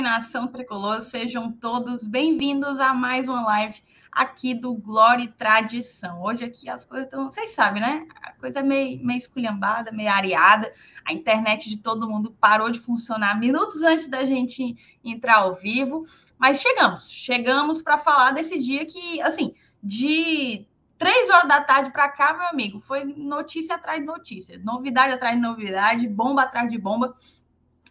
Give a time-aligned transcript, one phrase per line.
[0.00, 6.22] nação tricolor, sejam todos bem-vindos a mais uma live aqui do Glória e Tradição.
[6.22, 8.06] Hoje aqui as coisas estão, vocês sabem, né?
[8.22, 10.72] A coisa é meio, meio esculhambada, meio areada.
[11.04, 14.74] A internet de todo mundo parou de funcionar minutos antes da gente
[15.04, 16.02] entrar ao vivo.
[16.38, 22.08] Mas chegamos, chegamos para falar desse dia que, assim, de três horas da tarde para
[22.08, 26.78] cá, meu amigo, foi notícia atrás de notícia, novidade atrás de novidade, bomba atrás de
[26.78, 27.14] bomba.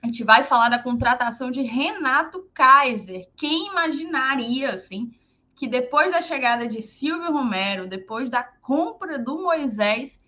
[0.01, 3.29] A gente vai falar da contratação de Renato Kaiser.
[3.35, 5.11] Quem imaginaria, assim,
[5.53, 10.21] que depois da chegada de Silvio Romero, depois da compra do Moisés,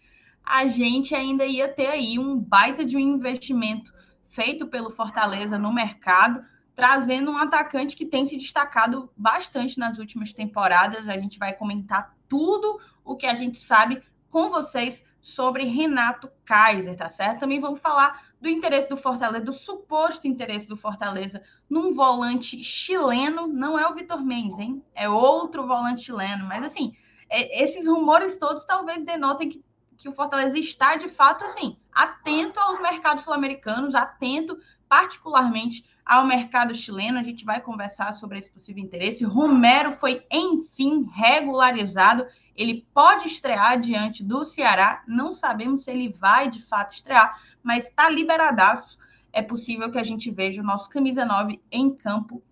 [0.44, 3.94] a gente ainda ia ter aí um baita de um investimento
[4.28, 6.44] feito pelo Fortaleza no mercado,
[6.76, 11.08] trazendo um atacante que tem se destacado bastante nas últimas temporadas.
[11.08, 16.98] A gente vai comentar tudo o que a gente sabe com vocês sobre Renato Kaiser,
[16.98, 17.42] tá certo?
[17.42, 23.48] Também vamos falar do interesse do Fortaleza, do suposto interesse do Fortaleza num volante chileno,
[23.48, 24.84] não é o Vitor Mendes, hein?
[24.96, 26.94] É outro volante chileno, mas assim,
[27.30, 29.64] é, esses rumores todos talvez denotem que,
[29.96, 34.58] que o Fortaleza está de fato assim, atento aos mercados sul-americanos, atento
[34.90, 37.20] particularmente ao mercado chileno.
[37.20, 39.24] A gente vai conversar sobre esse possível interesse.
[39.24, 42.26] Romero foi, enfim, regularizado.
[42.56, 45.04] Ele pode estrear diante do Ceará.
[45.08, 48.98] Não sabemos se ele vai de fato estrear, mas está liberadaço.
[49.34, 52.44] É possível que a gente veja o nosso camisa 9 em campo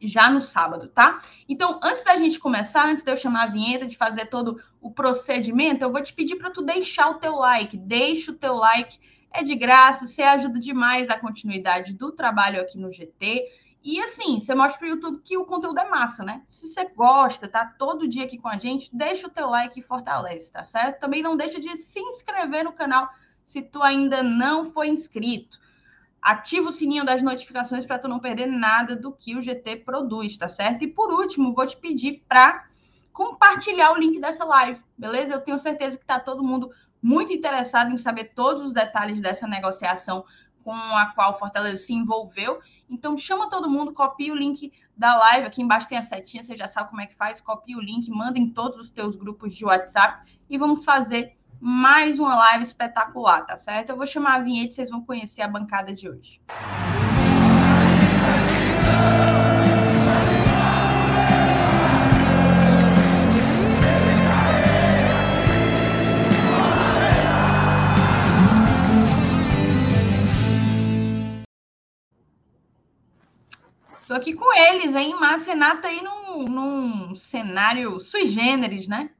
[0.00, 1.20] já no sábado, tá?
[1.48, 4.90] Então, antes da gente começar, antes de eu chamar a vinheta, de fazer todo o
[4.90, 7.76] procedimento, eu vou te pedir para tu deixar o teu like.
[7.76, 8.98] Deixa o teu like,
[9.32, 13.46] é de graça, você ajuda demais a continuidade do trabalho aqui no GT.
[13.82, 16.42] E assim, você mostra para o YouTube que o conteúdo é massa, né?
[16.48, 19.82] Se você gosta, tá todo dia aqui com a gente, deixa o teu like e
[19.82, 20.98] fortalece, tá certo?
[20.98, 23.08] Também não deixa de se inscrever no canal
[23.44, 25.58] se tu ainda não foi inscrito.
[26.20, 30.36] Ativa o sininho das notificações para tu não perder nada do que o GT produz,
[30.36, 30.82] tá certo?
[30.82, 32.66] E por último, vou te pedir para
[33.12, 35.34] compartilhar o link dessa live, beleza?
[35.34, 36.70] Eu tenho certeza que tá todo mundo
[37.02, 40.24] muito interessado em saber todos os detalhes dessa negociação
[40.64, 42.58] com a qual o Fortaleza se envolveu.
[42.90, 46.56] Então chama todo mundo, copia o link da live, aqui embaixo tem a setinha, você
[46.56, 49.54] já sabe como é que faz, copia o link, manda em todos os teus grupos
[49.54, 53.90] de WhatsApp e vamos fazer mais uma live espetacular, tá certo?
[53.90, 56.40] Eu vou chamar a vinheta e vocês vão conhecer a bancada de hoje.
[74.06, 75.16] Estou aqui com eles, hein?
[75.18, 79.10] Marcenato aí num, num cenário sui generis, né?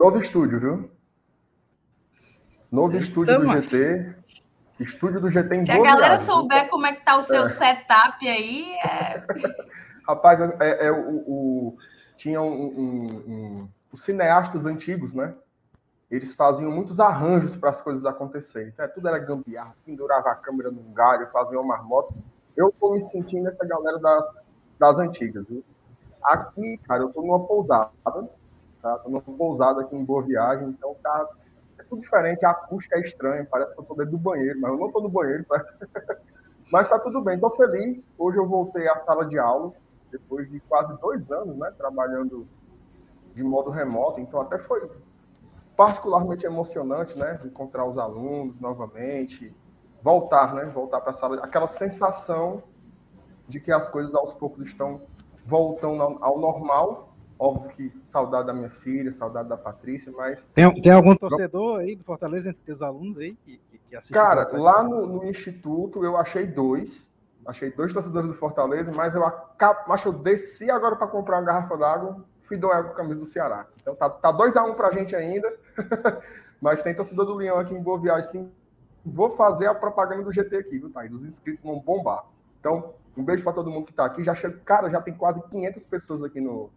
[0.00, 0.90] Novo estúdio, viu?
[2.72, 4.16] Novo estúdio do GT.
[4.80, 6.24] Estúdio do GT em Se a galera viagem.
[6.24, 7.48] souber como é que tá o seu é.
[7.50, 9.22] setup aí, é...
[10.08, 11.78] Rapaz, é, é, é o, o,
[12.16, 15.34] tinha um, um, um, os cineastas antigos, né?
[16.10, 18.68] Eles faziam muitos arranjos para as coisas acontecerem.
[18.68, 22.14] Então, é, tudo era gambiarra, pendurava a câmera num galho, fazia uma marmota.
[22.56, 24.30] Eu tô me sentindo nessa galera das,
[24.78, 25.62] das antigas, viu?
[26.22, 27.90] Aqui, cara, eu tô numa pousada,
[28.82, 28.98] tá?
[28.98, 31.28] Tô numa pousada aqui em Boa Viagem, então tá
[31.88, 34.78] tudo diferente, a acústica é estranha, parece que eu tô dentro do banheiro, mas eu
[34.78, 35.64] não tô no banheiro, sabe?
[36.72, 38.08] mas tá tudo bem, tô feliz.
[38.18, 39.72] Hoje eu voltei à sala de aula,
[40.10, 42.46] depois de quase dois anos, né, trabalhando
[43.34, 44.90] de modo remoto, então até foi
[45.76, 49.54] particularmente emocionante, né, encontrar os alunos novamente,
[50.02, 52.62] voltar, né, voltar para a sala, aquela sensação
[53.48, 55.02] de que as coisas aos poucos estão
[55.44, 57.06] voltando ao normal
[57.38, 60.46] Óbvio que saudade da minha filha, saudade da Patrícia, mas.
[60.54, 64.12] Tem, tem algum torcedor aí do Fortaleza entre os alunos aí que, que assiste?
[64.12, 67.10] Cara, lá no, no, Instituto eu achei dois.
[67.44, 69.22] Achei dois torcedores do Fortaleza, mas eu,
[69.86, 73.26] mas eu desci agora para comprar uma garrafa d'água, fui doar com a camisa do
[73.26, 73.66] Ceará.
[73.80, 75.54] Então tá 2x1 tá dois a um pra gente ainda.
[76.60, 78.52] mas tem torcedor do Leão aqui em Boa Viagem, sim.
[79.08, 81.12] Vou fazer a propaganda do GT aqui, viu, Thaís?
[81.12, 82.26] Os inscritos vão bombar.
[82.58, 84.24] Então, um beijo para todo mundo que tá aqui.
[84.24, 86.70] Já chego, cara, já tem quase 500 pessoas aqui no,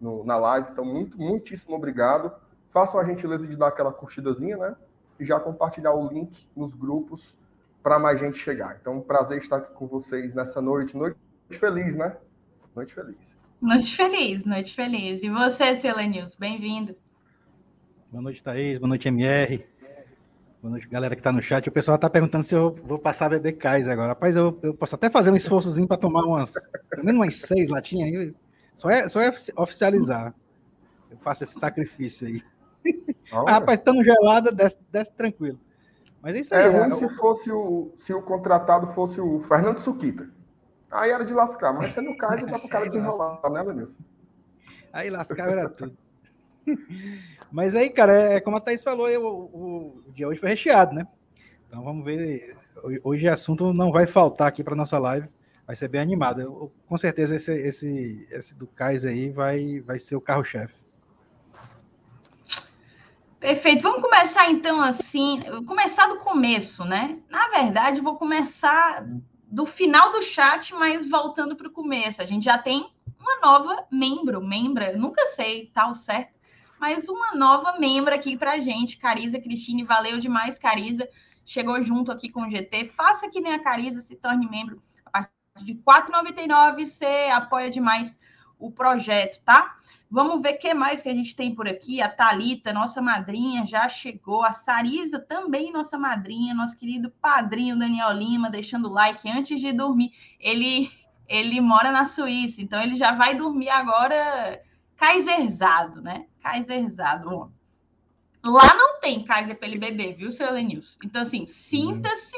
[0.00, 0.68] no, na live.
[0.70, 2.32] Então, muito, muitíssimo obrigado.
[2.70, 4.76] Façam a gentileza de dar aquela curtidazinha, né?
[5.18, 7.36] E já compartilhar o link nos grupos
[7.82, 8.78] para mais gente chegar.
[8.80, 10.96] Então, um prazer estar aqui com vocês nessa noite.
[10.96, 11.18] Noite
[11.50, 12.16] feliz, né?
[12.74, 13.36] Noite feliz.
[13.60, 15.22] Noite feliz, noite feliz.
[15.24, 16.94] E você, Selenius, bem-vindo.
[18.12, 18.78] Boa noite, Thaís.
[18.78, 19.66] Boa noite, MR.
[20.64, 21.68] Boa noite, galera que está no chat.
[21.68, 24.08] O pessoal está perguntando se eu vou passar a beber Kaiser agora.
[24.12, 26.54] Rapaz, eu, eu posso até fazer um esforçozinho para tomar umas,
[26.88, 28.34] pelo menos umas seis latinhas aí.
[28.74, 30.34] Só é, só é oficializar.
[31.10, 32.42] Eu faço esse sacrifício aí.
[33.30, 35.60] Ah, rapaz, estando gelada, desce, desce, tranquilo.
[36.22, 36.64] Mas é isso aí.
[36.64, 40.30] É ruim é, se fosse o, se o contratado fosse o Fernando Suquita.
[40.90, 43.98] Aí era de lascar, mas sendo o Kaiser, dá pro cara de enrolar, né, Lenilson?
[44.90, 45.94] Aí lascava era tudo.
[47.50, 50.94] Mas aí, cara, é como a Thaís falou, eu, o, o, dia hoje foi recheado,
[50.94, 51.06] né?
[51.68, 52.56] Então vamos ver.
[53.02, 55.28] Hoje assunto não vai faltar aqui para nossa live.
[55.66, 56.40] Vai ser bem animado.
[56.40, 60.74] Eu, com certeza esse, esse, esse do Kaiser aí vai, vai ser o carro-chefe.
[63.40, 63.82] Perfeito.
[63.82, 67.18] Vamos começar então assim, começar do começo, né?
[67.28, 69.06] Na verdade, vou começar
[69.54, 72.20] do final do chat, mas voltando para o começo.
[72.20, 72.90] A gente já tem
[73.20, 76.33] uma nova membro, membra, nunca sei tal certo,
[76.84, 81.08] mas uma nova membro aqui para a gente, Cariza Cristine, valeu demais, Cariza,
[81.42, 85.22] chegou junto aqui com o GT, faça que nem a Cariza, se torne membro a
[85.22, 88.20] partir de R$ 4,99, você apoia demais
[88.58, 89.78] o projeto, tá?
[90.10, 92.02] Vamos ver o que mais que a gente tem por aqui.
[92.02, 94.44] A Talita, nossa madrinha, já chegou.
[94.44, 96.54] A Sarisa também, nossa madrinha.
[96.54, 100.12] Nosso querido padrinho Daniel Lima, deixando like antes de dormir.
[100.38, 100.88] Ele
[101.26, 104.62] ele mora na Suíça, então ele já vai dormir agora
[104.94, 106.26] kaiserzado, né?
[106.44, 107.50] Kaiserzado.
[108.44, 110.98] Lá não tem Kaiser para ele beber, viu, seu Lenilson?
[111.02, 112.36] Então, assim, sinta-se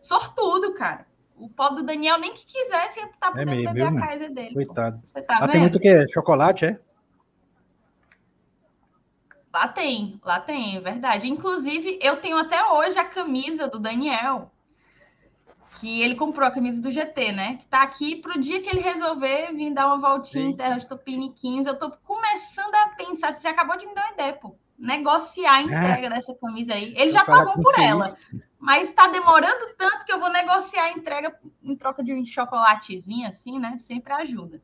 [0.00, 1.06] sortudo, cara.
[1.36, 4.54] O pó do Daniel nem que quisesse tá podendo é beber a Kaiser dele.
[4.54, 5.02] Coitado.
[5.06, 6.08] Você tá Lá tem muito o quê?
[6.08, 6.80] Chocolate, é?
[9.52, 11.28] Lá tem, lá tem, é verdade.
[11.28, 14.50] Inclusive, eu tenho até hoje a camisa do Daniel
[15.84, 17.56] que ele comprou a camisa do GT, né?
[17.58, 20.52] Que tá aqui pro dia que ele resolver vir dar uma voltinha Sim.
[20.52, 21.66] em Terra de Tupiniquins.
[21.66, 24.56] Eu tô começando a pensar, você acabou de me dar uma ideia, pô.
[24.78, 26.08] Negociar a entrega é.
[26.08, 26.94] dessa camisa aí.
[26.96, 28.10] Ele eu já pagou por ela.
[28.58, 33.28] Mas tá demorando tanto que eu vou negociar a entrega em troca de um chocolatezinho,
[33.28, 33.76] assim, né?
[33.76, 34.62] Sempre ajuda.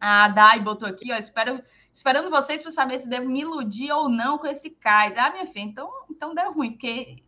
[0.00, 1.16] A Dai botou aqui, ó.
[1.16, 1.62] Espero,
[1.92, 5.16] esperando vocês para saber se devo me iludir ou não com esse cais.
[5.16, 7.22] Ah, minha filha, então, então deu ruim, porque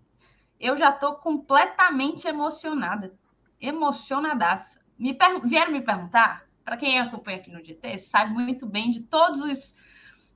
[0.60, 3.12] eu já estou completamente emocionada.
[3.60, 4.80] Emocionadaça.
[4.98, 5.40] Me per...
[5.40, 9.76] Vieram me perguntar, para quem acompanha aqui no GT, sabe muito bem de todos os,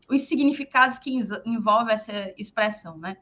[0.08, 1.10] os significados que
[1.44, 3.16] envolve essa expressão, né?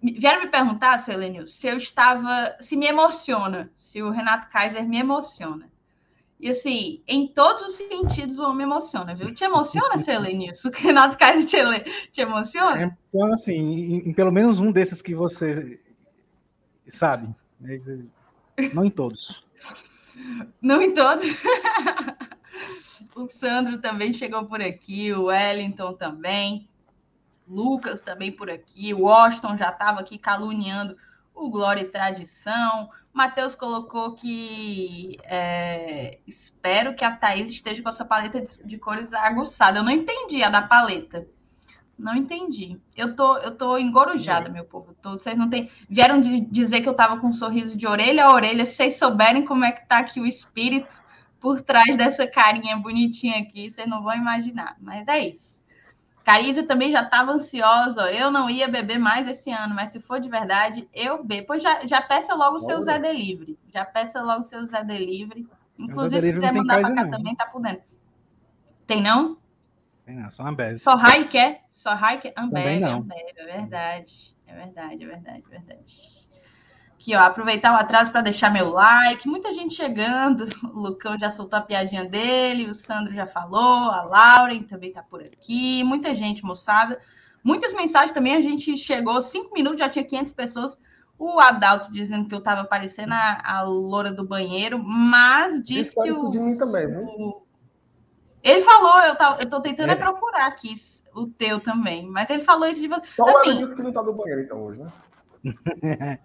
[0.00, 4.98] Vieram me perguntar, Selênio, se eu estava, se me emociona, se o Renato Kaiser me
[4.98, 5.68] emociona.
[6.38, 9.34] E assim, em todos os sentidos o homem emociona, viu?
[9.34, 10.52] Te emociona, Selênio?
[10.64, 12.82] O Renato Kaiser te, te emociona?
[12.82, 15.80] Emociona, assim, em, em, pelo menos um desses que você
[16.88, 17.34] sabe?
[17.64, 17.78] Eh,
[18.72, 19.46] não em todos.
[20.60, 21.24] Não em todos.
[23.14, 26.68] o Sandro também chegou por aqui, o Wellington também,
[27.46, 30.96] Lucas também por aqui, o Washington já estava aqui caluniando
[31.34, 32.90] o Glória e Tradição.
[33.12, 38.78] Matheus colocou que é, espero que a Thaís esteja com a sua paleta de, de
[38.78, 39.78] cores aguçada.
[39.78, 41.26] Eu não entendi a da paleta.
[41.98, 42.80] Não entendi.
[42.96, 44.94] Eu tô, eu tô engorujada, meu povo.
[45.02, 45.68] Tô, vocês não tem.
[45.90, 48.64] Vieram de dizer que eu tava com um sorriso de orelha a orelha.
[48.64, 50.96] Se vocês souberem como é que tá aqui o espírito
[51.40, 54.76] por trás dessa carinha bonitinha aqui, vocês não vão imaginar.
[54.80, 55.58] Mas é isso.
[56.24, 58.12] Cariza também já estava ansiosa.
[58.12, 61.48] Eu não ia beber mais esse ano, mas se for de verdade, eu bebo.
[61.48, 63.58] Pois já, já peça logo o seu Zé Delivery.
[63.72, 65.48] Já peça logo o seu Zé Delivery.
[65.76, 67.10] Inclusive, se quiser mandar para cá não.
[67.10, 67.82] também, tá por dentro.
[68.86, 69.36] Tem não?
[70.04, 70.78] Tem não, só Ambev.
[70.78, 71.67] Só Rai quer?
[71.88, 72.98] Só Rai Ambev, não.
[72.98, 74.36] Ambev, é verdade.
[74.46, 76.28] É verdade, é verdade, é verdade.
[76.92, 79.26] Aqui, ó, aproveitar o atraso para deixar meu like.
[79.26, 80.44] Muita gente chegando.
[80.74, 85.02] O Lucão já soltou a piadinha dele, o Sandro já falou, a Lauren também tá
[85.02, 85.82] por aqui.
[85.82, 87.00] Muita gente, moçada.
[87.42, 88.34] Muitas mensagens também.
[88.34, 90.78] A gente chegou, cinco minutos, já tinha 500 pessoas.
[91.18, 96.02] O Adalto dizendo que eu tava parecendo a, a loura do banheiro, mas disse isso
[96.02, 97.02] que o, de mim também, viu?
[97.02, 97.48] O,
[98.42, 99.96] ele falou, eu, tá, eu tô tentando é.
[99.96, 100.74] procurar aqui
[101.22, 103.10] o teu também, mas ele falou isso de você.
[103.10, 104.90] Só assim, o disse que não tá no banheiro, então, hoje, né?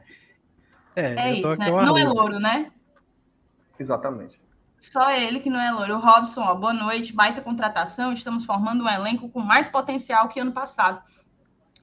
[0.96, 1.72] é, é isso, né?
[1.72, 2.72] Não é louro, né?
[3.80, 4.42] Exatamente.
[4.80, 5.96] Só ele que não é louro.
[5.96, 8.12] O Robson, ó, boa noite, baita contratação.
[8.12, 11.02] Estamos formando um elenco com mais potencial que ano passado.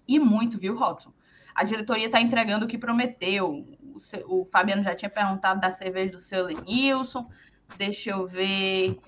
[0.07, 1.13] E muito, viu, Robson?
[1.55, 3.49] A diretoria está entregando o que prometeu.
[3.49, 7.31] O, o, Fabiano já tinha perguntado da cerveja do seu Lenilson.
[7.77, 8.99] Deixa eu ver.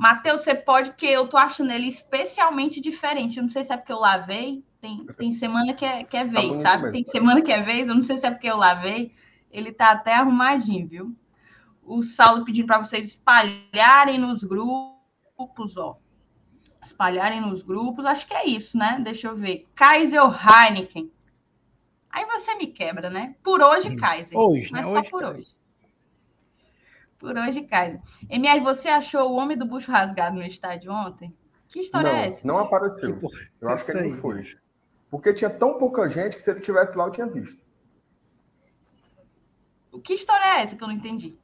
[0.00, 3.36] Matheus, você pode, porque eu tô achando ele especialmente diferente.
[3.36, 4.64] Eu não sei se é porque eu lavei.
[4.80, 6.90] Tem, tem semana que é, que é tá vez, tá sabe?
[6.90, 7.86] Tem semana que é vez.
[7.86, 9.12] Eu não sei se é porque eu lavei.
[9.52, 11.14] Ele tá até arrumadinho, viu?
[11.82, 15.98] O Saulo pedindo para vocês espalharem nos grupos, ó.
[16.82, 18.06] Espalharem nos grupos.
[18.06, 18.98] Acho que é isso, né?
[19.04, 19.66] Deixa eu ver.
[19.74, 21.12] Kaiser Heineken.
[22.10, 23.34] Aí você me quebra, né?
[23.44, 24.34] Por hoje, Kaiser.
[24.34, 24.92] Hoje, mas né?
[24.94, 25.59] só hoje, por hoje.
[27.20, 28.00] Por hoje, Kaiser.
[28.30, 31.36] MR, você achou o homem do bucho rasgado no estádio ontem?
[31.68, 32.46] Que história não, é essa?
[32.46, 33.18] Não apareceu.
[33.60, 34.44] Eu acho que ele não foi.
[35.10, 37.60] Porque tinha tão pouca gente que se ele tivesse lá, eu tinha visto.
[39.92, 41.36] O que história é essa que eu não entendi?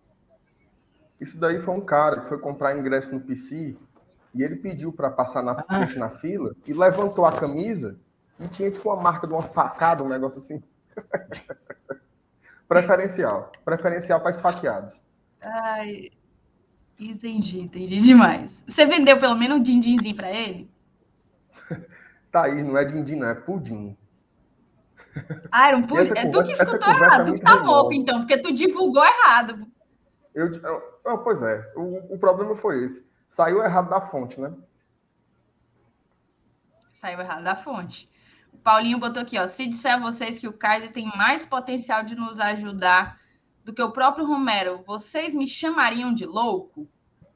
[1.20, 3.76] Isso daí foi um cara que foi comprar ingresso no PC
[4.34, 6.00] e ele pediu para passar na frente ah.
[6.00, 7.98] na fila e levantou a camisa
[8.40, 10.62] e tinha tipo uma marca de uma facada, um negócio assim.
[12.66, 13.52] Preferencial.
[13.64, 15.02] Preferencial para esfaqueados.
[15.46, 16.10] Ai,
[16.98, 18.64] entendi, entendi demais.
[18.66, 20.68] Você vendeu pelo menos um din-dinzinho para ele?
[22.32, 23.96] tá aí, não é din-din, não, é pudim.
[25.52, 26.10] Ah, era um pudim?
[26.16, 29.66] É tu que escutou errado, tu tá louco então, porque tu divulgou errado.
[30.34, 30.50] Eu,
[31.04, 33.06] eu, pois é, o, o problema foi esse.
[33.28, 34.52] Saiu errado da fonte, né?
[36.94, 38.10] Saiu errado da fonte.
[38.52, 39.46] O Paulinho botou aqui, ó.
[39.46, 43.18] Se disser a vocês que o Kaiser tem mais potencial de nos ajudar
[43.66, 46.88] do que o próprio Romero, vocês me chamariam de louco?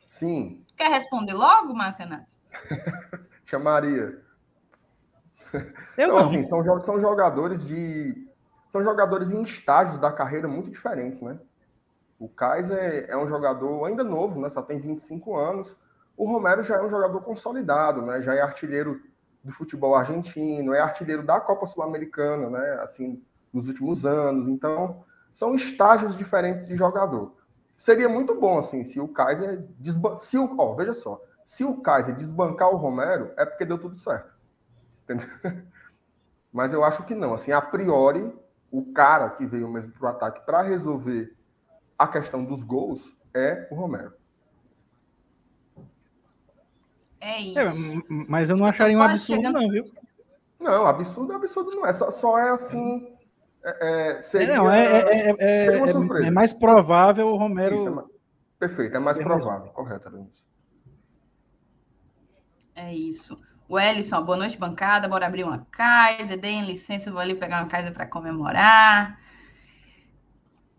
[0.07, 0.65] Sim.
[0.77, 2.25] Quer responder logo, Marcenato?
[3.45, 4.23] Chamaria.
[5.53, 6.19] Eu então, não.
[6.19, 8.29] assim, são, são jogadores de.
[8.69, 11.37] São jogadores em estágios da carreira muito diferentes, né?
[12.17, 14.49] O Kaiser é um jogador ainda novo, né?
[14.51, 15.77] Só tem 25 anos.
[16.17, 18.23] O Romero já é um jogador consolidado, né?
[18.23, 19.03] Já é artilheiro
[19.43, 22.79] do futebol argentino, é artilheiro da Copa Sul-Americana, né?
[22.83, 23.21] Assim,
[23.53, 24.47] nos últimos anos.
[24.47, 27.35] Então, são estágios diferentes de jogador.
[27.77, 29.65] Seria muito bom, assim, se o Kaiser.
[29.79, 30.15] Desban...
[30.17, 30.55] Se o...
[30.59, 31.21] Ó, veja só.
[31.45, 34.31] Se o Kaiser desbancar o Romero, é porque deu tudo certo.
[35.05, 35.29] Entendeu?
[36.53, 37.35] Mas eu acho que não.
[37.35, 38.33] Assim, a priori,
[38.71, 41.35] o cara que veio mesmo para o ataque para resolver
[41.99, 44.13] a questão dos gols é o Romero.
[47.21, 47.59] É isso.
[47.59, 47.73] É,
[48.29, 49.61] mas eu não acharia um absurdo, chegando...
[49.61, 49.93] não, viu?
[50.59, 51.93] Não, absurdo, absurdo não é.
[51.93, 53.15] Só, só é assim.
[53.63, 57.75] É, é seria, não, é, é, é, é, mais provável o Romero.
[57.75, 58.11] Isso,
[58.59, 60.45] perfeito, é mais provável, correto, Lenilson.
[62.75, 63.39] É isso.
[63.69, 65.07] O Ellison, boa noite, bancada.
[65.07, 66.37] Bora abrir uma casa.
[66.37, 69.21] Deem licença, vou ali pegar uma casa para comemorar.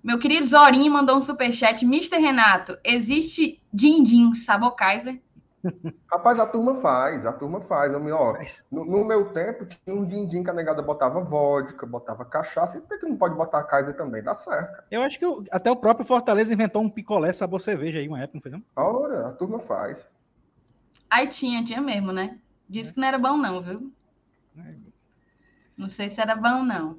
[0.04, 1.86] Meu querido Zorinho mandou um superchat.
[1.86, 2.18] Mr.
[2.18, 5.22] Renato, existe din-din sabor Kaiser?
[6.12, 7.94] Rapaz, a turma faz, a turma faz.
[7.94, 8.36] Eu, ó,
[8.72, 12.77] no, no, meu tempo, tinha um din-din que a negada botava vodka, botava cachaça.
[12.77, 14.24] E por que não pode botar Kaiser também?
[14.24, 14.84] Dá certo.
[14.89, 18.20] Eu acho que eu, até o próprio Fortaleza inventou um picolé sabor cerveja aí, uma
[18.20, 18.63] época, não foi não?
[18.75, 20.08] Ora, a turma faz.
[21.10, 22.38] Aí tinha, tinha mesmo, né?
[22.68, 23.91] Disse que não era bom não, viu?
[25.77, 26.98] Não sei se era bom não.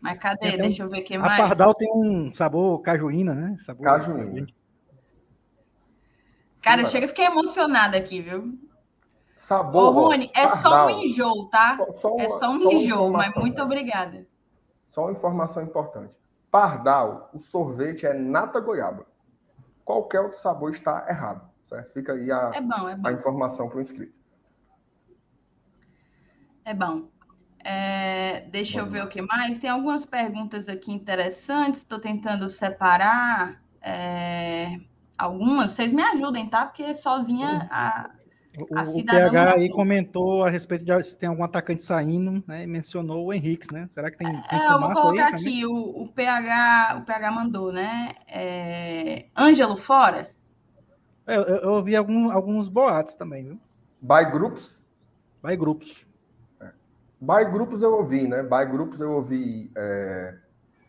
[0.00, 0.56] Mas cadê?
[0.56, 1.40] Deixa eu ver o que mais.
[1.40, 3.56] A Pardal tem um sabor cajuína, né?
[3.58, 4.46] Sabor cajuína.
[6.62, 8.58] Cara, chega, fiquei emocionada aqui, viu?
[9.32, 9.96] Sabor.
[9.96, 10.62] Ô, Rony, é Pardal.
[10.62, 11.76] só um enjoo, tá?
[11.76, 14.26] Só, só é só um só enjoo, mas muito obrigada.
[14.86, 16.12] Só uma informação importante.
[16.50, 19.06] Pardal, o sorvete é nata goiaba.
[19.84, 21.48] Qualquer outro sabor está errado.
[21.68, 21.92] Certo?
[21.92, 23.08] Fica aí a, é bom, é bom.
[23.08, 24.12] a informação para o inscrito.
[26.64, 27.08] É bom.
[27.64, 29.58] É, deixa Vamos eu ver o que mais.
[29.58, 31.80] Tem algumas perguntas aqui interessantes.
[31.80, 34.80] Estou tentando separar é,
[35.24, 35.72] algumas.
[35.72, 36.66] Vocês me ajudem, tá?
[36.66, 38.10] Porque sozinha a, a
[38.58, 42.64] o, o PH aí comentou a respeito de se tem algum atacante saindo, né?
[42.64, 43.86] E mencionou o Henrique, né?
[43.90, 47.72] Será que tem, tem é, Eu vou colocar aqui, o, o, PH, o PH mandou,
[47.72, 48.12] né?
[48.26, 50.30] É, Ângelo fora?
[51.26, 53.60] É, eu, eu ouvi algum, alguns boatos também, viu?
[54.02, 54.76] By grupos?
[55.42, 56.06] By grupos.
[57.20, 58.42] By grupos eu ouvi, né?
[58.42, 60.34] By grupos eu ouvi é,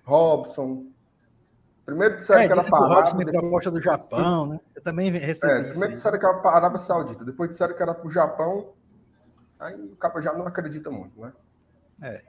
[0.04, 0.86] Robson.
[1.86, 3.26] Primeiro disseram é, que era para a Arábia.
[3.26, 3.32] Depois...
[3.32, 4.60] proposta do Japão, né?
[4.76, 5.52] Eu também recebi.
[5.52, 8.12] É, primeiro disseram que era para a Arábia Saudita, depois disseram que era para o
[8.12, 8.74] Japão.
[9.60, 11.34] Aí o capa já não acredita muito, né?
[12.02, 12.24] É.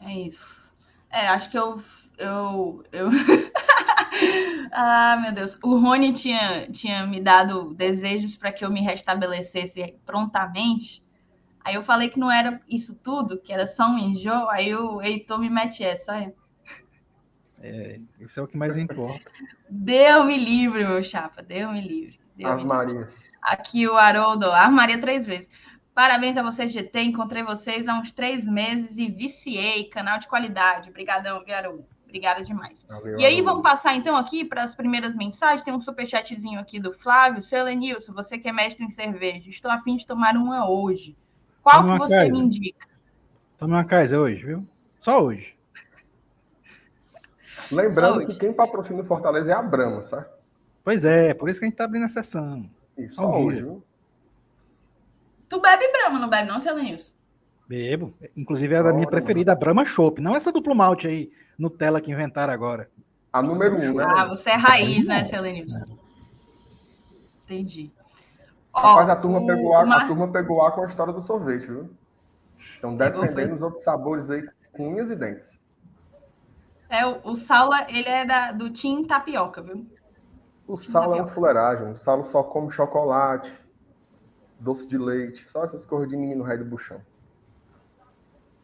[0.00, 0.70] É isso.
[1.10, 1.80] É, acho que eu.
[2.18, 3.08] eu, eu...
[4.72, 5.58] ah, meu Deus.
[5.62, 11.04] O Rony tinha, tinha me dado desejos para que eu me restabelecesse prontamente.
[11.64, 15.00] Aí eu falei que não era isso tudo, que era só um enjoo, aí o
[15.00, 16.16] Heitor me mete essa.
[16.16, 16.32] É,
[17.62, 19.30] é isso é o que mais importa.
[19.68, 22.20] Deu-me livre, meu chapa, deu-me livre.
[22.36, 23.08] Deu Maria.
[23.40, 25.50] Aqui o Haroldo, Maria três vezes.
[25.94, 27.02] Parabéns a vocês, GT.
[27.02, 29.84] Encontrei vocês há uns três meses e viciei.
[29.90, 30.88] Canal de qualidade.
[30.88, 31.84] Obrigadão, Haroldo.
[32.04, 32.84] Obrigada demais.
[32.88, 33.44] Valeu, e aí, valeu.
[33.44, 35.62] vamos passar então aqui para as primeiras mensagens.
[35.62, 37.42] Tem um superchatzinho aqui do Flávio.
[37.42, 41.16] Seu Elenilson, você que é mestre em cerveja, estou a fim de tomar uma hoje.
[41.62, 42.38] Qual que você Kaiser.
[42.38, 42.86] me indica?
[43.58, 44.66] Tome uma Kaiser hoje, viu?
[44.98, 45.51] Só hoje.
[47.74, 50.30] Lembrando que quem patrocina o Fortaleza é a Brama, certo?
[50.84, 52.68] Pois é, por isso que a gente tá abrindo a sessão.
[52.98, 53.82] Isso, só hoje, viu?
[55.48, 57.12] Tu bebe Brama, não bebe não, seu Lenilson?
[57.68, 58.14] Bebo.
[58.36, 60.20] Inclusive é a da minha preferida, a Brahma Chopp.
[60.20, 62.90] Não essa duplo malte aí, Nutella que inventaram agora.
[63.32, 64.04] A número um, né?
[64.06, 65.96] Ah, você é raiz, né, seu Lenilson?
[67.44, 67.90] Entendi.
[68.74, 69.46] Rapaz, a turma, o...
[69.46, 71.90] pegou a, a turma pegou A com a história do sorvete, viu?
[72.58, 75.60] Estão defendendo os outros sabores aí com unhas e dentes.
[76.92, 79.90] É, o, o Saulo, ele é da, do Team Tapioca, viu?
[80.68, 81.90] O Saulo é um fuleiragem.
[81.90, 83.50] O Saulo só come chocolate,
[84.60, 87.00] doce de leite, só essas coisas de menino rei do buchão.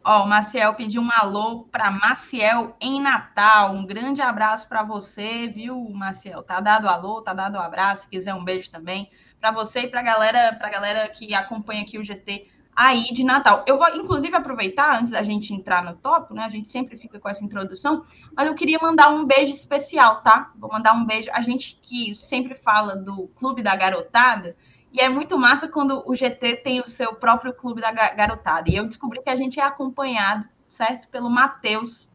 [0.04, 3.72] Ó, o Maciel pediu um alô para Maciel em Natal.
[3.72, 6.42] Um grande abraço para você, viu, Maciel?
[6.42, 8.02] Tá dado alô, tá dado um abraço.
[8.02, 11.98] Se quiser um beijo também para você e para galera, para galera que acompanha aqui
[11.98, 12.46] o GT
[12.78, 13.64] aí de Natal.
[13.66, 16.44] Eu vou, inclusive, aproveitar, antes da gente entrar no tópico, né?
[16.44, 18.04] A gente sempre fica com essa introdução,
[18.36, 20.52] mas eu queria mandar um beijo especial, tá?
[20.56, 21.28] Vou mandar um beijo.
[21.32, 24.56] A gente que sempre fala do Clube da Garotada,
[24.92, 28.70] e é muito massa quando o GT tem o seu próprio Clube da Garotada.
[28.70, 31.08] E eu descobri que a gente é acompanhado, certo?
[31.08, 32.08] Pelo Matheus.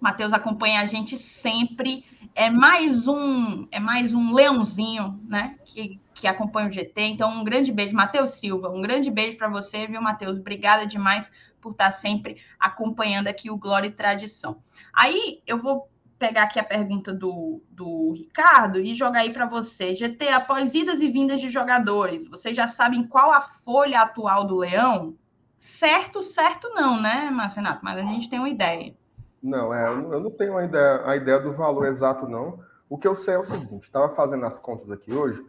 [0.00, 2.06] Matheus acompanha a gente sempre.
[2.34, 5.56] É mais um, é mais um leãozinho, né?
[5.66, 7.02] Que que acompanha o GT.
[7.02, 8.68] Então, um grande beijo, Matheus Silva.
[8.68, 10.38] Um grande beijo para você, viu, Matheus?
[10.38, 14.58] Obrigada demais por estar sempre acompanhando aqui o Glória e Tradição.
[14.92, 15.88] Aí eu vou
[16.18, 19.94] pegar aqui a pergunta do, do Ricardo e jogar aí para você.
[19.94, 24.56] GT, após idas e vindas de jogadores, vocês já sabem qual a folha atual do
[24.56, 25.16] Leão?
[25.58, 27.80] Certo, certo não, né, Marcenato?
[27.84, 28.94] Mas a gente tem uma ideia.
[29.42, 32.60] Não, é, eu não tenho a ideia, a ideia do valor exato, não.
[32.88, 35.44] O que eu sei é o seguinte: estava fazendo as contas aqui hoje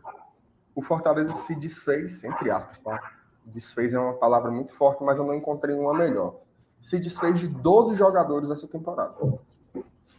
[0.75, 3.11] o Fortaleza se desfez, entre aspas, tá?
[3.45, 6.35] Desfez é uma palavra muito forte, mas eu não encontrei uma melhor.
[6.79, 9.13] Se desfez de 12 jogadores essa temporada.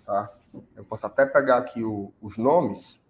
[0.04, 0.30] Tá?
[0.76, 3.00] Eu posso até pegar aqui o, os nomes,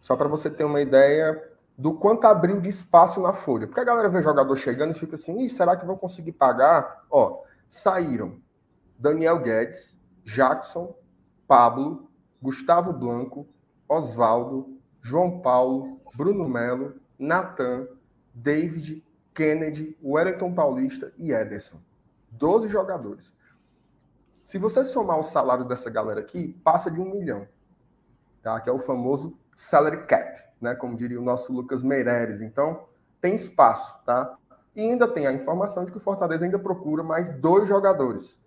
[0.00, 3.66] só para você ter uma ideia do quanto abriu de espaço na folha.
[3.66, 7.04] Porque a galera vê jogador chegando e fica assim, será que vão conseguir pagar?
[7.10, 8.38] Ó, saíram
[8.98, 10.94] Daniel Guedes, Jackson,
[11.46, 12.08] Pablo,
[12.40, 13.46] Gustavo Blanco,
[13.88, 14.73] Oswaldo,
[15.04, 17.86] João Paulo, Bruno Melo, Natan,
[18.34, 21.78] David, Kennedy, Wellington Paulista e Ederson.
[22.30, 23.30] 12 jogadores.
[24.46, 27.46] Se você somar os salários dessa galera aqui, passa de um milhão.
[28.42, 28.58] Tá?
[28.60, 30.74] Que é o famoso salary cap, né?
[30.74, 32.40] Como diria o nosso Lucas Meireles.
[32.40, 32.86] Então,
[33.20, 34.38] tem espaço, tá?
[34.74, 38.38] E ainda tem a informação de que o Fortaleza ainda procura mais dois jogadores.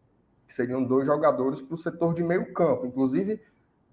[0.47, 2.87] Que seriam dois jogadores para o setor de meio campo.
[2.87, 3.41] Inclusive,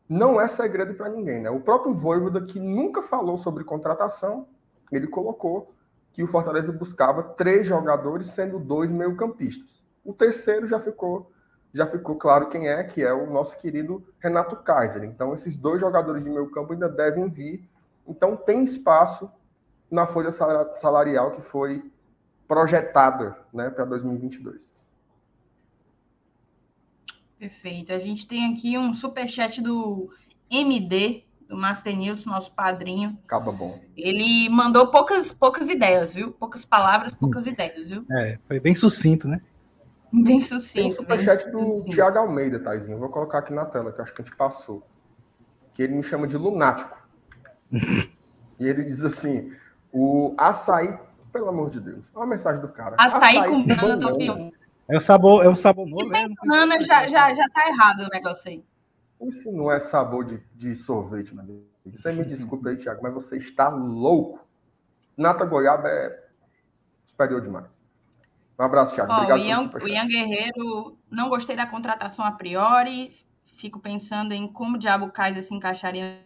[0.09, 1.51] não é segredo para ninguém, né?
[1.51, 4.47] O próprio Voivoda, que nunca falou sobre contratação,
[4.93, 5.73] ele colocou
[6.13, 9.83] que o Fortaleza buscava três jogadores, sendo dois meio-campistas.
[10.05, 11.31] O terceiro já ficou
[11.75, 15.03] já ficou claro quem é, que é o nosso querido Renato Kaiser.
[15.03, 17.69] Então, esses dois jogadores de meio campo ainda devem vir.
[18.07, 19.29] Então, tem espaço
[19.91, 21.91] na folha salarial que foi
[22.47, 24.71] projetada né, para 2022.
[27.45, 27.93] Perfeito.
[27.93, 30.09] A gente tem aqui um superchat do
[30.51, 33.19] MD, do Master News, nosso padrinho.
[33.27, 33.79] Acaba bom.
[33.95, 36.33] Ele mandou poucas, poucas ideias, viu?
[36.33, 38.03] Poucas palavras, poucas ideias, viu?
[38.11, 39.43] É, foi bem sucinto, né?
[40.11, 40.75] Bem sucinto.
[40.75, 42.99] Tem um superchat do Thiago Almeida, Taizinho.
[42.99, 44.83] Vou colocar aqui na tela, que acho que a gente passou.
[45.75, 46.97] Que ele me chama de lunático.
[47.71, 49.53] e ele diz assim:
[49.93, 50.99] o açaí,
[51.31, 52.97] pelo amor de Deus, olha a mensagem do cara.
[52.99, 54.53] Açaí, açaí com banana,
[54.89, 56.29] é o sabor, é o sabor novo, né?
[56.45, 58.65] Banana já, já, já tá errado o negócio aí.
[59.21, 61.67] Isso não é sabor de, de sorvete, meu amigo.
[61.87, 64.41] Você me desculpa aí, Thiago, mas você está louco.
[65.17, 66.25] Nata goiaba é
[67.07, 67.81] superior demais.
[68.59, 69.13] Um abraço, Thiago.
[69.13, 73.15] Obrigado o Ian, o Ian Guerreiro, não gostei da contratação a priori.
[73.57, 76.21] Fico pensando em como o Diabo Kaiser se encaixaria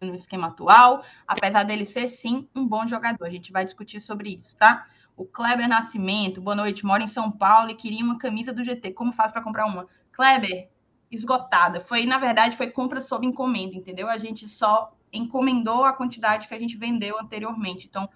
[0.00, 3.24] no esquema atual, apesar dele ser sim um bom jogador.
[3.24, 4.86] A gente vai discutir sobre isso, tá?
[5.18, 8.92] O Kleber Nascimento, boa noite, mora em São Paulo e queria uma camisa do GT.
[8.92, 9.88] Como faz para comprar uma?
[10.12, 10.68] Kleber,
[11.10, 11.80] esgotada.
[11.80, 14.08] Foi, na verdade, foi compra sob encomenda, entendeu?
[14.08, 17.88] A gente só encomendou a quantidade que a gente vendeu anteriormente.
[17.90, 18.08] Então,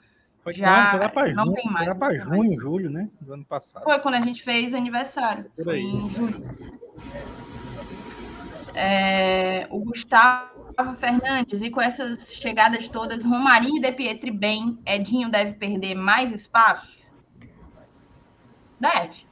[0.45, 1.87] foi já foi lá para não junho, tem mais.
[1.87, 3.11] Foi lá para junho, julho, né?
[3.21, 3.83] Do ano passado.
[3.83, 5.51] Foi quando a gente fez aniversário.
[5.61, 6.37] Foi em julho.
[8.75, 15.31] É, o Gustavo Fernandes, e com essas chegadas todas, Romarinho e De Pietri bem, Edinho
[15.31, 17.03] deve perder mais espaço?
[18.81, 19.27] Deve.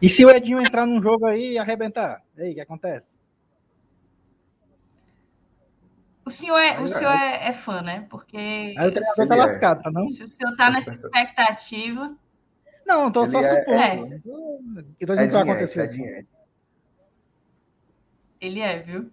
[0.00, 2.22] E se o Edinho entrar num jogo aí e arrebentar?
[2.36, 3.20] E aí, o que acontece?
[6.24, 8.06] O senhor, é, o senhor é, é, fã, né?
[8.08, 8.74] Porque.
[8.78, 9.38] Aí o treinador tá é.
[9.38, 10.08] lascado, tá não?
[10.08, 12.16] Se o senhor tá nessa expectativa.
[12.86, 13.78] Não, tô só é- supondo.
[13.78, 14.20] É.
[14.98, 16.26] Que não vai acontecer.
[18.42, 19.08] Ele é, viu?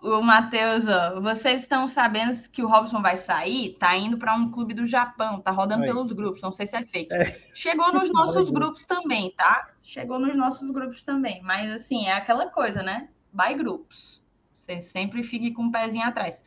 [0.00, 3.76] O Matheus, ó, vocês estão sabendo que o Robson vai sair?
[3.78, 5.88] Tá indo para um clube do Japão, tá rodando Aí.
[5.88, 7.12] pelos grupos, não sei se é fake.
[7.12, 7.24] É.
[7.54, 9.68] Chegou nos nossos grupos também, tá?
[9.82, 13.08] Chegou nos nossos grupos também, mas assim, é aquela coisa, né?
[13.32, 14.22] By grupos.
[14.52, 16.42] Você sempre fique com o um pezinho atrás.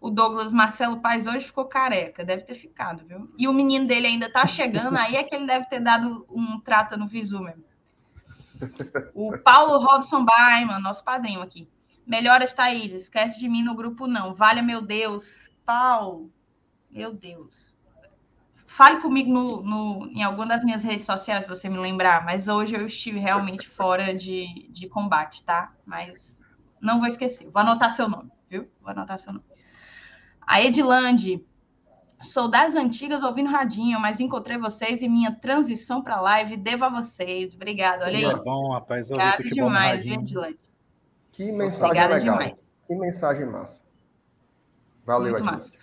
[0.00, 3.32] O Douglas Marcelo Paz hoje ficou careca, deve ter ficado, viu?
[3.36, 6.60] E o menino dele ainda tá chegando, aí é que ele deve ter dado um
[6.60, 7.64] trata no visu mesmo.
[9.14, 11.68] O Paulo Robson Baiman, nosso padrinho aqui.
[12.06, 12.92] Melhoras, Thaís.
[12.92, 14.34] Esquece de mim no grupo, não.
[14.34, 15.48] Vale, meu Deus.
[15.64, 16.30] Paulo,
[16.90, 17.76] meu Deus.
[18.66, 22.24] Fale comigo no, no, em alguma das minhas redes sociais, se você me lembrar.
[22.24, 25.72] Mas hoje eu estive realmente fora de, de combate, tá?
[25.84, 26.40] Mas
[26.80, 27.48] não vou esquecer.
[27.50, 28.70] Vou anotar seu nome, viu?
[28.80, 29.44] Vou anotar seu nome.
[30.46, 31.44] A Edilande.
[32.22, 36.88] Sou das antigas ouvindo radinho, mas encontrei vocês e minha transição para live devo a
[36.88, 37.54] vocês.
[37.54, 38.02] Obrigado.
[38.02, 39.10] Olha é bom, rapaz.
[39.10, 40.58] Obrigado demais, Edilande?
[41.30, 42.38] Que mensagem Obrigada legal.
[42.38, 42.72] demais.
[42.86, 43.82] Que mensagem massa.
[45.04, 45.44] Valeu, Muito.
[45.44, 45.76] Massa.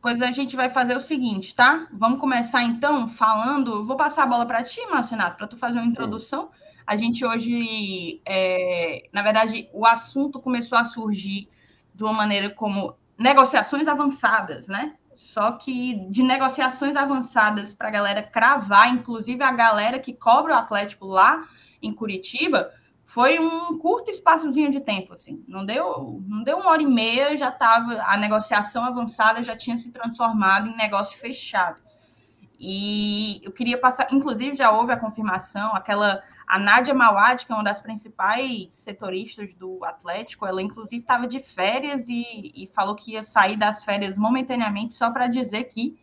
[0.00, 1.86] Pois a gente vai fazer o seguinte, tá?
[1.92, 3.84] Vamos começar então falando.
[3.84, 6.50] Vou passar a bola para ti, Marcinato, para tu fazer uma introdução.
[6.86, 9.08] A gente hoje, é...
[9.12, 11.50] na verdade, o assunto começou a surgir
[11.94, 14.94] de uma maneira como negociações avançadas, né?
[15.14, 20.56] Só que de negociações avançadas para a galera cravar, inclusive a galera que cobra o
[20.56, 21.46] Atlético lá
[21.82, 22.72] em Curitiba,
[23.04, 25.44] foi um curto espaçozinho de tempo, assim.
[25.48, 29.76] Não deu, não deu uma hora e meia, já estava a negociação avançada já tinha
[29.76, 31.80] se transformado em negócio fechado.
[32.62, 37.54] E eu queria passar, inclusive já houve a confirmação, aquela a Nádia Mawad, que é
[37.54, 43.12] uma das principais setoristas do Atlético, ela inclusive estava de férias e, e, falou que
[43.12, 45.96] ia sair das férias momentaneamente só para dizer que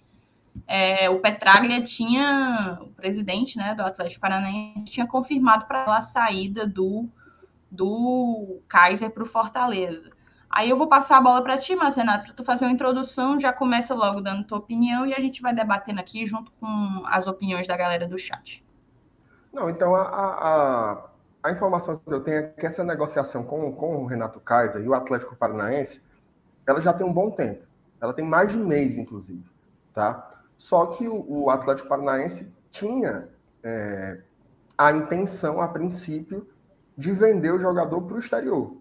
[0.66, 6.02] é, o Petraglia tinha, o presidente né, do Atlético Paranaense, tinha confirmado para ela a
[6.02, 7.08] saída do,
[7.70, 10.17] do Kaiser para o Fortaleza.
[10.50, 13.40] Aí eu vou passar a bola para ti, mas Renato, para tu fazer uma introdução,
[13.40, 17.28] já começa logo dando tua opinião e a gente vai debatendo aqui junto com as
[17.28, 18.66] opiniões da galera do chat.
[19.52, 21.10] Não, então a, a,
[21.44, 24.88] a, informação que eu tenho é que essa negociação com, com o Renato Kaiser e
[24.88, 26.02] o Atlético Paranaense,
[26.66, 27.66] ela já tem um bom tempo.
[28.00, 29.44] Ela tem mais de um mês, inclusive.
[29.94, 30.32] Tá?
[30.58, 33.28] Só que o, o Atlético Paranaense tinha
[33.64, 34.22] é,
[34.78, 36.48] a intenção, a princípio,
[36.98, 38.77] de vender o jogador para o exterior.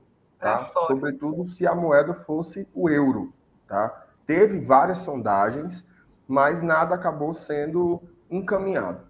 [0.46, 0.70] Tá?
[0.82, 3.32] É Sobretudo se a moeda fosse o euro.
[3.66, 4.06] Tá?
[4.26, 5.86] Teve várias sondagens,
[6.28, 9.00] mas nada acabou sendo encaminhado.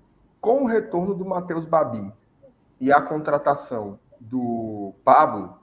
[0.41, 2.13] Com o retorno do Matheus Babi
[2.81, 5.59] e a contratação do Pablo,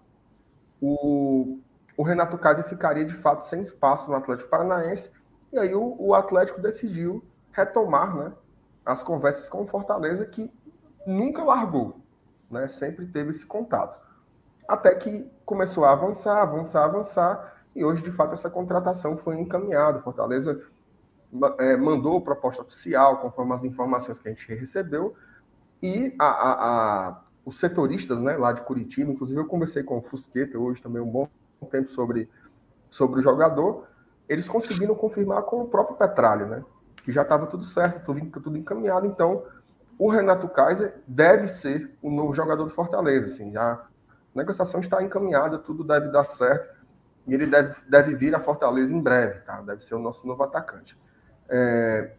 [0.82, 1.60] o,
[1.98, 5.12] o Renato Kaiser ficaria de fato sem espaço no Atlético Paranaense
[5.52, 8.34] e aí o, o Atlético decidiu retomar né,
[8.86, 10.52] as conversas com o Fortaleza, que
[11.06, 12.02] nunca largou,
[12.50, 14.03] né, sempre teve esse contato.
[14.68, 20.00] Até que começou a avançar, avançar, avançar, e hoje, de fato, essa contratação foi encaminhada.
[20.00, 20.62] Fortaleza
[21.60, 25.16] é, mandou proposta oficial, conforme as informações que a gente recebeu,
[25.82, 26.52] e a, a,
[27.08, 31.02] a, os setoristas né, lá de Curitiba, inclusive eu conversei com o Fusqueta hoje também
[31.02, 31.28] um bom
[31.70, 32.30] tempo sobre,
[32.90, 33.88] sobre o jogador,
[34.30, 36.64] eles conseguiram confirmar com o próprio Petralho, né?
[37.04, 39.06] Que já estava tudo certo, tudo, tudo encaminhado.
[39.06, 39.44] Então,
[40.00, 43.28] o Renato Kaiser deve ser o novo jogador do Fortaleza.
[43.28, 43.86] Assim, já
[44.36, 46.82] negociação está encaminhada, tudo deve dar certo.
[47.28, 49.62] E ele deve, deve vir a Fortaleza em breve, tá?
[49.62, 50.98] Deve ser o nosso novo atacante.
[51.50, 52.12] É,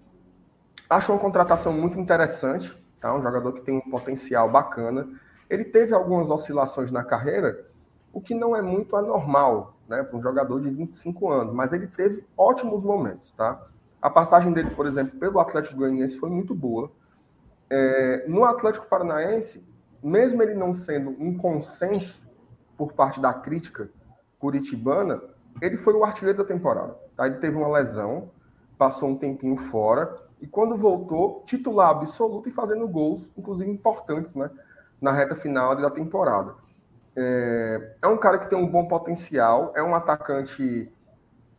[0.88, 3.14] acho uma contratação muito interessante, tá?
[3.14, 5.08] Um jogador que tem um potencial bacana.
[5.48, 7.66] Ele teve algumas oscilações na carreira,
[8.12, 11.86] o que não é muito anormal, né, para um jogador de 25 anos, mas ele
[11.86, 13.60] teve ótimos momentos, tá?
[14.00, 16.90] A passagem dele, por exemplo, pelo Atlético Goianiense foi muito boa.
[17.68, 19.64] É, no Atlético Paranaense,
[20.08, 22.26] mesmo ele não sendo um consenso
[22.76, 23.88] por parte da crítica
[24.38, 25.22] curitibana,
[25.62, 26.96] ele foi o artilheiro da temporada.
[27.16, 27.26] Tá?
[27.26, 28.30] Ele teve uma lesão,
[28.76, 34.50] passou um tempinho fora, e quando voltou, titular absoluto e fazendo gols, inclusive importantes, né,
[35.00, 36.54] na reta final da temporada.
[37.16, 40.92] É, é, um cara que tem um bom potencial, é um atacante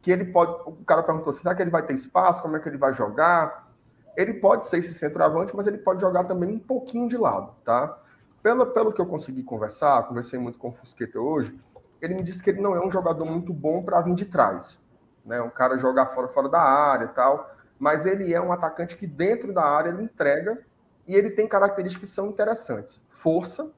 [0.01, 0.53] que ele pode.
[0.65, 2.41] O cara perguntou: será que ele vai ter espaço?
[2.41, 3.71] Como é que ele vai jogar?
[4.17, 7.97] Ele pode ser esse centroavante, mas ele pode jogar também um pouquinho de lado, tá?
[8.45, 11.60] Pelo, pelo que eu consegui conversar, conversei muito com o Fusqueta hoje,
[11.99, 14.79] ele me disse que ele não é um jogador muito bom para vir de trás,
[15.25, 15.41] né?
[15.41, 19.08] Um cara jogar fora, fora da área e tal, mas ele é um atacante que
[19.08, 20.62] dentro da área ele entrega
[21.08, 23.01] e ele tem características que são interessantes.
[23.10, 23.71] Força,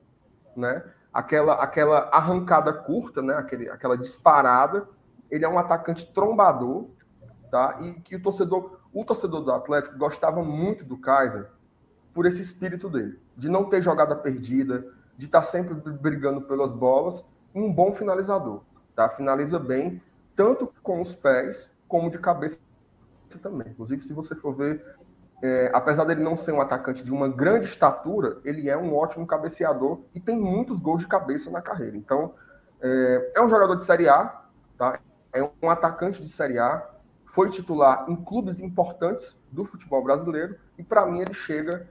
[0.53, 0.83] né?
[1.13, 3.35] aquela, aquela arrancada curta, né?
[3.35, 4.85] Aquele, aquela disparada.
[5.31, 6.89] Ele é um atacante trombador,
[7.49, 7.77] tá?
[7.79, 11.47] E que o torcedor, o torcedor do Atlético gostava muito do Kaiser
[12.17, 16.71] por esse espírito dele, de não ter jogada perdida, de estar tá sempre brigando pelas
[16.71, 18.63] bolas, e um bom finalizador,
[18.95, 19.07] tá?
[19.07, 20.01] Finaliza bem,
[20.35, 22.57] tanto com os pés como de cabeça
[23.39, 23.67] também.
[23.67, 24.83] Inclusive, se você for ver
[25.43, 29.27] é, apesar dele não ser um atacante de uma grande estatura, ele é um ótimo
[29.27, 31.95] cabeceador e tem muitos gols de cabeça na carreira.
[31.95, 32.33] Então,
[32.81, 34.41] é, é um jogador de Série A,
[34.75, 34.99] tá?
[35.31, 36.83] é um atacante de Série A,
[37.27, 41.85] foi titular em clubes importantes do futebol brasileiro e, para mim, ele chega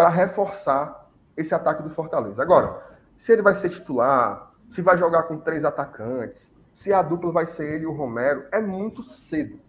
[0.00, 2.42] para reforçar esse ataque do Fortaleza.
[2.42, 2.82] Agora,
[3.18, 7.44] se ele vai ser titular, se vai jogar com três atacantes, se a dupla vai
[7.44, 9.60] ser ele e o Romero, é muito cedo.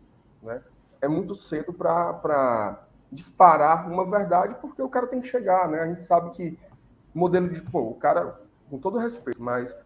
[0.41, 0.61] Né?
[1.01, 5.67] É muito cedo para disparar uma verdade, porque o cara tem que chegar.
[5.67, 5.81] Né?
[5.81, 6.57] A gente sabe que
[7.13, 7.61] modelo de.
[7.63, 8.39] Pô, o cara,
[8.69, 9.77] com todo respeito, mas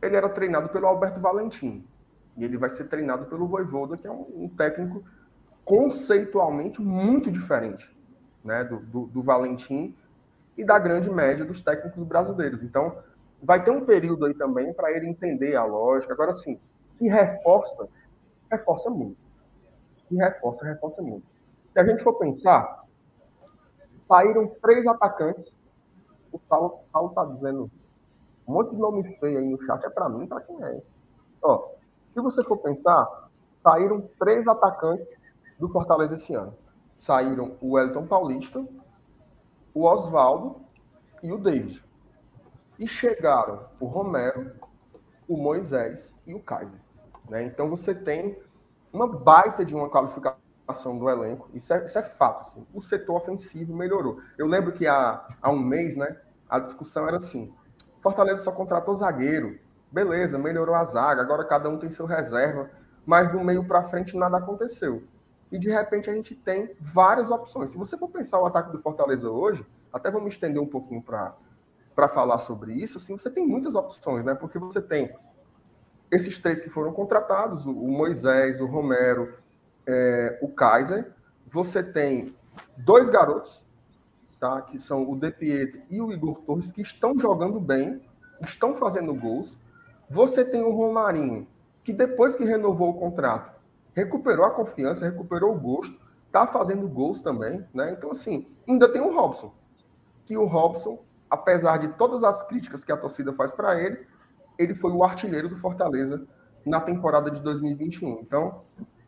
[0.00, 1.86] ele era treinado pelo Alberto Valentim.
[2.34, 5.04] E ele vai ser treinado pelo Voivoda, que é um, um técnico
[5.66, 7.94] conceitualmente muito diferente
[8.44, 9.94] né, do, do, do Valentim
[10.56, 12.62] e da grande média dos técnicos brasileiros.
[12.62, 12.96] Então,
[13.42, 16.12] vai ter um período aí também para ele entender a lógica.
[16.12, 16.58] Agora, sim,
[16.96, 17.88] que reforça,
[18.50, 19.16] reforça muito.
[20.08, 21.26] Que reforça, reforça muito.
[21.70, 22.84] Se a gente for pensar,
[24.06, 25.56] saíram três atacantes.
[26.30, 27.70] O Saulo, está dizendo
[28.46, 29.84] um monte de nome feio aí no chat.
[29.84, 30.82] É para mim, para quem é?
[31.42, 31.68] Ó,
[32.12, 33.06] se você for pensar,
[33.62, 35.18] saíram três atacantes
[35.58, 36.54] do Fortaleza esse ano.
[36.96, 38.64] Saíram o Wellington Paulista,
[39.74, 40.60] o Oswaldo
[41.22, 41.84] e o David.
[42.78, 44.52] E chegaram o Romero,
[45.28, 46.80] o Moisés e o Kaiser.
[47.28, 47.44] Né?
[47.44, 48.38] Então você tem
[48.92, 51.48] uma baita de uma qualificação do elenco.
[51.54, 52.40] Isso é, isso é fato.
[52.40, 52.66] Assim.
[52.72, 54.20] O setor ofensivo melhorou.
[54.36, 56.16] Eu lembro que há, há um mês, né,
[56.48, 57.52] a discussão era assim:
[58.00, 59.58] Fortaleza só contratou zagueiro.
[59.90, 62.70] Beleza, melhorou a zaga, agora cada um tem seu reserva.
[63.04, 65.02] Mas do meio para frente nada aconteceu.
[65.52, 67.70] E de repente a gente tem várias opções.
[67.70, 72.08] Se você for pensar o ataque do Fortaleza hoje, até me estender um pouquinho para
[72.08, 74.34] falar sobre isso, assim, você tem muitas opções, né?
[74.34, 75.14] Porque você tem
[76.10, 79.34] esses três que foram contratados, o Moisés, o Romero,
[79.86, 81.12] é, o Kaiser.
[81.50, 82.34] Você tem
[82.78, 83.62] dois garotos,
[84.40, 84.62] tá?
[84.62, 88.00] Que são o De Pietro e o Igor Torres, que estão jogando bem,
[88.40, 89.58] estão fazendo gols.
[90.08, 91.46] Você tem o Romarinho,
[91.84, 93.52] que depois que renovou o contrato,
[93.94, 96.00] recuperou a confiança, recuperou o gosto,
[96.30, 97.92] tá fazendo gols também, né?
[97.92, 99.52] Então, assim, ainda tem o Robson,
[100.24, 104.06] que o Robson, apesar de todas as críticas que a torcida faz para ele,
[104.58, 106.26] ele foi o artilheiro do Fortaleza
[106.64, 108.20] na temporada de 2021.
[108.20, 108.62] Então,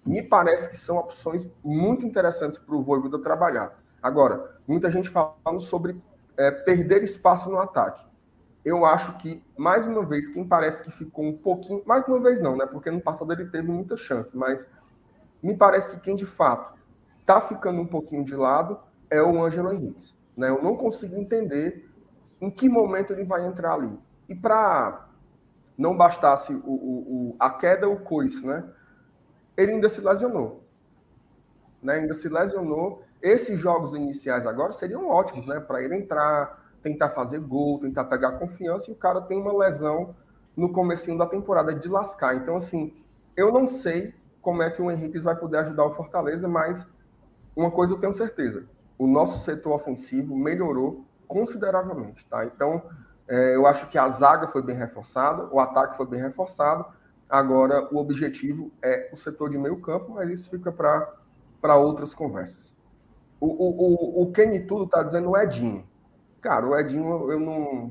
[0.05, 3.79] me parece que são opções muito interessantes para o Voivoda trabalhar.
[4.03, 6.01] Agora, muita gente falando sobre
[6.37, 8.05] é, perder espaço no ataque.
[8.64, 11.83] Eu acho que, mais uma vez, quem parece que ficou um pouquinho.
[11.85, 12.64] Mais uma vez, não, né?
[12.64, 14.66] Porque no passado ele teve muita chance, mas
[15.42, 16.72] me parece que quem de fato
[17.20, 20.14] está ficando um pouquinho de lado é o Ângelo Henrique.
[20.35, 20.48] Né?
[20.48, 21.90] Eu não consigo entender
[22.40, 23.98] em que momento ele vai entrar ali.
[24.29, 25.09] E para
[25.77, 28.64] não bastasse o, o, o, a queda, o coice, né?
[29.57, 30.64] Ele ainda se lesionou.
[31.83, 31.94] Né?
[31.94, 33.03] Ainda se lesionou.
[33.20, 35.61] Esses jogos iniciais agora seriam ótimos, né?
[35.61, 40.14] Para ele entrar, tentar fazer gol, tentar pegar confiança, e o cara tem uma lesão
[40.55, 42.37] no comecinho da temporada de lascar.
[42.37, 42.94] Então, assim,
[43.35, 46.87] eu não sei como é que o Henrique vai poder ajudar o Fortaleza, mas
[47.57, 48.66] uma coisa eu tenho certeza:
[48.99, 52.44] o nosso setor ofensivo melhorou consideravelmente, tá?
[52.44, 52.83] Então,
[53.27, 56.85] é, eu acho que a zaga foi bem reforçada, o ataque foi bem reforçado.
[57.31, 62.75] Agora, o objetivo é o setor de meio campo, mas isso fica para outras conversas.
[63.40, 65.88] O, o, o, o Kenny Tudo está dizendo o Edinho.
[66.44, 67.90] Cara, o Edinho, eu não.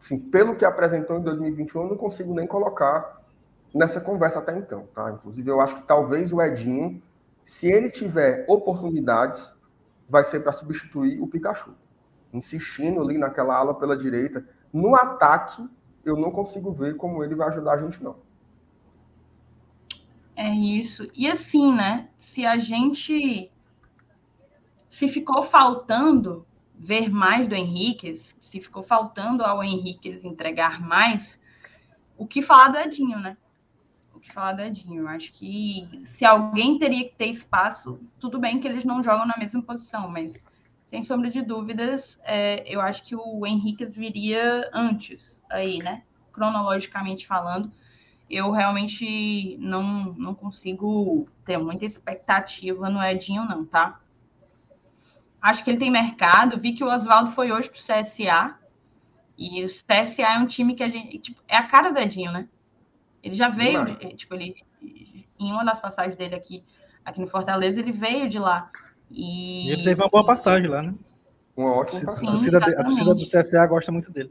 [0.00, 3.20] Assim, pelo que apresentou em 2021, eu não consigo nem colocar
[3.74, 5.10] nessa conversa até então, tá?
[5.10, 7.02] Inclusive, eu acho que talvez o Edinho,
[7.42, 9.52] se ele tiver oportunidades,
[10.08, 11.74] vai ser para substituir o Pikachu
[12.32, 14.46] insistindo ali naquela ala pela direita.
[14.72, 15.68] No ataque,
[16.04, 18.14] eu não consigo ver como ele vai ajudar a gente, não.
[20.36, 21.10] É isso.
[21.12, 22.08] E assim, né?
[22.16, 23.50] Se a gente.
[24.88, 26.46] Se ficou faltando
[26.82, 31.38] ver mais do Henrique, se ficou faltando ao Henrique entregar mais,
[32.16, 33.36] o que falar do Edinho, né?
[34.14, 35.02] O que falar do Edinho?
[35.02, 39.26] Eu acho que se alguém teria que ter espaço, tudo bem que eles não jogam
[39.26, 40.42] na mesma posição, mas
[40.86, 46.02] sem sombra de dúvidas, é, eu acho que o Henrique viria antes aí, né?
[46.32, 47.70] Cronologicamente falando,
[48.28, 54.00] eu realmente não, não consigo ter muita expectativa no Edinho, não, tá?
[55.40, 56.60] Acho que ele tem mercado.
[56.60, 58.56] Vi que o Oswaldo foi hoje pro CSA.
[59.38, 61.18] E o CSA é um time que a gente.
[61.18, 62.46] Tipo, é a cara do Edinho, né?
[63.22, 64.54] Ele já veio, de, tipo, ele.
[65.38, 66.62] Em uma das passagens dele aqui,
[67.04, 68.70] aqui no Fortaleza, ele veio de lá.
[69.10, 69.70] E...
[69.70, 70.94] Ele teve uma boa passagem lá, né?
[71.56, 72.28] Uma ótima passagem.
[72.28, 74.30] A torcida, a torcida do CSA gosta muito dele.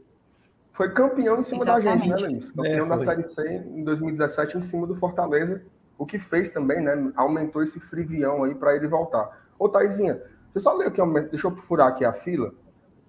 [0.72, 1.84] Foi campeão em cima exatamente.
[1.84, 2.54] da gente, né, Lenilson?
[2.54, 5.62] Campeão é, da Série C em 2017 em cima do Fortaleza,
[5.98, 7.12] o que fez também, né?
[7.16, 9.44] Aumentou esse frivião aí para ele voltar.
[9.58, 12.52] Ô, Taizinha, deixa eu aqui, deixa eu furar aqui a fila,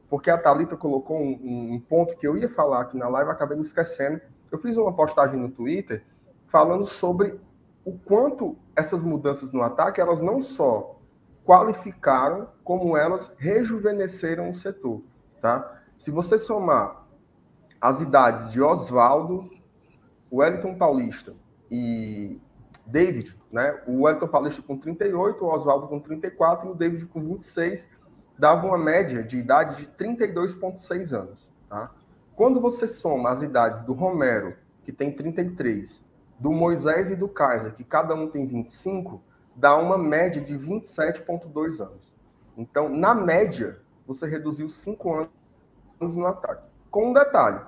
[0.10, 3.56] porque a Thalita colocou um, um ponto que eu ia falar aqui na live, acabei
[3.56, 4.22] me esquecendo.
[4.52, 6.04] Eu fiz uma postagem no Twitter
[6.48, 7.40] falando sobre
[7.86, 11.00] o quanto essas mudanças no ataque, elas não só
[11.46, 15.02] qualificaram como elas rejuvenesceram o setor.
[15.42, 15.82] tá?
[15.98, 17.08] Se você somar
[17.80, 19.50] as idades de Oswaldo,
[20.32, 21.34] Wellington Paulista
[21.70, 22.40] e
[22.86, 23.82] David, né?
[23.88, 27.88] O Wellington Paulista com 38, o Oswaldo com 34 e o David com 26,
[28.38, 31.92] dava uma média de idade de 32,6 anos, tá?
[32.36, 36.04] Quando você soma as idades do Romero, que tem 33,
[36.40, 39.22] do Moisés e do Kaiser, que cada um tem 25,
[39.56, 42.12] dá uma média de 27,2 anos.
[42.58, 45.14] Então, na média, você reduziu 5
[46.00, 46.68] anos no ataque.
[46.90, 47.62] Com um detalhe: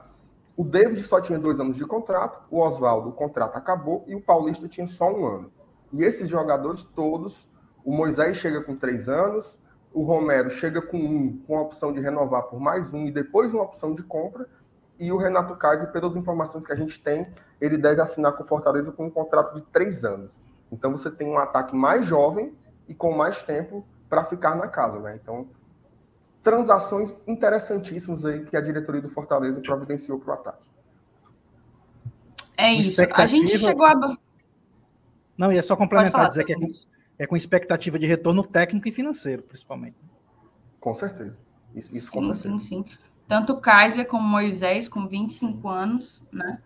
[0.57, 4.21] o David só tinha dois anos de contrato, o Oswaldo, o contrato acabou, e o
[4.21, 5.51] Paulista tinha só um ano.
[5.93, 7.47] E esses jogadores todos,
[7.85, 9.57] o Moisés chega com três anos,
[9.93, 13.53] o Romero chega com um, com a opção de renovar por mais um e depois
[13.53, 14.49] uma opção de compra,
[14.99, 17.27] e o Renato Kaiser, pelas informações que a gente tem,
[17.61, 20.33] ele deve assinar com o Fortaleza com um contrato de três anos.
[20.71, 22.53] Então você tem um ataque mais jovem
[22.87, 25.19] e com mais tempo para ficar na casa, né?
[25.21, 25.47] Então
[26.41, 30.69] transações interessantíssimas aí que a diretoria do Fortaleza providenciou para o ataque.
[32.57, 33.01] É isso.
[33.13, 34.17] A gente chegou a.
[35.37, 36.71] Não, ia só complementar, dizer que é com,
[37.19, 39.95] é com, expectativa de retorno técnico e financeiro, principalmente.
[40.79, 41.37] Com certeza.
[41.73, 42.59] Isso, isso sim, com certeza.
[42.59, 42.85] Sim, sim.
[43.27, 46.61] Tanto Kaiser como Moisés, com 25 anos, né?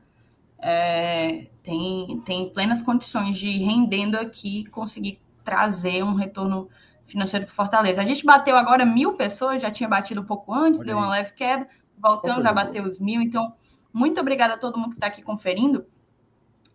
[0.60, 6.68] É, tem, tem plenas condições de rendendo aqui conseguir trazer um retorno
[7.06, 8.02] financeiro para Fortaleza.
[8.02, 11.04] A gente bateu agora mil pessoas, já tinha batido um pouco antes, Olha deu aí.
[11.04, 13.22] uma leve queda, voltamos a bater os mil.
[13.22, 13.54] Então,
[13.94, 15.86] muito obrigada a todo mundo que está aqui conferindo.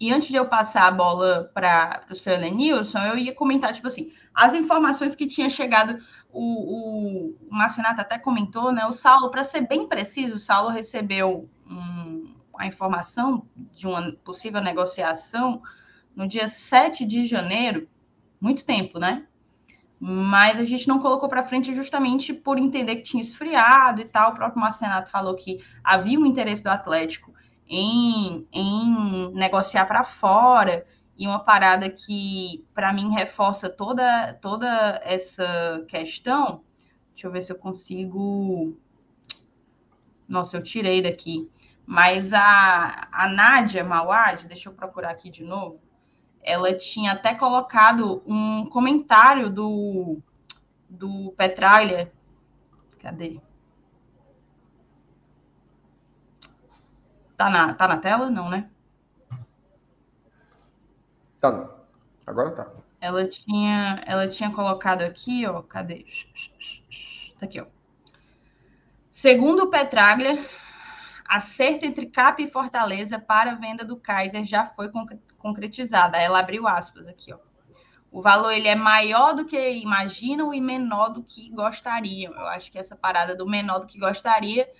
[0.03, 3.87] E antes de eu passar a bola para o seu Elenilson, eu ia comentar, tipo
[3.87, 5.97] assim, as informações que tinha chegado,
[6.29, 8.85] o, o, o Marcinato até comentou, né?
[8.85, 14.61] O Saulo, para ser bem preciso, o Saulo recebeu um, a informação de uma possível
[14.61, 15.62] negociação
[16.17, 17.88] no dia 7 de janeiro,
[18.41, 19.25] muito tempo, né?
[20.05, 24.33] mas a gente não colocou para frente justamente por entender que tinha esfriado e tal.
[24.33, 27.32] O próprio Marcenato falou que havia um interesse do Atlético
[27.75, 30.85] em, em negociar para fora
[31.17, 36.63] e uma parada que para mim reforça toda toda essa questão.
[37.13, 38.77] Deixa eu ver se eu consigo.
[40.29, 41.51] Nossa, eu tirei daqui.
[41.87, 45.81] Mas a, a Nádia Mawad, deixa eu procurar aqui de novo
[46.43, 50.19] ela tinha até colocado um comentário do,
[50.89, 52.13] do Petralha.
[52.99, 53.41] Cadê?
[57.43, 58.31] Tá na, tá na tela?
[58.31, 58.71] Não, né?
[61.41, 61.75] Tá não.
[62.25, 62.71] Agora tá.
[63.01, 65.61] Ela tinha, ela tinha colocado aqui, ó.
[65.61, 66.07] Cadê?
[67.41, 67.67] Tá aqui, ó.
[69.11, 70.49] Segundo o Petraglia,
[71.27, 74.89] acerto entre CAP e Fortaleza para a venda do Kaiser já foi
[75.37, 76.19] concretizada.
[76.19, 77.41] Ela abriu aspas aqui, ó.
[78.13, 82.33] O valor ele é maior do que imaginam e menor do que gostariam.
[82.35, 84.71] Eu acho que essa parada do menor do que gostaria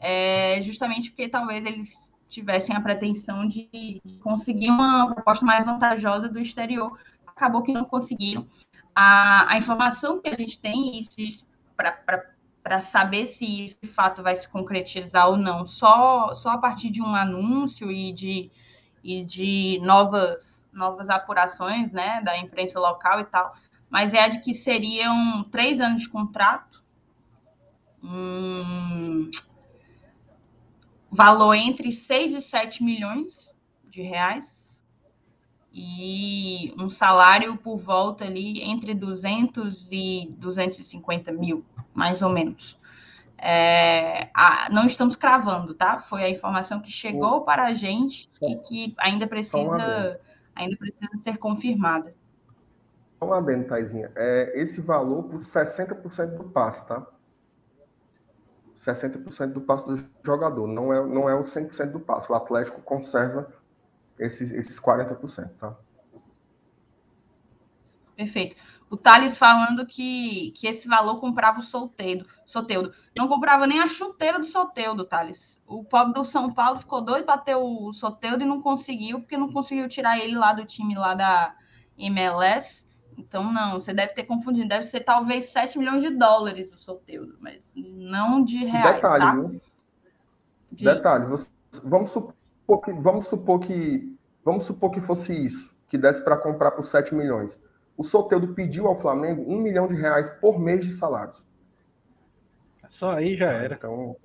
[0.00, 6.38] é justamente porque talvez eles tivessem a pretensão de conseguir uma proposta mais vantajosa do
[6.38, 6.98] exterior.
[7.26, 8.46] Acabou que não conseguiram.
[8.94, 11.06] A, a informação que a gente tem,
[11.76, 16.90] para saber se isso de fato vai se concretizar ou não, só, só a partir
[16.90, 18.50] de um anúncio e de
[19.02, 23.54] e de novas, novas apurações né, da imprensa local e tal,
[23.88, 26.82] mas é a de que seriam três anos de contrato,
[28.02, 29.30] um
[31.10, 33.54] valor entre 6 e 7 milhões
[33.88, 34.84] de reais
[35.72, 42.78] e um salário por volta ali entre 200 e 250 mil, mais ou menos.
[43.40, 46.00] É, a, não estamos cravando, tá?
[46.00, 50.18] Foi a informação que chegou para a gente e que ainda precisa,
[50.54, 52.12] ainda precisa ser confirmada.
[53.20, 54.10] Uma adendo, Taizinha.
[54.16, 57.06] É, esse valor por 60% do passe, tá?
[58.78, 62.30] 60% do passe do jogador, não é, não é o 100% do passe.
[62.30, 63.52] O Atlético conserva
[64.18, 65.76] esses, esses 40%, tá?
[68.14, 68.56] Perfeito.
[68.90, 72.26] O Thales falando que, que esse valor comprava o Solteudo.
[72.46, 72.94] Soteudo.
[73.18, 75.60] Não comprava nem a chuteira do Soteudo, Thales.
[75.66, 79.36] O pobre do São Paulo ficou doido para ter o Soteudo e não conseguiu, porque
[79.36, 81.54] não conseguiu tirar ele lá do time lá da
[81.98, 82.87] MLS.
[83.18, 84.68] Então, não, você deve ter confundido.
[84.68, 89.34] Deve ser talvez 7 milhões de dólares o Soteudo, mas não de reais, Detalhe, tá?
[89.34, 89.60] Viu?
[90.70, 90.84] De...
[90.84, 91.24] Detalhe,
[91.82, 96.70] vamos supor que vamos supor que vamos supor que fosse isso, que desse para comprar
[96.70, 97.58] por 7 milhões
[97.98, 101.44] o Soteldo pediu ao Flamengo um milhão de reais por mês de salários.
[102.88, 103.74] Só aí já era.
[103.74, 104.16] Então,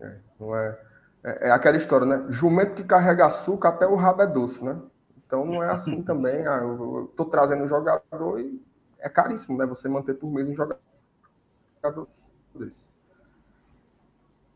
[0.00, 0.78] é, não é,
[1.22, 2.24] é, é, aquela história, né?
[2.30, 4.80] Jumento que carrega açúcar até o rabo é doce, né?
[5.26, 6.46] Então não é assim também.
[6.46, 8.60] Ah, eu, estou trazendo um jogador e
[8.98, 9.66] é caríssimo, né?
[9.66, 12.08] Você manter por mês um jogador
[12.54, 12.94] desse.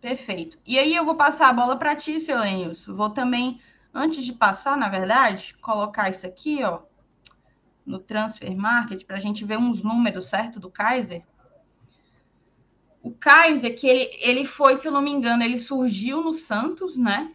[0.00, 0.58] Perfeito.
[0.64, 2.94] E aí eu vou passar a bola para ti, seu Lenilson.
[2.94, 3.60] Vou também,
[3.92, 6.82] antes de passar, na verdade, colocar isso aqui, ó,
[7.84, 11.24] no Transfer Market, para a gente ver uns números, certo, do Kaiser.
[13.02, 16.96] O Kaiser, que ele, ele foi, se eu não me engano, ele surgiu no Santos,
[16.96, 17.34] né?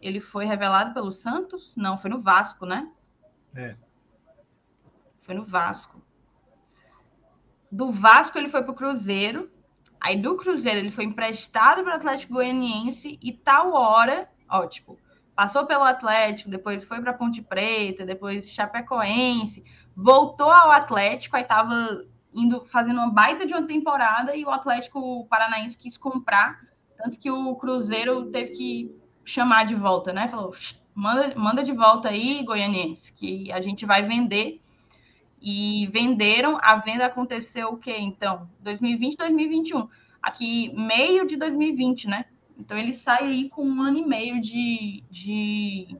[0.00, 1.76] Ele foi revelado pelo Santos?
[1.76, 2.90] Não, foi no Vasco, né?
[3.54, 3.76] É.
[5.22, 6.02] Foi no Vasco.
[7.70, 9.50] Do Vasco ele foi para o Cruzeiro.
[10.00, 14.98] Aí do Cruzeiro ele foi emprestado para o Atlético Goianiense e tal hora, ó, tipo,
[15.36, 19.62] passou pelo Atlético, depois foi para Ponte Preta, depois Chapecoense,
[19.94, 25.26] voltou ao Atlético, aí tava indo fazendo uma baita de uma temporada e o Atlético
[25.26, 26.60] Paranaense quis comprar,
[26.96, 30.28] tanto que o Cruzeiro teve que chamar de volta, né?
[30.28, 30.54] Falou,
[30.94, 34.60] manda, manda de volta aí, Goianiense, que a gente vai vender.
[35.42, 38.48] E venderam, a venda aconteceu o quê, então?
[38.60, 39.88] 2020, 2021.
[40.22, 42.26] Aqui, meio de 2020, né?
[42.58, 45.96] Então ele sai aí com um ano e meio de, de,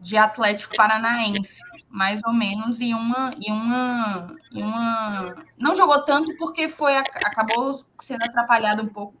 [0.00, 5.34] de Atlético Paranaense mais ou menos, e uma, e uma, e uma.
[5.58, 9.17] Não jogou tanto porque foi acabou sendo atrapalhado um pouco.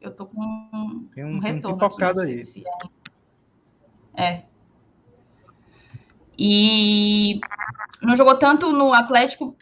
[0.00, 1.78] Eu tô com tem um, um retorno.
[1.90, 2.44] Tem um aí.
[2.44, 2.64] Se
[4.16, 4.24] é.
[4.24, 4.44] é.
[6.38, 7.38] E
[8.02, 9.56] não jogou tanto no Atlético.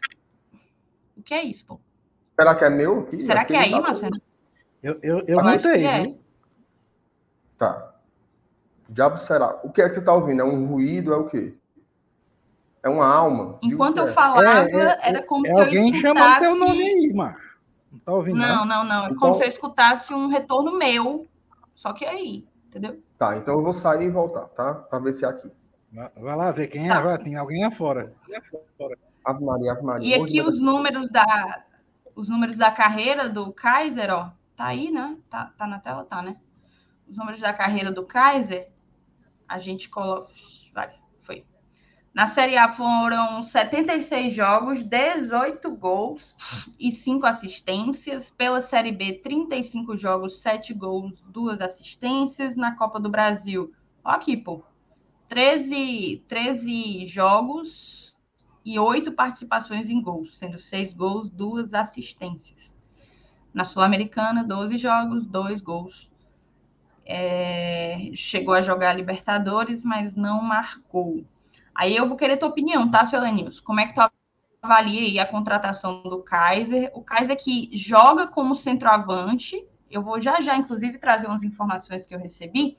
[1.17, 1.79] O que é isso, pô?
[2.39, 3.01] Será que é meu?
[3.01, 3.21] Aqui?
[3.21, 4.13] Será aqui que é aí, Marcelo?
[4.81, 6.03] Eu, eu, eu notei, é.
[7.57, 7.89] Tá
[8.89, 9.59] diabo será?
[9.63, 10.41] O que é que você está ouvindo?
[10.41, 11.13] É um ruído?
[11.13, 11.53] É o quê?
[12.81, 13.59] É uma alma?
[13.61, 16.01] Enquanto eu falava, é, é, era como é se alguém eu escutasse...
[16.01, 17.58] chamando teu nome aí, macho.
[17.91, 18.37] Não tá ouvindo?
[18.37, 19.03] Não, não, não.
[19.03, 19.17] É então...
[19.17, 21.25] como se eu escutasse um retorno meu.
[21.75, 23.01] Só que aí, entendeu?
[23.17, 24.73] Tá, então eu vou sair e voltar, tá?
[24.73, 25.51] Para ver se é aqui.
[25.91, 26.93] Vai lá ver quem é.
[26.93, 27.01] Tá.
[27.01, 28.13] Vai, tem alguém lá fora.
[29.25, 30.17] Ave Maria, Ave Maria.
[30.17, 31.63] E aqui os números da
[32.15, 35.17] os números da carreira do Kaiser, ó, tá aí, né?
[35.29, 36.35] Tá, tá na tela, tá, né?
[37.07, 38.69] Os números da carreira do Kaiser,
[39.47, 40.31] a gente coloca.
[42.19, 46.35] Na Série A foram 76 jogos, 18 gols
[46.77, 48.29] e 5 assistências.
[48.29, 52.57] Pela Série B, 35 jogos, 7 gols, 2 assistências.
[52.57, 53.71] Na Copa do Brasil,
[54.03, 54.61] ó aqui, pô.
[55.29, 58.17] 13, 13 jogos
[58.65, 62.77] e 8 participações em gols, sendo 6 gols, 2 assistências.
[63.53, 66.11] Na Sul-Americana, 12 jogos, 2 gols,
[67.05, 71.23] é, chegou a jogar Libertadores, mas não marcou.
[71.79, 73.61] Aí eu vou querer tua opinião, tá, seu Lenils?
[73.61, 74.01] Como é que tu
[74.61, 76.91] avalia aí a contratação do Kaiser?
[76.93, 82.13] O Kaiser que joga como centroavante, eu vou já já, inclusive, trazer umas informações que
[82.13, 82.77] eu recebi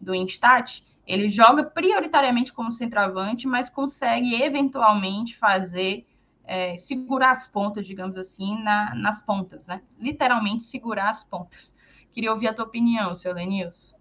[0.00, 0.82] do Instat.
[1.06, 6.06] Ele joga prioritariamente como centroavante, mas consegue eventualmente fazer
[6.42, 9.82] é, segurar as pontas, digamos assim, na, nas pontas, né?
[9.98, 11.74] Literalmente segurar as pontas.
[12.14, 13.94] Queria ouvir a tua opinião, seu Lenilson.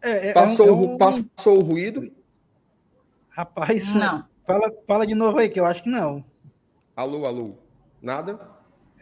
[0.00, 0.96] É, é, passou, é um...
[0.96, 2.16] passou o ruído?
[3.38, 4.26] Rapaz, não.
[4.44, 6.24] Fala, fala de novo aí, que eu acho que não.
[6.96, 7.56] Alô, alô.
[8.02, 8.36] Nada?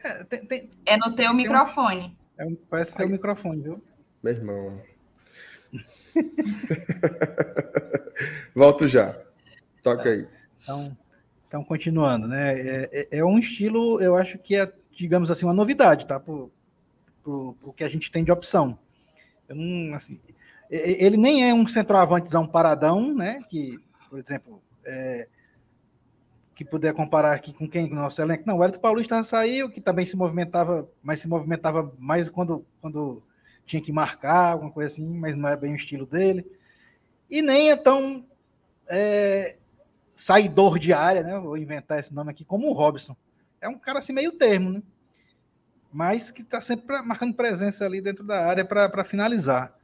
[0.05, 2.15] É, tem, tem, é no teu microfone.
[2.39, 3.83] Um, é parece ser o microfone, viu?
[4.23, 4.83] Meu irmão.
[8.55, 9.19] Volto já.
[9.83, 10.29] Toca aí.
[10.63, 10.95] Então,
[11.49, 12.61] então continuando, né?
[12.61, 16.21] É, é, é, um estilo, eu acho que é, digamos assim, uma novidade, tá?
[16.21, 16.51] Por,
[17.25, 18.79] o que a gente tem de opção.
[19.49, 20.21] Não, assim,
[20.69, 23.41] ele nem é um centroavantezão paradão, né?
[23.49, 23.79] Que,
[24.09, 25.29] por exemplo, é,
[26.55, 27.91] que puder comparar aqui com quem?
[27.91, 28.45] O nosso elenco.
[28.47, 33.23] Não, o Hélio Paulista saiu, que também se movimentava, mas se movimentava mais quando, quando
[33.65, 36.47] tinha que marcar, alguma coisa assim, mas não é bem o estilo dele.
[37.31, 38.25] E nem é tão
[38.89, 39.57] é,
[40.15, 41.39] saidor de área, né?
[41.39, 43.17] Vou inventar esse nome aqui, como o Robson.
[43.61, 44.83] É um cara assim meio termo, né?
[45.97, 49.75] mas que está sempre marcando presença ali dentro da área para finalizar.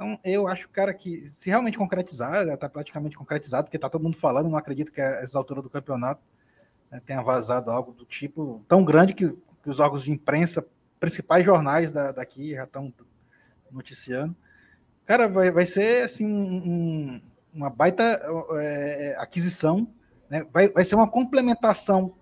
[0.00, 4.00] Então, eu acho, cara, que se realmente concretizar, já está praticamente concretizado, porque está todo
[4.00, 6.22] mundo falando, não acredito que a essa altura do campeonato
[6.90, 10.66] né, tenha vazado algo do tipo tão grande que, que os órgãos de imprensa,
[10.98, 12.90] principais jornais da, daqui já estão
[13.70, 14.34] noticiando.
[15.04, 17.20] Cara, vai, vai ser assim um,
[17.52, 18.22] uma baita
[18.58, 19.86] é, aquisição,
[20.30, 20.46] né?
[20.50, 22.14] vai, vai ser uma complementação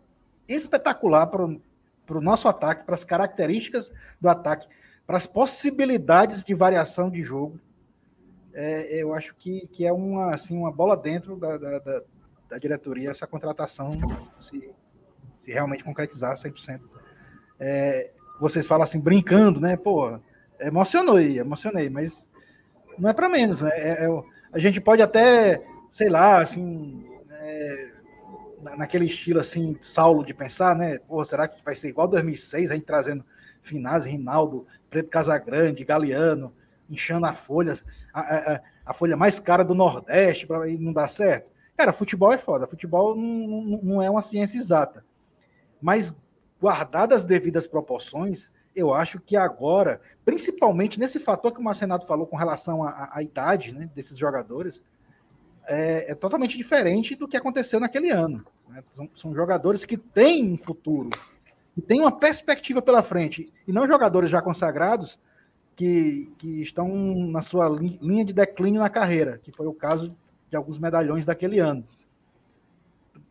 [0.49, 4.66] espetacular para o nosso ataque, para as características do ataque,
[5.07, 7.61] para as possibilidades de variação de jogo.
[8.61, 12.02] É, eu acho que, que é uma, assim, uma bola dentro da, da, da,
[12.50, 13.92] da diretoria essa contratação,
[14.36, 14.74] se,
[15.44, 16.80] se realmente concretizar 100%.
[17.61, 19.76] É, vocês falam assim, brincando, né?
[19.76, 20.18] Pô,
[20.59, 22.28] emocionei, emocionei, mas
[22.98, 23.70] não é para menos, né?
[23.74, 27.92] É, é, a gente pode até, sei lá, assim, é,
[28.76, 30.98] naquele estilo assim, Saulo de pensar, né?
[30.98, 33.24] Pô, será que vai ser igual 2006, a gente trazendo
[33.62, 36.52] Finazzi, Rinaldo, Preto Casagrande, Galeano,
[36.89, 37.74] inchando a folha,
[38.12, 41.51] a, a, a folha mais cara do Nordeste, para não dar certo?
[41.76, 45.05] Cara, futebol é foda, futebol não, não, é uma ciência exata.
[45.80, 46.12] Mas,
[46.61, 52.26] guardadas as devidas proporções, eu acho que agora, principalmente nesse fator que o Marcenato falou
[52.26, 54.82] com relação à, à idade né, desses jogadores,
[55.68, 58.45] é, é, totalmente diferente do que aconteceu naquele ano.
[58.68, 58.82] Né?
[58.93, 61.11] São, são, jogadores que têm um futuro,
[61.74, 65.18] que têm uma perspectiva pela frente, e não jogadores já consagrados
[65.79, 66.89] que, que estão
[67.29, 70.09] na sua linha de declínio na carreira, que foi o caso
[70.51, 71.87] de alguns medalhões daquele ano.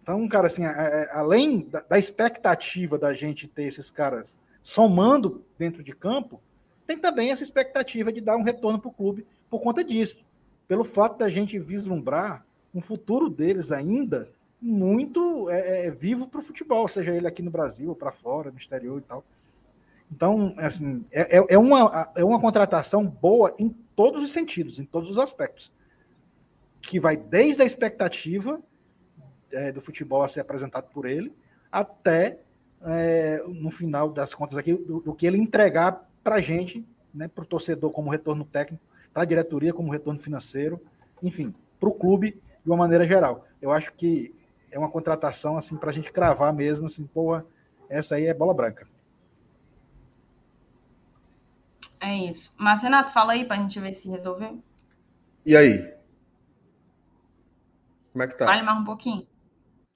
[0.01, 0.63] Então, cara, assim,
[1.11, 6.39] além da expectativa da gente ter esses caras somando dentro de campo,
[6.85, 10.23] tem também essa expectativa de dar um retorno para o clube por conta disso.
[10.69, 14.31] Pelo fato da gente vislumbrar um futuro deles ainda
[14.61, 18.51] muito é, é, vivo para o futebol, seja ele aqui no Brasil, ou para fora,
[18.51, 19.21] no exterior e tal.
[20.11, 24.85] Então, assim, é, é, é, uma, é uma contratação boa em todos os sentidos, em
[24.85, 25.71] todos os aspectos.
[26.81, 28.61] Que vai desde a expectativa
[29.51, 31.33] é, do futebol a ser apresentado por ele,
[31.71, 32.39] até
[32.83, 37.27] é, no final das contas aqui, do, do que ele entregar para a gente, né,
[37.27, 38.83] para o torcedor como retorno técnico,
[39.13, 40.79] para a diretoria como retorno financeiro,
[41.21, 43.45] enfim, para o clube de uma maneira geral.
[43.61, 44.33] Eu acho que
[44.71, 47.45] é uma contratação assim para a gente cravar mesmo, assim, porra,
[47.89, 48.87] essa aí é bola branca.
[51.99, 52.51] É isso.
[52.57, 54.61] Mas, Renato, fala aí para a gente ver se resolveu.
[55.45, 55.93] E aí?
[58.11, 58.45] Como é que tá?
[58.45, 59.27] Fale mais um pouquinho.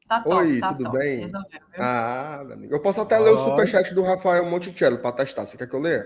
[0.07, 0.97] Tá top, Oi, tá tudo top.
[0.97, 1.19] bem?
[1.21, 2.73] Resolveu, ah, amigo.
[2.73, 5.45] Eu posso até ler o superchat do Rafael Monticello para testar.
[5.45, 6.05] Você quer que eu leia?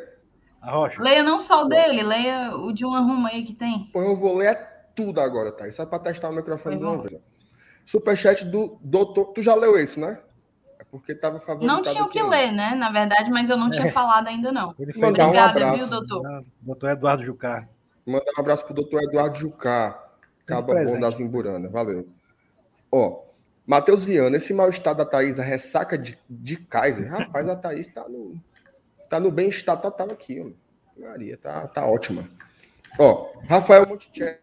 [0.99, 3.89] Leia não só o dele, leia o de uma ruma aí que tem.
[3.91, 4.57] Pô, eu vou ler
[4.95, 5.67] tudo agora, tá?
[5.67, 7.19] Isso é para testar o microfone de uma vez.
[7.85, 9.33] Superchat do doutor.
[9.33, 10.19] Tu já leu esse, né?
[10.95, 11.83] Porque tava favoritado.
[11.83, 12.73] Não tinha o que ler, né?
[12.73, 13.91] Na verdade, mas eu não tinha é.
[13.91, 14.73] falado ainda, não.
[14.79, 15.77] Ele Mandar Obrigada, um abraço.
[15.77, 16.45] viu, doutor?
[16.61, 17.67] Doutor Eduardo Jucá.
[18.05, 20.01] Mandar um abraço pro doutor Eduardo Jucá.
[20.47, 21.67] Caba bom da Zimburana.
[21.67, 22.07] Valeu.
[22.89, 23.23] Ó,
[23.65, 27.11] Matheus Viana, esse mal-estar da Thaís, a ressaca de, de Kaiser.
[27.11, 28.39] Rapaz, a Thaís tá no,
[29.09, 30.65] tá no bem-estar total aqui, ó.
[30.97, 32.29] Maria, tá, tá ótima.
[32.97, 34.39] Ó, Rafael Monticello.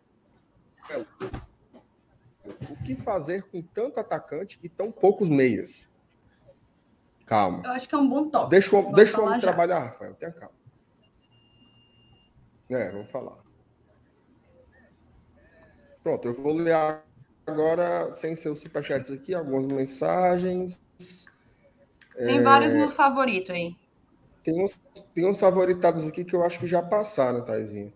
[2.69, 5.89] O que fazer com tanto atacante e tão poucos meias?
[7.27, 7.63] Calma.
[7.65, 8.51] Eu acho que é um bom toque.
[8.51, 10.15] Deixa, o, deixa o homem trabalhar, Rafael.
[10.15, 10.55] Tenha calma.
[12.71, 13.37] É, vamos falar.
[16.03, 16.75] Pronto, eu vou ler
[17.47, 20.81] agora, sem seus superchats aqui, algumas mensagens.
[22.17, 22.43] Tem é...
[22.43, 23.77] vários no favorito aí.
[24.43, 24.79] Tem uns,
[25.15, 27.93] tem uns favoritados aqui que eu acho que já passaram, Taizinho.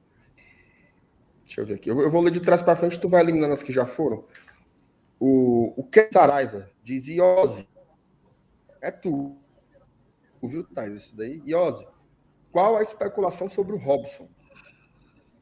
[1.44, 1.90] Deixa eu ver aqui.
[1.90, 4.24] Eu, eu vou ler de trás para frente, tu vai eliminando as que já foram.
[5.18, 7.68] O, o Ken Saraiva diz Iose.
[8.80, 9.36] É tu.
[10.42, 10.94] Viu, Thais?
[10.94, 11.42] Esse daí?
[11.46, 11.86] Iose.
[12.52, 14.28] Qual a especulação sobre o Robson?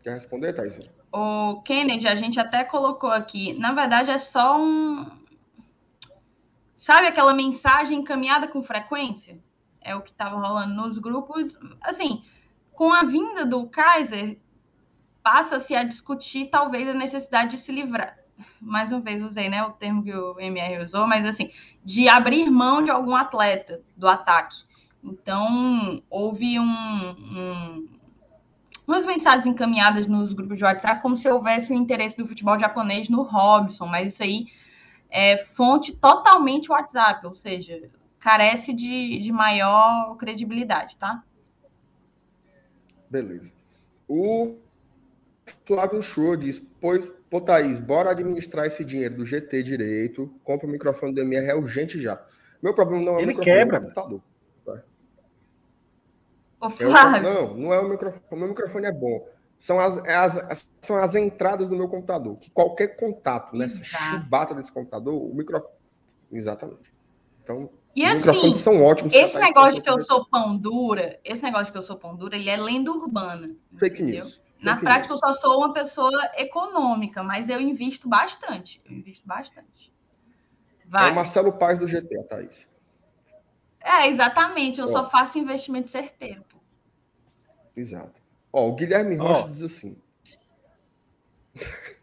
[0.03, 0.91] Quer responder, Thaisinho?
[1.12, 3.55] O Kennedy, a gente até colocou aqui.
[3.55, 5.07] Na verdade, é só um.
[6.76, 9.39] Sabe aquela mensagem encaminhada com frequência?
[9.80, 11.57] É o que estava rolando nos grupos.
[11.80, 12.24] Assim,
[12.72, 14.41] com a vinda do Kaiser,
[15.22, 18.18] passa-se a discutir talvez a necessidade de se livrar.
[18.61, 21.51] Mais uma vez usei né, o termo que o MR usou, mas assim,
[21.85, 24.64] de abrir mão de algum atleta do ataque.
[25.03, 27.87] Então, houve um, um
[28.87, 33.09] umas mensagens encaminhadas nos grupos de WhatsApp como se houvesse o interesse do futebol japonês
[33.09, 34.47] no Robson, mas isso aí
[35.11, 41.22] é fonte totalmente WhatsApp, ou seja, carece de, de maior credibilidade, tá?
[43.09, 43.53] Beleza.
[44.09, 44.57] O
[45.64, 50.70] Flávio Show diz: Pois, pô, Thaís, bora administrar esse dinheiro do GT direito, compra o
[50.70, 52.24] microfone do MR, é urgente já.
[52.62, 53.80] Meu problema não é o Ele microfone quebra.
[53.80, 54.22] do computador.
[56.61, 57.28] Ô, Flávio.
[57.28, 58.22] Eu, não, não é o microfone.
[58.30, 59.28] O meu microfone é bom.
[59.59, 62.37] São as, é as, são as entradas do meu computador.
[62.37, 64.05] Que qualquer contato nessa Exato.
[64.05, 65.74] chibata desse computador, o microfone.
[66.30, 66.95] Exatamente.
[67.43, 69.12] Então, e os assim, microfones são ótimos.
[69.12, 72.49] Esse negócio que eu sou pão dura, esse negócio que eu sou pão dura, ele
[72.49, 73.57] é lenda urbana.
[73.76, 74.20] Fake entendeu?
[74.20, 74.43] news.
[74.65, 78.81] Na prática, eu só sou uma pessoa econômica, mas eu invisto bastante.
[78.85, 79.93] Eu invisto bastante.
[80.87, 81.09] Vai.
[81.09, 82.69] É o Marcelo Paz do GT, a Thaís.
[83.81, 84.81] É, exatamente.
[84.81, 84.89] Eu Ó.
[84.89, 86.45] só faço investimento certeiro.
[87.77, 88.21] Exato.
[88.53, 89.51] Ó, o Guilherme Rocha oh.
[89.51, 89.97] diz assim.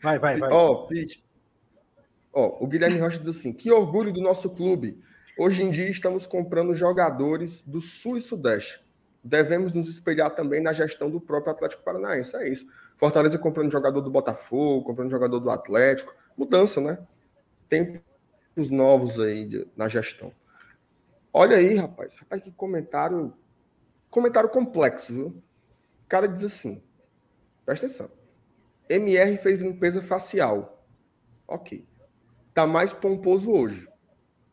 [0.02, 0.52] Vai, vai, vai.
[0.52, 1.24] Ó, Pete.
[2.34, 5.02] Ó, o Guilherme Rocha diz assim: que orgulho do nosso clube.
[5.38, 8.82] Hoje em dia estamos comprando jogadores do Sul e Sudeste.
[9.24, 12.36] Devemos nos espelhar também na gestão do próprio Atlético Paranaense.
[12.36, 12.66] É isso.
[12.98, 16.16] Fortaleza comprando jogador do Botafogo, comprando jogador do Atlético.
[16.36, 16.98] Mudança, né?
[17.70, 18.02] Tempo
[18.56, 20.34] os novos aí de, na gestão.
[21.32, 22.16] Olha aí, rapaz.
[22.16, 23.34] Rapaz, que comentário.
[24.10, 25.28] Comentário complexo, viu?
[25.28, 26.84] O cara diz assim:
[27.66, 28.12] presta atenção.
[28.90, 30.86] MR fez limpeza facial.
[31.48, 31.88] Ok.
[32.54, 33.88] Tá mais pomposo hoje.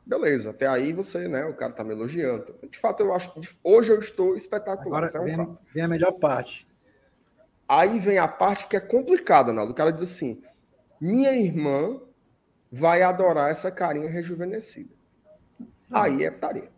[0.09, 1.45] Beleza, até aí você, né?
[1.45, 2.55] O cara tá me elogiando.
[2.71, 4.87] De fato, eu acho que hoje eu estou espetacular.
[4.87, 5.61] Agora isso é um vem, fato.
[5.75, 6.67] vem a melhor parte.
[7.69, 9.73] Aí vem a parte que é complicada, Naldo.
[9.73, 10.43] O cara diz assim:
[10.99, 12.01] minha irmã
[12.73, 14.89] vai adorar essa carinha rejuvenescida.
[15.93, 16.71] Aí é putaria.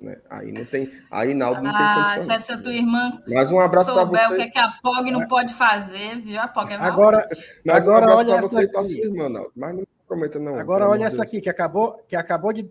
[0.00, 0.20] Né?
[0.28, 0.92] Aí não tem.
[1.08, 2.24] Aí Naldo não tem Ah, condição.
[2.24, 4.42] se essa tua irmã Mais um abraço para souber o que, você.
[4.42, 6.40] é que a POG não pode fazer, viu?
[6.40, 6.88] A POG é mal.
[6.88, 7.24] Agora,
[7.64, 8.88] Mais um agora abraço olha para você e para aqui.
[8.96, 9.52] sua irmã, Naldo.
[9.54, 10.56] Mas não prometa, não.
[10.56, 11.28] agora olha essa Deus.
[11.28, 12.70] aqui que acabou, que acabou de,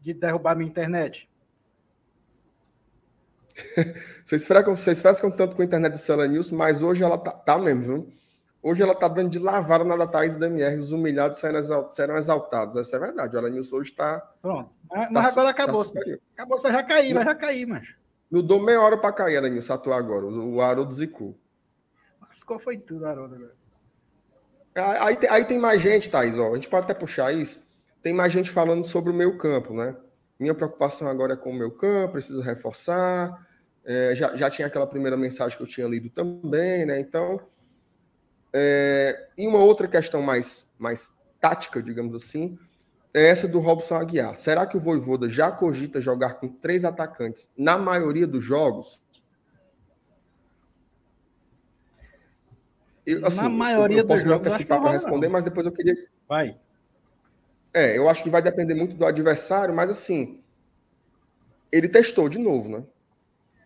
[0.00, 1.28] de derrubar minha internet.
[4.24, 7.32] Vocês frescam, vocês frescam tanto com a internet do Cela News, mas hoje ela tá,
[7.32, 8.12] tá mesmo, viu?
[8.62, 10.78] Hoje ela tá dando de lavada na da Thaís e da MR.
[10.78, 12.76] Os humilhados serão, exal- serão exaltados.
[12.76, 13.34] Essa é verdade.
[13.34, 14.20] O Ela News hoje está.
[14.40, 14.70] Pronto.
[14.88, 15.84] Mas, Tá mas agora tá acabou.
[15.84, 16.20] superior.
[16.34, 17.88] acabou, vai já cair, vai já cair, mas.
[18.30, 20.26] Não dou meia hora para cair, News, atuar agora.
[20.26, 21.36] O, o Haroldo zicou.
[22.20, 23.34] Lascou foi tudo, Haroldo.
[23.34, 23.52] agora.
[24.74, 26.52] Aí, aí tem, mais gente, Thaís, ó.
[26.52, 27.62] A gente pode até puxar isso.
[28.02, 29.96] Tem mais gente falando sobre o meu campo, né?
[30.38, 33.46] Minha preocupação agora é com o meu campo, precisa reforçar.
[33.84, 36.98] É, já, já tinha aquela primeira mensagem que eu tinha lido também, né?
[37.00, 37.40] Então.
[38.52, 42.58] é, e uma outra questão mais, mais tática, digamos assim,
[43.14, 44.34] é essa do Robson Aguiar.
[44.36, 49.01] Será que o Voivoda já cogita jogar com três atacantes na maioria dos jogos?
[53.04, 55.26] Eu, Na maioria eu, eu posso dos me jogos, eu acho antecipar que para responder,
[55.26, 55.32] não.
[55.32, 55.96] mas depois eu queria
[56.28, 56.56] Vai.
[57.74, 60.40] é, eu acho que vai depender muito do adversário, mas assim,
[61.72, 62.84] ele testou de novo, né?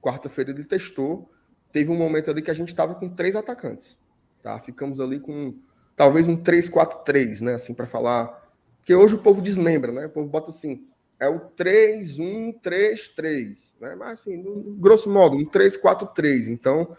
[0.01, 1.28] Quarta-feira ele testou.
[1.72, 3.99] Teve um momento ali que a gente estava com três atacantes,
[4.43, 4.59] tá?
[4.61, 5.59] Ficamos ali com
[5.97, 7.55] talvez um 3-4-3, né?
[7.55, 8.47] Assim, para falar.
[8.78, 10.07] Porque hoje o povo desmembra, né?
[10.07, 10.87] O povo bota assim,
[11.18, 13.97] é o 3-1-3-3, né?
[13.97, 16.47] Mas assim, no, grosso modo, um 3-4-3.
[16.49, 16.97] Então,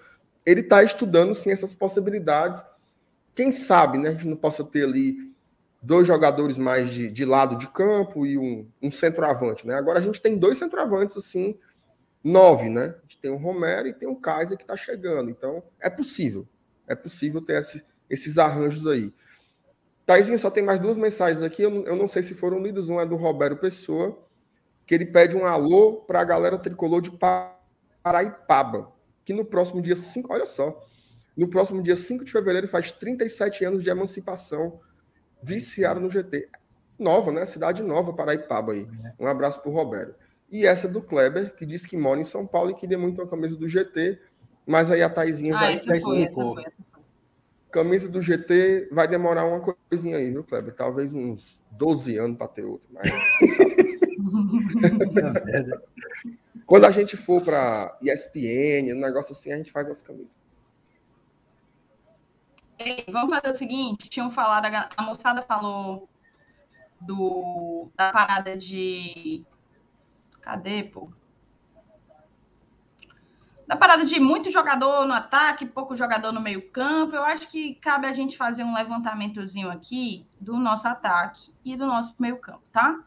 [0.48, 2.64] ele está estudando sim essas possibilidades.
[3.36, 4.10] Quem sabe, né?
[4.10, 5.34] A gente não possa ter ali
[5.82, 9.76] dois jogadores mais de, de lado de campo e um, um centroavante, né?
[9.76, 11.60] Agora a gente tem dois centroavantes, assim,
[12.24, 12.96] nove, né?
[12.98, 15.30] A gente tem o Romero e tem o Kaiser que está chegando.
[15.30, 16.48] Então, é possível.
[16.88, 19.14] É possível ter esse- esses arranjos aí.
[20.06, 21.62] Taizinho, só tem mais duas mensagens aqui.
[21.64, 22.88] Eu, não- eu não sei se foram lidas.
[22.90, 24.18] Uma é do Roberto Pessoa,
[24.86, 27.56] que ele pede um alô para a galera tricolor de Pa-
[28.04, 28.94] Paraipaba,
[29.28, 30.88] que no próximo dia 5, olha só,
[31.36, 34.80] no próximo dia 5 de fevereiro faz 37 anos de emancipação
[35.44, 36.48] viciaram no GT.
[36.98, 37.44] Nova, né?
[37.44, 38.88] Cidade nova, Paraipaba aí.
[39.20, 40.16] Um abraço pro Roberto.
[40.50, 43.28] E essa do Kleber, que disse que mora em São Paulo e queria muito uma
[43.28, 44.18] camisa do GT,
[44.66, 46.56] mas aí a Taizinha já, Ah, já explicou.
[47.70, 50.74] Camisa do GT vai demorar uma coisinha aí, viu, Kleber?
[50.74, 52.88] Talvez uns 12 anos para ter outra.
[52.94, 53.10] Mas?
[56.68, 60.36] Quando a gente for para ESPN, um negócio assim, a gente faz as camisas.
[62.78, 64.66] Ei, vamos fazer o seguinte: tinham falado,
[64.98, 66.10] a moçada falou
[67.00, 69.46] do, da parada de.
[70.42, 71.10] Cadê, pô?
[73.66, 77.16] Da parada de muito jogador no ataque, pouco jogador no meio-campo.
[77.16, 81.86] Eu acho que cabe a gente fazer um levantamentozinho aqui do nosso ataque e do
[81.86, 83.04] nosso meio-campo, tá?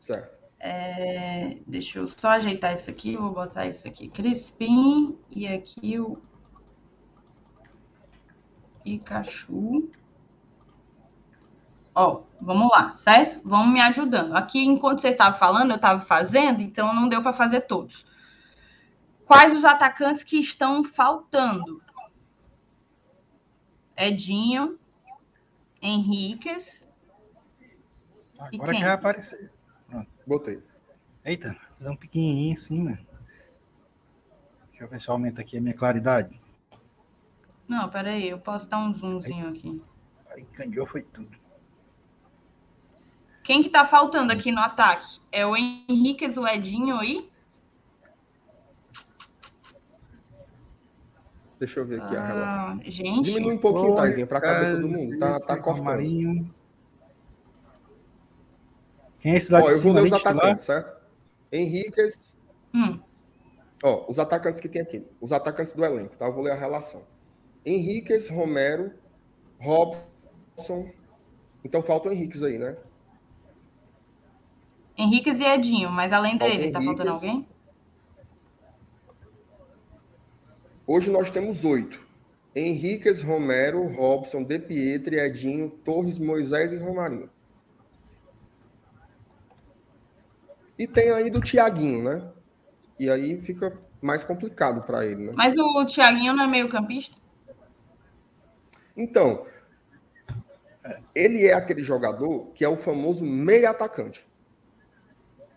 [0.00, 0.37] Certo.
[0.60, 3.16] É, deixa eu só ajeitar isso aqui.
[3.16, 6.14] Vou botar isso aqui, Crispim, e aqui o
[8.82, 9.90] Pikachu.
[11.94, 13.40] Ó, vamos lá, certo?
[13.44, 14.36] Vamos me ajudando.
[14.36, 18.06] Aqui, enquanto você estava falando, eu estava fazendo, então não deu para fazer todos.
[19.24, 21.82] Quais os atacantes que estão faltando?
[23.96, 24.78] Edinho,
[25.82, 26.86] Henriquez.
[28.52, 28.80] E Agora quem?
[28.80, 29.57] que vai aparecer.
[30.28, 30.62] Botei.
[31.24, 32.98] Eita, fazer um pequenininho assim, né?
[34.68, 36.38] Deixa eu ver se eu aumento aqui a minha claridade.
[37.66, 39.82] Não, peraí, eu posso dar um zoomzinho aqui.
[40.30, 41.34] Aí candiou foi tudo.
[43.42, 45.18] Quem que tá faltando aqui no ataque?
[45.32, 47.30] É o Henriquez, o Edinho aí?
[51.58, 52.60] Deixa eu ver aqui a relação.
[52.60, 55.18] Ah, gente, Diminui um pouquinho, Taizinha, para caber todo mundo.
[55.18, 55.84] Tá, tá cortando.
[55.84, 56.54] Marinho.
[59.28, 60.36] Quem é esse lá Ó, de eu vou ler os titular?
[60.36, 61.02] atacantes, certo?
[61.52, 62.34] Henriquez.
[62.74, 62.98] hum,
[63.84, 65.06] Ó, os atacantes que tem aqui.
[65.20, 66.24] Os atacantes do elenco, tá?
[66.24, 67.02] Eu vou ler a relação.
[67.62, 68.90] Henriquez, Romero,
[69.60, 70.90] Robson.
[71.62, 72.78] Então falta o Henriquez aí, né?
[74.96, 77.46] Henriquez e Edinho, mas além Falta dele, tá faltando alguém?
[80.86, 82.02] Hoje nós temos oito.
[82.56, 87.28] Henriquez, Romero, Robson, De Pietri, Edinho, Torres, Moisés e Romarinho.
[90.78, 92.32] E tem aí do Tiaguinho, né?
[92.98, 95.32] E aí fica mais complicado para ele, né?
[95.34, 97.16] Mas o Tiaguinho não é meio campista?
[98.96, 99.46] Então,
[101.14, 104.26] ele é aquele jogador que é o famoso meio atacante.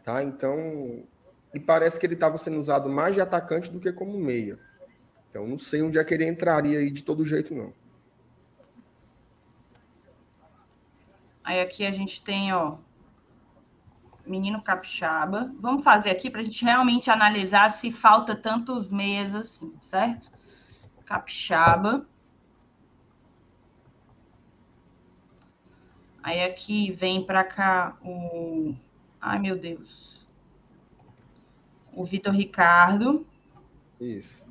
[0.03, 0.23] Tá?
[0.23, 1.03] Então,
[1.53, 4.59] e parece que ele estava sendo usado mais de atacante do que como meia.
[5.29, 7.73] Então, não sei onde é que ele entraria aí de todo jeito, não.
[11.43, 12.77] Aí aqui a gente tem, ó,
[14.25, 15.51] menino capixaba.
[15.59, 20.31] Vamos fazer aqui para a gente realmente analisar se falta tantos meias assim, certo?
[21.05, 22.05] Capixaba.
[26.23, 28.75] Aí aqui vem para cá o.
[29.19, 30.27] Ai, meu Deus.
[31.95, 33.25] O Vitor Ricardo.
[33.99, 34.43] Isso.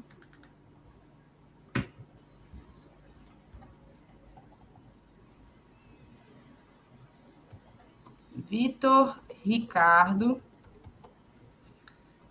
[8.35, 10.41] Vitor Ricardo.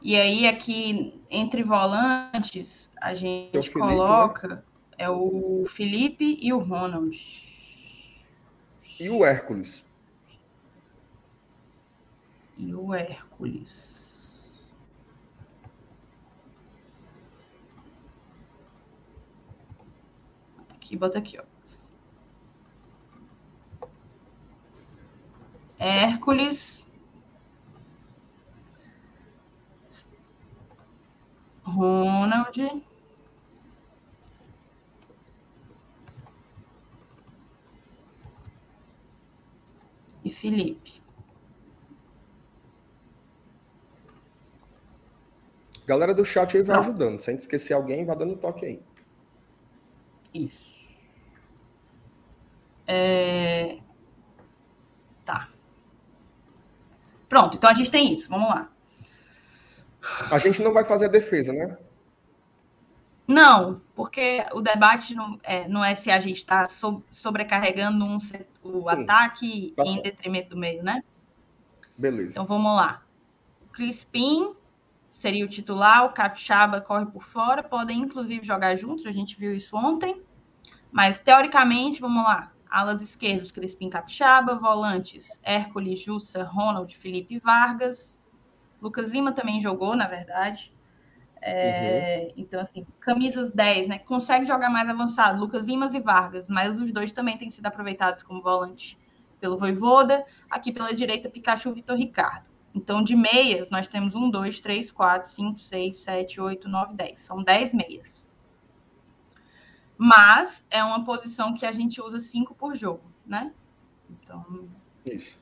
[0.02, 3.88] E aí, aqui, entre volantes, a gente é Felipe, né?
[3.88, 4.64] coloca né?
[4.98, 7.18] é o Felipe e o Ronald.
[9.00, 9.86] E o Hércules.
[12.58, 14.68] E o Hércules.
[20.74, 21.44] Aqui, bota aqui, ó.
[25.80, 26.86] Hércules.
[31.70, 32.84] Ronald.
[40.24, 41.02] E Felipe.
[45.86, 46.84] Galera do chat aí vai Não.
[46.84, 47.20] ajudando.
[47.20, 48.80] Sem esquecer alguém, vai dando toque aí.
[50.32, 50.88] Isso.
[52.86, 53.80] É...
[55.26, 55.50] Tá.
[57.28, 58.30] Pronto, então a gente tem isso.
[58.30, 58.72] Vamos lá.
[60.32, 61.78] A gente não vai fazer a defesa, né?
[63.28, 68.18] Não, porque o debate não é, não é se a gente está so, sobrecarregando um,
[68.64, 71.04] o Sim, ataque tá em detrimento do meio, né?
[71.96, 72.32] Beleza.
[72.32, 73.04] Então vamos lá.
[73.72, 74.56] Crispim
[75.14, 79.54] seria o titular, o Capixaba corre por fora, podem inclusive jogar juntos, a gente viu
[79.54, 80.24] isso ontem.
[80.92, 82.52] Mas teoricamente, vamos lá.
[82.68, 88.19] Alas esquerdos, Crispim Capixaba, volantes, Hércules, Jussa, Ronald, Felipe Vargas.
[88.82, 90.74] Lucas Lima também jogou, na verdade.
[91.42, 92.34] É, uhum.
[92.38, 94.00] Então, assim, camisas 10, né?
[94.00, 98.24] Consegue jogar mais avançado, Lucas Limas e Vargas, mas os dois também têm sido aproveitados
[98.24, 98.98] como volante
[99.40, 100.26] pelo Voivoda.
[100.50, 102.46] Aqui pela direita, Pikachu e Vitor Ricardo.
[102.74, 107.20] Então, de meias, nós temos 1, 2, 3, 4, 5, 6, 7, 8, 9, 10.
[107.20, 108.30] São 10 meias.
[109.98, 113.52] Mas é uma posição que a gente usa 5 por jogo, né?
[114.10, 114.70] Então.
[115.06, 115.40] Isso.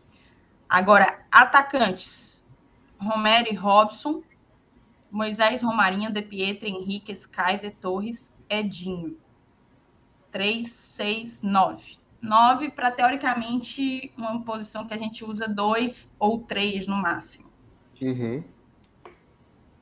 [0.68, 2.37] Agora, atacantes.
[3.00, 4.22] Romero e Robson
[5.12, 9.18] Moisés Romarinho, De Pietro, Henriquez, Kaiser, Torres, Edinho.
[10.32, 11.98] 3, 6, 9.
[12.22, 17.48] 9 para, teoricamente, uma posição que a gente usa 2 ou 3 no máximo.
[18.02, 18.44] Uhum.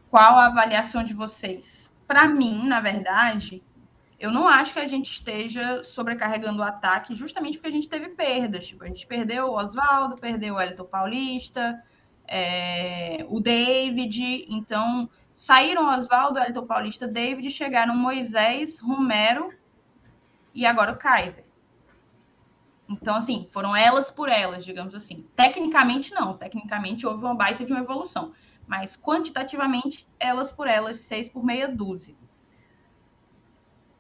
[0.10, 1.94] Qual a avaliação de vocês?
[2.08, 3.64] Para mim, na verdade,
[4.20, 8.10] eu não acho que a gente esteja sobrecarregando o ataque justamente porque a gente teve
[8.10, 8.68] perdas.
[8.68, 11.84] Tipo, a gente perdeu o Oswaldo, perdeu o Elton Paulista,
[12.28, 14.46] é, o David.
[14.50, 19.54] Então, saíram Oswaldo, Elton Paulista, David, chegaram Moisés, Romero
[20.54, 21.46] e agora o Kaiser.
[22.88, 25.26] Então, assim, foram elas por elas, digamos assim.
[25.36, 26.38] Tecnicamente, não.
[26.38, 28.32] Tecnicamente, houve uma baita de uma evolução.
[28.68, 32.16] Mas, quantitativamente, elas por elas, seis por meia dúzia.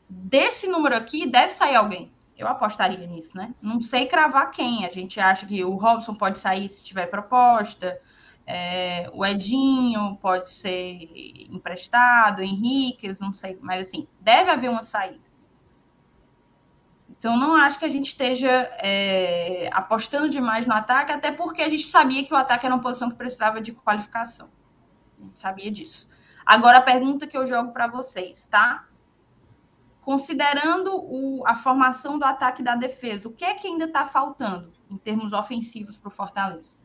[0.07, 2.11] Desse número aqui, deve sair alguém.
[2.37, 3.55] Eu apostaria nisso, né?
[3.61, 4.85] Não sei cravar quem.
[4.85, 7.99] A gente acha que o Robson pode sair se tiver proposta.
[8.47, 11.09] É, o Edinho pode ser
[11.49, 15.25] emprestado, Henriquez, não sei, mas assim, deve haver uma saída.
[17.09, 18.51] Então, não acho que a gente esteja
[18.83, 22.81] é, apostando demais no ataque, até porque a gente sabia que o ataque era uma
[22.81, 24.49] posição que precisava de qualificação.
[25.17, 26.07] A gente sabia disso.
[26.45, 28.85] Agora, a pergunta que eu jogo para vocês, tá?
[30.01, 34.05] Considerando o, a formação do ataque e da defesa, o que é que ainda está
[34.05, 36.75] faltando em termos ofensivos para o Fortaleza?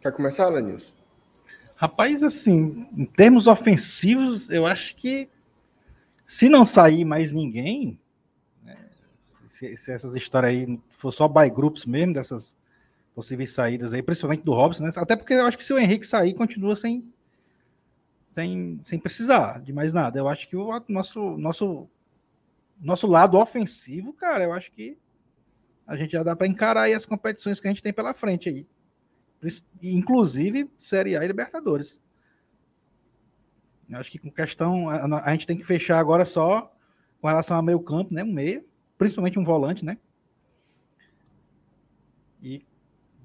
[0.00, 0.94] Quer começar, Lenilson?
[1.74, 5.28] Rapaz, assim, em termos ofensivos, eu acho que
[6.26, 7.98] se não sair mais ninguém,
[8.62, 8.76] né,
[9.46, 12.56] se, se, essas histórias aí for só by groups mesmo, dessas
[13.14, 14.90] possíveis saídas aí, principalmente do Robson, né?
[14.96, 17.12] Até porque eu acho que se o Henrique sair, continua sem,
[18.24, 20.18] sem, sem precisar de mais nada.
[20.18, 21.88] Eu acho que o nosso, nosso,
[22.80, 24.96] nosso lado ofensivo, cara, eu acho que
[25.86, 28.48] a gente já dá para encarar aí as competições que a gente tem pela frente
[28.48, 28.66] aí.
[29.82, 32.02] Inclusive Série A e Libertadores.
[33.88, 34.90] Eu acho que com questão.
[34.90, 36.72] A, a, gente tem que fechar agora só
[37.20, 38.22] com relação ao meio campo, né?
[38.22, 38.64] Um meio,
[38.98, 39.96] principalmente um volante, né?
[42.42, 42.64] E,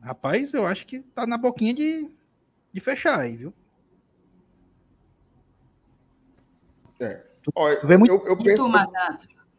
[0.01, 2.09] rapaz, eu acho que tá na boquinha de,
[2.71, 3.53] de fechar aí, viu?
[7.01, 7.23] É.
[7.53, 8.13] Olha, eu, muito...
[8.13, 8.71] eu, eu penso,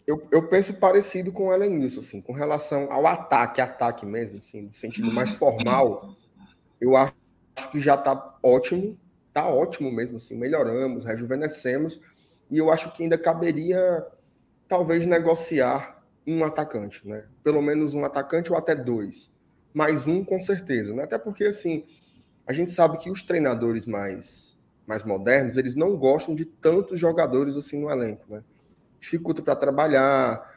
[0.07, 4.62] eu, eu, penso parecido com o Elenilson, assim, com relação ao ataque, ataque mesmo, assim,
[4.62, 6.16] no sentido mais formal,
[6.81, 7.14] eu acho
[7.70, 8.99] que já tá ótimo,
[9.33, 12.01] tá ótimo mesmo, assim, melhoramos, rejuvenescemos,
[12.51, 14.07] e eu acho que ainda caberia,
[14.68, 17.27] talvez, negociar um atacante, né?
[17.43, 19.31] Pelo menos um atacante ou até dois.
[19.72, 21.05] Mais um, com certeza, né?
[21.05, 21.85] Até porque, assim,
[22.47, 24.57] a gente sabe que os treinadores mais,
[24.87, 28.43] mais modernos, eles não gostam de tantos jogadores assim no elenco, né?
[29.01, 30.53] Dificulta para trabalhar,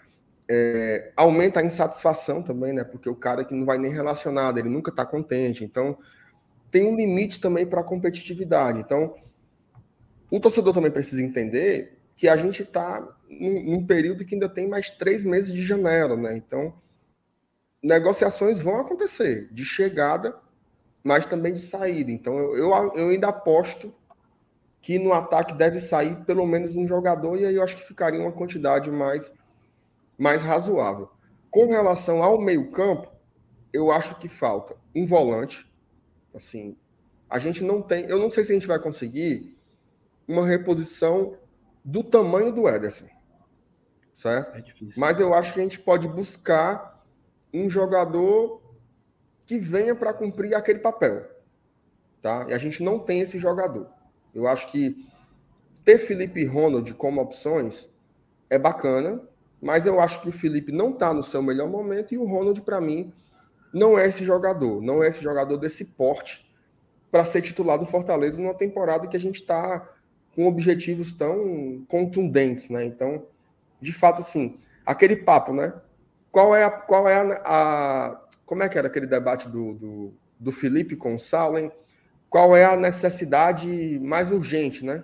[0.50, 2.84] é, aumenta a insatisfação também, né?
[2.84, 5.64] Porque o cara que não vai nem relacionado, ele nunca está contente.
[5.64, 5.98] Então,
[6.72, 8.80] tem um limite também para a competitividade.
[8.80, 9.16] Então,
[10.32, 14.68] o torcedor também precisa entender que a gente está num, num, período que ainda tem
[14.68, 16.36] mais três meses de janela, né?
[16.36, 16.74] Então,
[17.82, 20.36] negociações vão acontecer de chegada,
[21.04, 22.12] mas também de saída.
[22.12, 23.94] Então, eu, eu, eu ainda aposto
[24.82, 28.20] que no ataque deve sair pelo menos um jogador, e aí eu acho que ficaria
[28.20, 29.34] uma quantidade mais,
[30.18, 31.10] mais razoável.
[31.50, 33.12] Com relação ao meio-campo,
[33.72, 35.68] eu acho que falta um volante,
[36.38, 36.78] Assim,
[37.28, 38.06] a gente não tem.
[38.06, 39.58] Eu não sei se a gente vai conseguir
[40.28, 41.36] uma reposição
[41.84, 43.08] do tamanho do Ederson.
[44.14, 44.56] Certo?
[44.56, 44.64] É
[44.96, 47.04] Mas eu acho que a gente pode buscar
[47.54, 48.62] um jogador
[49.46, 51.26] que venha para cumprir aquele papel.
[52.22, 52.46] Tá?
[52.50, 53.90] E a gente não tem esse jogador.
[54.34, 55.08] Eu acho que
[55.84, 57.90] ter Felipe Ronald como opções
[58.50, 59.22] é bacana,
[59.62, 62.62] mas eu acho que o Felipe não está no seu melhor momento e o Ronald,
[62.62, 63.12] para mim,
[63.74, 66.48] não é esse jogador, não é esse jogador desse porte
[67.12, 69.88] para ser titular do Fortaleza numa temporada que a gente está
[70.36, 72.86] com objetivos tão contundentes, né?
[72.86, 73.26] Então,
[73.82, 75.74] de fato, assim, aquele papo, né?
[76.32, 80.14] Qual é a, qual é a, a como é que era aquele debate do, do,
[80.40, 81.72] do Felipe com o Salem?
[82.30, 85.04] Qual é a necessidade mais urgente, né?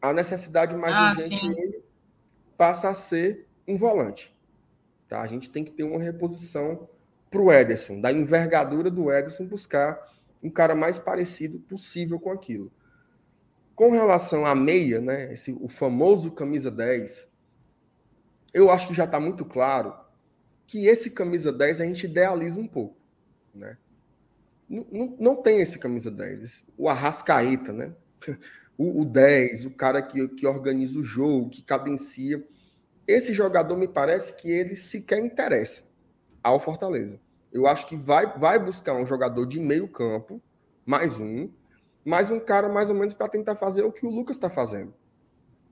[0.00, 1.82] A necessidade mais ah, urgente hoje
[2.56, 4.34] passa a ser um volante.
[5.06, 5.20] Tá?
[5.20, 6.88] A gente tem que ter uma reposição
[7.30, 10.00] para o Ederson, da envergadura do Ederson, buscar
[10.42, 12.72] um cara mais parecido possível com aquilo.
[13.74, 17.30] Com relação à meia, né, esse, o famoso camisa 10,
[18.52, 19.94] eu acho que já está muito claro
[20.66, 22.96] que esse camisa 10 a gente idealiza um pouco.
[23.54, 23.76] Né?
[24.68, 27.94] Não, não, não tem esse camisa 10, o Arrascaeta, né?
[28.76, 32.44] o, o 10, o cara que, que organiza o jogo, que cadencia.
[33.08, 35.84] Esse jogador me parece que ele sequer interessa
[36.42, 37.18] ao Fortaleza.
[37.50, 40.42] Eu acho que vai, vai buscar um jogador de meio campo,
[40.84, 41.48] mais um,
[42.04, 44.92] mais um cara mais ou menos para tentar fazer o que o Lucas está fazendo.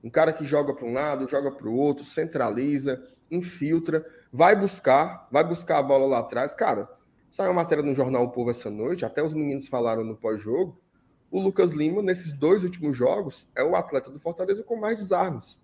[0.03, 5.27] Um cara que joga para um lado, joga para o outro, centraliza, infiltra, vai buscar,
[5.31, 6.55] vai buscar a bola lá atrás.
[6.55, 6.89] Cara,
[7.29, 10.81] saiu uma matéria no jornal O Povo essa noite, até os meninos falaram no pós-jogo.
[11.29, 15.59] O Lucas Lima, nesses dois últimos jogos, é o atleta do Fortaleza com mais desarmes.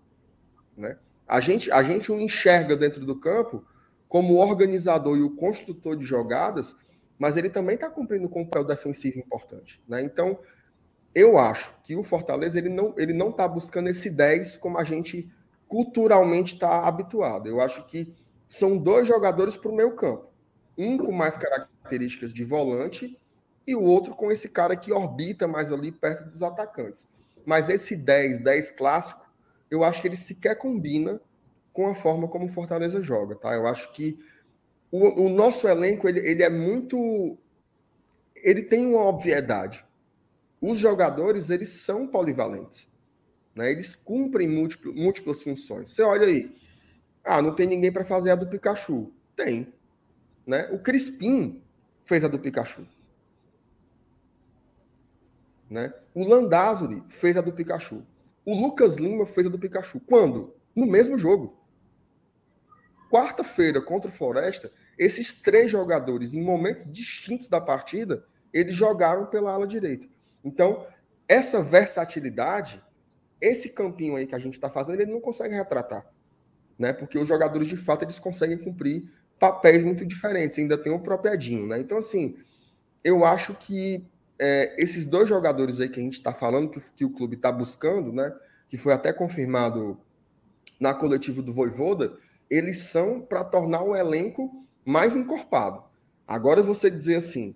[0.77, 0.99] Né?
[1.27, 3.65] A, gente, a gente o enxerga dentro do campo
[4.07, 6.75] como organizador e o construtor de jogadas,
[7.17, 9.81] mas ele também está cumprindo com um papel defensivo importante.
[9.87, 10.03] Né?
[10.03, 10.39] Então,
[11.15, 14.83] eu acho que o Fortaleza ele não ele não está buscando esse 10 como a
[14.83, 15.31] gente
[15.67, 17.47] culturalmente está habituado.
[17.47, 18.13] Eu acho que
[18.47, 20.29] são dois jogadores para o meio campo.
[20.77, 23.19] Um com mais características de volante
[23.65, 27.07] e o outro com esse cara que orbita mais ali perto dos atacantes.
[27.45, 29.22] Mas esse 10, 10 clássico,
[29.73, 31.19] eu acho que ele sequer combina
[31.73, 33.53] com a forma como o Fortaleza joga, tá?
[33.55, 34.23] Eu acho que
[34.91, 37.35] o, o nosso elenco ele, ele é muito,
[38.35, 39.83] ele tem uma obviedade.
[40.61, 42.87] Os jogadores eles são polivalentes,
[43.55, 43.71] né?
[43.71, 45.89] Eles cumprem múltiplo, múltiplas funções.
[45.89, 46.55] Você olha aí,
[47.23, 49.11] ah, não tem ninguém para fazer a do Pikachu.
[49.35, 49.73] Tem,
[50.45, 50.69] né?
[50.71, 51.63] O Crispim
[52.03, 52.85] fez a do Pikachu.
[55.67, 55.91] Né?
[56.13, 58.05] O Landázuri fez a do Pikachu.
[58.45, 59.99] O Lucas Lima fez a do Pikachu.
[60.01, 60.55] Quando?
[60.75, 61.63] No mesmo jogo
[63.13, 69.51] quarta-feira contra o Floresta, esses três jogadores, em momentos distintos da partida, eles jogaram pela
[69.51, 70.07] ala direita.
[70.43, 70.87] Então,
[71.27, 72.83] essa versatilidade,
[73.39, 76.03] esse campinho aí que a gente está fazendo, ele não consegue retratar.
[76.77, 76.91] Né?
[76.91, 79.07] Porque os jogadores, de fato, eles conseguem cumprir
[79.39, 81.67] papéis muito diferentes, ainda tem um propriadinho.
[81.67, 81.79] Né?
[81.79, 82.35] Então, assim,
[83.03, 87.05] eu acho que é, esses dois jogadores aí que a gente está falando, que, que,
[87.05, 88.33] o clube está buscando, né?
[88.67, 89.97] que foi até confirmado
[90.79, 92.17] na coletiva do Voivoda,
[92.49, 95.83] eles são para tornar o elenco mais encorpado.
[96.27, 97.55] Agora você dizer assim,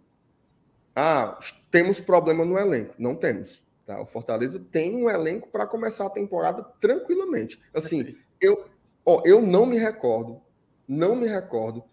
[0.96, 1.38] ah,
[1.70, 2.96] temos problema no elenco.
[2.98, 3.64] Não temos.
[3.86, 4.02] Tá?
[4.02, 7.62] O Fortaleza tem um elenco para começar a temporada tranquilamente.
[7.74, 8.66] Assim, eu,
[9.06, 10.42] ó, eu não me recordo,
[10.88, 11.84] não me recordo,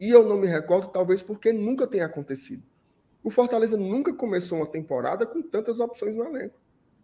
[0.00, 2.62] e eu não me recordo talvez porque nunca tenha acontecido.
[3.22, 6.58] O Fortaleza nunca começou uma temporada com tantas opções no elenco.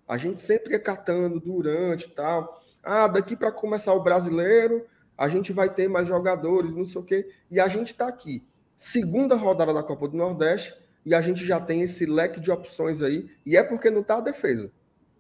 [0.09, 2.63] A gente sempre ia catando durante e tal.
[2.83, 4.87] Ah, daqui para começar o brasileiro,
[5.19, 7.29] a gente vai ter mais jogadores, não sei o quê.
[7.51, 8.45] E a gente está aqui.
[8.75, 13.01] Segunda rodada da Copa do Nordeste, e a gente já tem esse leque de opções
[13.03, 13.31] aí.
[13.45, 14.71] E é porque não está a defesa.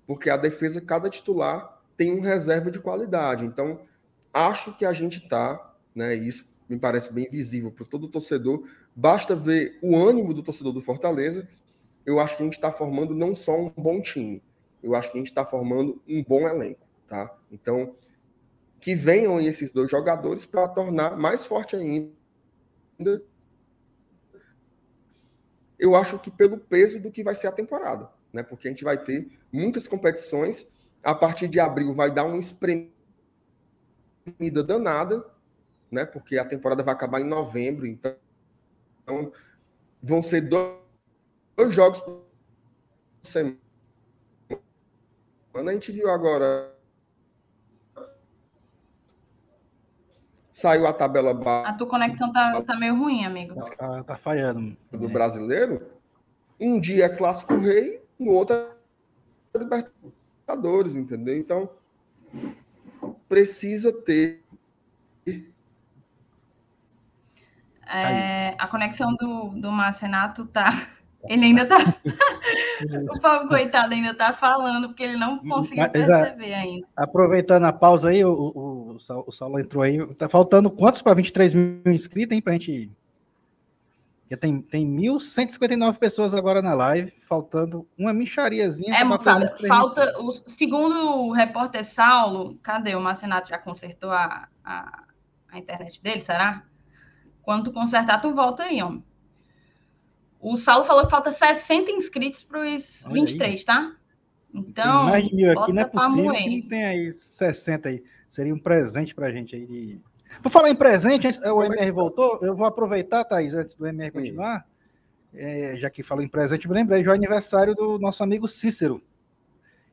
[0.06, 3.44] Porque a defesa, cada titular tem um reserva de qualidade.
[3.44, 3.80] Então,
[4.32, 6.14] acho que a gente está, né?
[6.14, 8.64] Isso me parece bem visível para todo torcedor.
[8.98, 11.46] Basta ver o ânimo do torcedor do Fortaleza.
[12.06, 14.42] Eu acho que a gente está formando não só um bom time,
[14.82, 17.36] eu acho que a gente está formando um bom elenco, tá?
[17.50, 17.94] Então,
[18.80, 23.22] que venham esses dois jogadores para tornar mais forte ainda.
[25.78, 28.42] Eu acho que pelo peso do que vai ser a temporada, né?
[28.42, 30.66] Porque a gente vai ter muitas competições.
[31.02, 32.92] A partir de abril vai dar uma espremida
[34.64, 35.24] danada,
[35.90, 36.06] né?
[36.06, 38.14] Porque a temporada vai acabar em novembro, então,
[39.06, 39.32] então
[40.02, 40.76] vão ser dois,
[41.56, 42.24] dois jogos por
[43.22, 43.56] semana
[45.54, 46.74] a gente viu agora.
[50.50, 51.68] Saiu a tabela baixa.
[51.68, 53.54] A tua conexão tá, tá meio ruim, amigo.
[53.76, 54.76] Tá, tá falhando.
[54.90, 55.86] Do brasileiro.
[56.58, 61.36] Um dia é clássico rei, no outro é Libertadores, entendeu?
[61.36, 61.70] Então,
[63.28, 64.42] precisa ter.
[67.88, 70.88] É, a conexão do, do Marcenato tá
[71.28, 71.78] ele ainda tá.
[73.14, 76.86] o povo coitado ainda tá falando, porque ele não conseguiu Mas, perceber ainda.
[76.96, 80.04] Aproveitando a pausa aí, o, o, o, Saulo, entrou aí.
[80.14, 82.42] Tá faltando quantos para 23 mil inscritos, hein?
[82.42, 82.90] Pra gente.
[84.28, 88.92] Já tem, tem 1.159 pessoas agora na live, faltando uma michariazinha.
[88.92, 90.18] É, moçada, falta.
[90.18, 92.96] O, segundo o repórter Saulo, cadê?
[92.96, 95.04] O Marcenato já consertou a, a,
[95.48, 96.64] a internet dele, será?
[97.46, 99.04] Quando tu consertar, tu volta aí, homem.
[100.40, 103.64] O Saulo falou que falta 60 inscritos para os 23, aí.
[103.64, 103.94] tá?
[104.52, 105.02] Então.
[105.02, 108.02] Tem mais de mil aqui, não é possível que não tenha aí 60 aí.
[108.28, 109.64] Seria um presente para a gente aí.
[109.64, 110.00] De...
[110.42, 114.10] Vou falar em presente, antes, o MR voltou, eu vou aproveitar, Thaís, antes do MR
[114.10, 114.66] continuar.
[115.32, 119.00] É, já que falou em presente, me lembrei, já é aniversário do nosso amigo Cícero.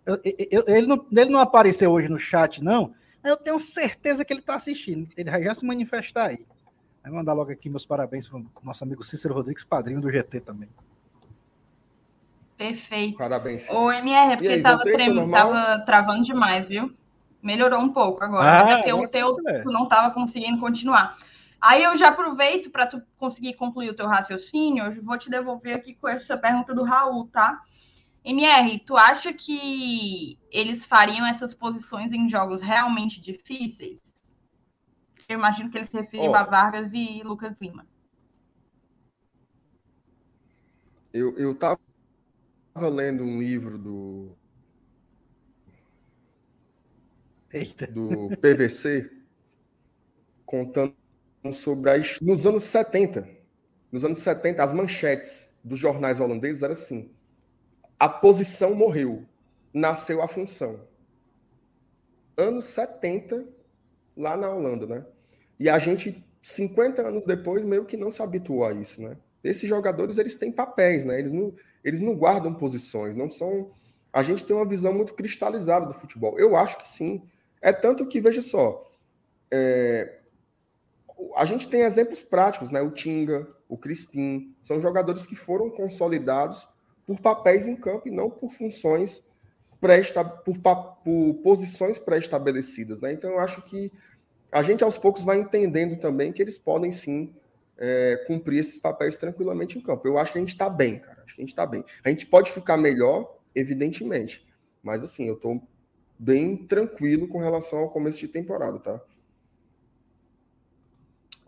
[0.07, 2.95] Eu, eu, ele, não, ele não apareceu hoje no chat, não.
[3.23, 5.07] Eu tenho certeza que ele está assistindo.
[5.15, 6.47] Ele vai já se manifestar aí.
[7.03, 10.39] Vai mandar logo aqui meus parabéns para o nosso amigo Cícero Rodrigues, padrinho do GT
[10.39, 10.69] também.
[12.57, 13.17] Perfeito.
[13.17, 13.69] Parabéns.
[13.69, 14.83] O MR, é porque estava
[15.29, 16.95] tava travando demais, viu?
[17.41, 18.61] Melhorou um pouco agora.
[18.61, 19.63] Ah, porque o teu é.
[19.65, 21.17] não estava conseguindo continuar.
[21.59, 24.85] Aí eu já aproveito para tu conseguir concluir o teu raciocínio.
[24.85, 27.61] Eu vou te devolver aqui com essa pergunta do Raul, tá?
[28.23, 34.12] MR, tu acha que eles fariam essas posições em jogos realmente difíceis?
[35.27, 37.85] Eu imagino que ele se referiu oh, a Vargas e Lucas Lima.
[41.13, 41.79] Eu, eu tava
[42.75, 44.35] lendo um livro do.
[47.51, 47.85] Eita.
[47.87, 49.11] Do PVC,
[50.45, 50.95] contando
[51.53, 52.19] sobre as.
[52.19, 53.29] Nos anos 70.
[53.91, 57.11] Nos anos 70, as manchetes dos jornais holandeses eram assim:
[57.99, 59.23] a posição morreu,
[59.71, 60.81] nasceu a função.
[62.35, 63.47] Anos 70,
[64.17, 65.05] lá na Holanda, né?
[65.63, 69.15] E a gente, 50 anos depois, meio que não se habituou a isso, né?
[69.41, 71.17] Esses jogadores, eles têm papéis, né?
[71.17, 71.53] Eles não,
[71.85, 73.71] eles não guardam posições, não são...
[74.11, 76.37] A gente tem uma visão muito cristalizada do futebol.
[76.37, 77.23] Eu acho que sim.
[77.61, 78.91] É tanto que, veja só,
[79.49, 80.19] é...
[81.37, 82.81] a gente tem exemplos práticos, né?
[82.81, 86.67] O Tinga, o Crispim, são jogadores que foram consolidados
[87.07, 89.23] por papéis em campo e não por funções
[89.79, 90.01] pré
[90.43, 93.13] por, por posições pré-estabelecidas, né?
[93.13, 93.91] Então eu acho que
[94.53, 97.33] a gente aos poucos vai entendendo também que eles podem sim
[97.77, 100.07] é, cumprir esses papéis tranquilamente em campo.
[100.07, 101.23] Eu acho que a gente está bem, cara.
[101.25, 101.83] Acho que a gente está bem.
[102.05, 104.45] A gente pode ficar melhor, evidentemente.
[104.81, 105.61] Mas assim, eu estou
[106.19, 109.01] bem tranquilo com relação ao começo de temporada, tá?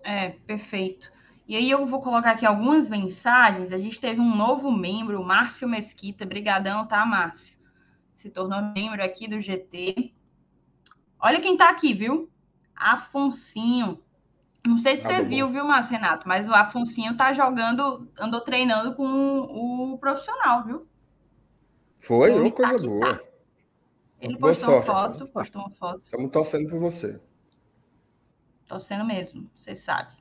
[0.04, 1.12] É, perfeito.
[1.48, 3.72] E aí eu vou colocar aqui algumas mensagens.
[3.72, 6.26] A gente teve um novo membro, Márcio Mesquita.
[6.26, 7.56] Brigadão, tá, Márcio?
[8.16, 10.12] Se tornou membro aqui do GT.
[11.20, 12.30] Olha quem tá aqui, viu?
[12.76, 14.02] Afonsinho.
[14.66, 15.30] Não sei se ah, você bom.
[15.30, 20.88] viu, viu, Márcio Renato, mas o Afonsinho tá jogando, andou treinando com o profissional, viu?
[22.00, 23.18] Foi, uma tá coisa boa.
[23.18, 23.24] Tá.
[24.20, 26.02] Ele boa postou sorte, uma foto, postou uma foto.
[26.04, 27.20] Estamos torcendo por você.
[28.68, 30.16] Torcendo mesmo, você sabe.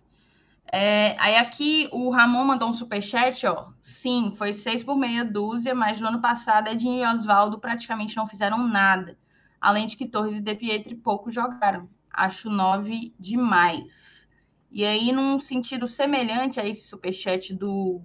[0.72, 3.68] É, aí aqui o Ramon mandou um superchat, ó.
[3.80, 8.26] Sim, foi seis por meia dúzia, mas no ano passado Edinho e Oswaldo praticamente não
[8.26, 9.16] fizeram nada.
[9.60, 11.88] Além de que Torres e De Pietri pouco jogaram.
[12.16, 14.28] Acho nove demais.
[14.70, 18.02] E aí, num sentido semelhante a esse superchat do,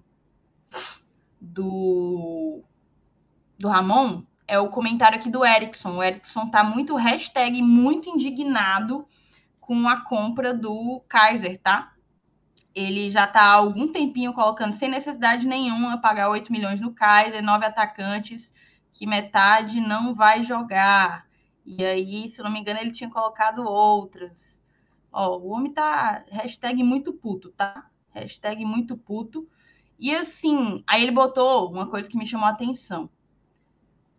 [1.39, 2.63] do,
[3.57, 5.97] do Ramon, é o comentário aqui do Erickson.
[5.97, 9.07] O Erickson tá muito hashtag, muito indignado
[9.59, 11.93] com a compra do Kaiser, tá?
[12.73, 17.43] Ele já tá há algum tempinho colocando sem necessidade nenhuma pagar 8 milhões no Kaiser,
[17.43, 18.51] nove atacantes,
[18.91, 21.28] que metade não vai jogar.
[21.77, 24.61] E aí, se não me engano, ele tinha colocado outras.
[25.11, 27.89] Ó, o homem tá hashtag muito puto, tá?
[28.11, 29.47] Hashtag muito puto.
[29.99, 33.09] E assim, aí ele botou uma coisa que me chamou a atenção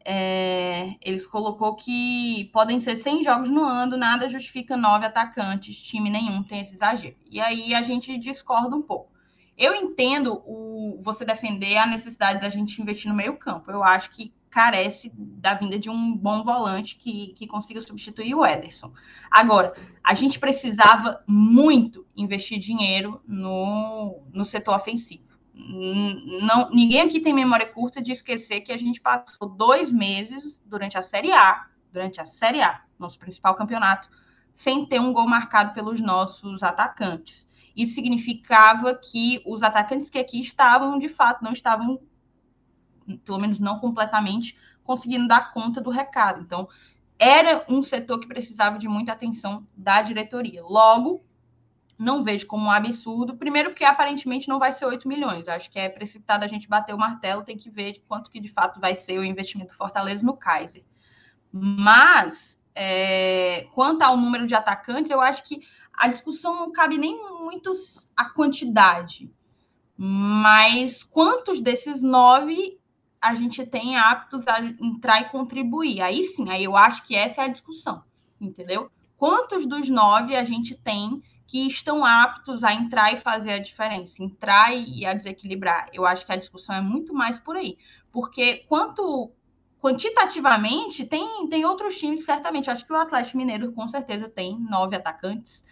[0.05, 6.11] é, ele colocou que podem ser 100 jogos no ano, nada justifica nove atacantes, time
[6.11, 7.17] nenhum tem esse exagero.
[7.31, 9.11] E aí a gente discorda um pouco.
[9.57, 13.71] Eu entendo o, você defender a necessidade da gente investir no meio campo.
[13.71, 18.45] Eu acho que carece da vinda de um bom volante que, que consiga substituir o
[18.45, 18.93] Ederson.
[19.31, 19.73] Agora,
[20.03, 25.31] a gente precisava muito investir dinheiro no, no setor ofensivo
[26.43, 30.97] não, ninguém aqui tem memória curta de esquecer que a gente passou dois meses durante
[30.97, 34.09] a Série A, durante a Série A, nosso principal campeonato,
[34.53, 37.49] sem ter um gol marcado pelos nossos atacantes.
[37.77, 42.01] Isso significava que os atacantes que aqui estavam, de fato, não estavam,
[43.25, 46.41] pelo menos não completamente, conseguindo dar conta do recado.
[46.41, 46.69] Então,
[47.19, 50.63] era um setor que precisava de muita atenção da diretoria.
[50.63, 51.23] Logo,
[51.99, 53.37] não vejo como um absurdo.
[53.37, 55.47] Primeiro, porque aparentemente não vai ser 8 milhões.
[55.47, 58.49] Acho que é precipitado a gente bater o martelo, tem que ver quanto que de
[58.49, 60.83] fato vai ser o investimento Fortaleza no Kaiser.
[61.53, 65.61] Mas, é, quanto ao número de atacantes, eu acho que
[65.93, 67.75] a discussão não cabe nem muito
[68.17, 69.31] a quantidade.
[69.95, 72.80] Mas quantos desses nove
[73.21, 76.01] a gente tem aptos a entrar e contribuir?
[76.01, 78.03] Aí sim, aí eu acho que essa é a discussão,
[78.41, 78.91] entendeu?
[79.17, 84.23] Quantos dos nove a gente tem que estão aptos a entrar e fazer a diferença,
[84.23, 85.89] entrar e a desequilibrar.
[85.93, 87.77] Eu acho que a discussão é muito mais por aí.
[88.13, 89.33] Porque quanto
[89.81, 92.71] quantitativamente, tem, tem outros times, certamente.
[92.71, 95.65] Acho que o Atlético Mineiro com certeza tem nove atacantes.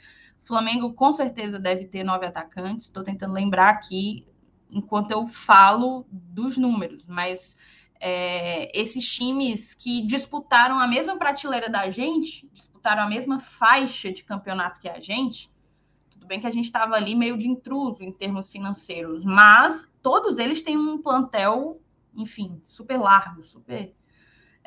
[0.42, 2.86] Flamengo com certeza deve ter nove atacantes.
[2.86, 4.26] Estou tentando lembrar aqui
[4.70, 7.56] enquanto eu falo dos números, mas
[8.00, 14.24] é, esses times que disputaram a mesma prateleira da gente, disputaram a mesma faixa de
[14.24, 15.50] campeonato que a gente,
[16.28, 20.62] bem que a gente estava ali meio de intruso em termos financeiros, mas todos eles
[20.62, 21.80] têm um plantel,
[22.14, 23.94] enfim, super largo, super,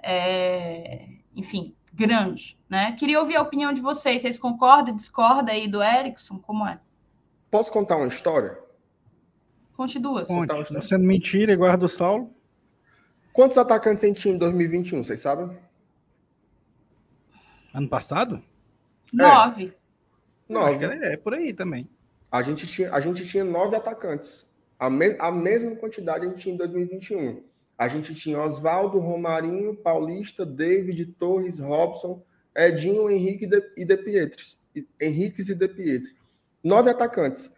[0.02, 2.94] é, enfim, grande, né?
[2.94, 4.22] Queria ouvir a opinião de vocês.
[4.22, 6.40] Vocês concordam, discordam aí do Erickson?
[6.40, 6.80] Como é?
[7.52, 8.58] Posso contar uma história?
[9.82, 10.28] Conte duas.
[10.28, 12.32] Conte, não sendo mentira, igual do Saulo.
[13.34, 15.58] Quantos atacantes a gente tinha em 2021, vocês sabem?
[17.74, 18.44] Ano passado?
[19.12, 19.74] Nove.
[20.48, 20.54] É.
[20.54, 20.86] Nove.
[20.86, 21.90] É, é por aí também.
[22.32, 24.46] A gente tinha, a gente tinha nove atacantes.
[24.78, 27.44] A, me, a mesma quantidade a gente tinha em 2021.
[27.76, 32.24] A gente tinha Oswaldo, Romarinho, Paulista, David, Torres, Robson,
[32.56, 34.44] Edinho, Henrique e De Pietri.
[35.02, 36.16] Henriques e De Pietri.
[36.64, 37.52] Nove atacantes.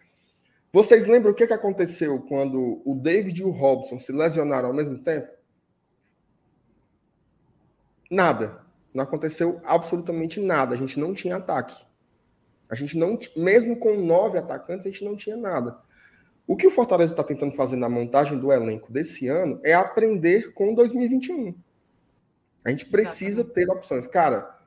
[0.73, 4.73] Vocês lembram o que, que aconteceu quando o David e o Robson se lesionaram ao
[4.73, 5.31] mesmo tempo?
[8.09, 8.59] Nada.
[8.91, 10.73] Não aconteceu absolutamente nada.
[10.73, 11.85] A gente não tinha ataque.
[12.67, 15.77] A gente não, mesmo com nove atacantes, a gente não tinha nada.
[16.47, 20.53] O que o Fortaleza está tentando fazer na montagem do elenco desse ano é aprender
[20.53, 21.55] com 2021.
[22.65, 23.67] A gente precisa Exatamente.
[23.67, 24.07] ter opções.
[24.07, 24.59] Cara,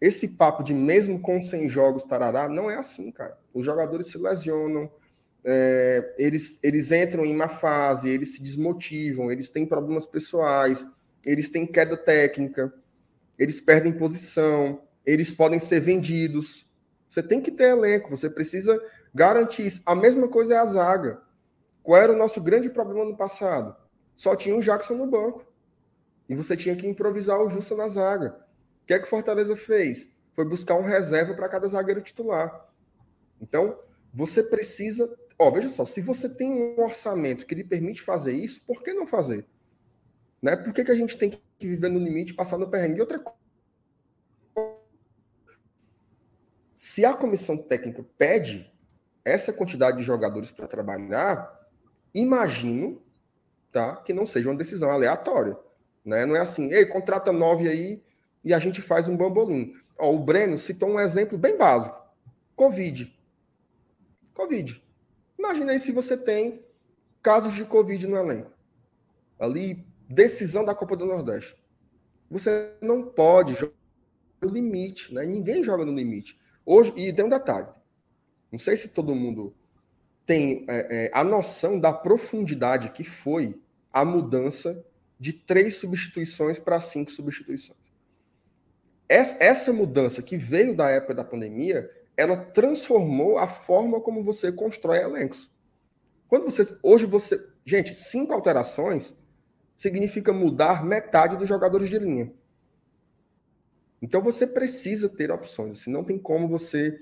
[0.00, 3.38] esse papo de mesmo com 100 jogos, tarará, não é assim, cara.
[3.54, 4.90] Os jogadores se lesionam,
[5.44, 10.86] é, eles, eles entram em uma fase, eles se desmotivam, eles têm problemas pessoais,
[11.24, 12.72] eles têm queda técnica,
[13.38, 16.66] eles perdem posição, eles podem ser vendidos.
[17.08, 18.80] Você tem que ter elenco, você precisa
[19.14, 19.82] garantir isso.
[19.84, 21.20] A mesma coisa é a zaga.
[21.82, 23.76] Qual era o nosso grande problema no passado?
[24.14, 25.44] Só tinha o Jackson no banco.
[26.28, 28.36] E você tinha que improvisar o Justa na zaga.
[28.82, 30.08] O que é que Fortaleza fez?
[30.32, 32.66] Foi buscar um reserva para cada zagueiro titular.
[33.40, 33.78] Então,
[34.12, 35.14] você precisa.
[35.38, 38.92] Ó, veja só, se você tem um orçamento que lhe permite fazer isso, por que
[38.92, 39.46] não fazer?
[40.40, 40.56] Né?
[40.56, 42.98] Por que, que a gente tem que viver no limite, passar no perrengue?
[42.98, 43.44] E outra coisa
[46.74, 48.70] Se a comissão técnica pede
[49.24, 51.68] essa quantidade de jogadores para trabalhar,
[52.12, 53.02] imagino
[53.72, 55.56] tá, que não seja uma decisão aleatória.
[56.04, 56.26] Né?
[56.26, 58.02] Não é assim, ei, contrata nove aí
[58.44, 59.74] e a gente faz um bambolim.
[59.98, 61.96] Ó, o Breno citou um exemplo bem básico:
[62.54, 63.18] Covid.
[64.34, 64.83] Covid.
[65.44, 66.64] Imagina aí se você tem
[67.22, 68.50] casos de Covid no elenco.
[69.38, 71.54] Ali, decisão da Copa do Nordeste.
[72.30, 73.74] Você não pode jogar
[74.40, 75.26] no limite, né?
[75.26, 76.40] Ninguém joga no limite.
[76.64, 77.68] Hoje, e tem um detalhe.
[78.50, 79.54] Não sei se todo mundo
[80.24, 83.60] tem é, é, a noção da profundidade que foi
[83.92, 84.82] a mudança
[85.20, 87.78] de três substituições para cinco substituições.
[89.06, 94.52] Essa, essa mudança que veio da época da pandemia, ela transformou a forma como você
[94.52, 95.50] constrói elencos.
[96.28, 99.14] Quando você hoje você, gente, cinco alterações
[99.76, 102.32] significa mudar metade dos jogadores de linha.
[104.00, 105.80] Então você precisa ter opções.
[105.80, 106.98] Assim, não tem como você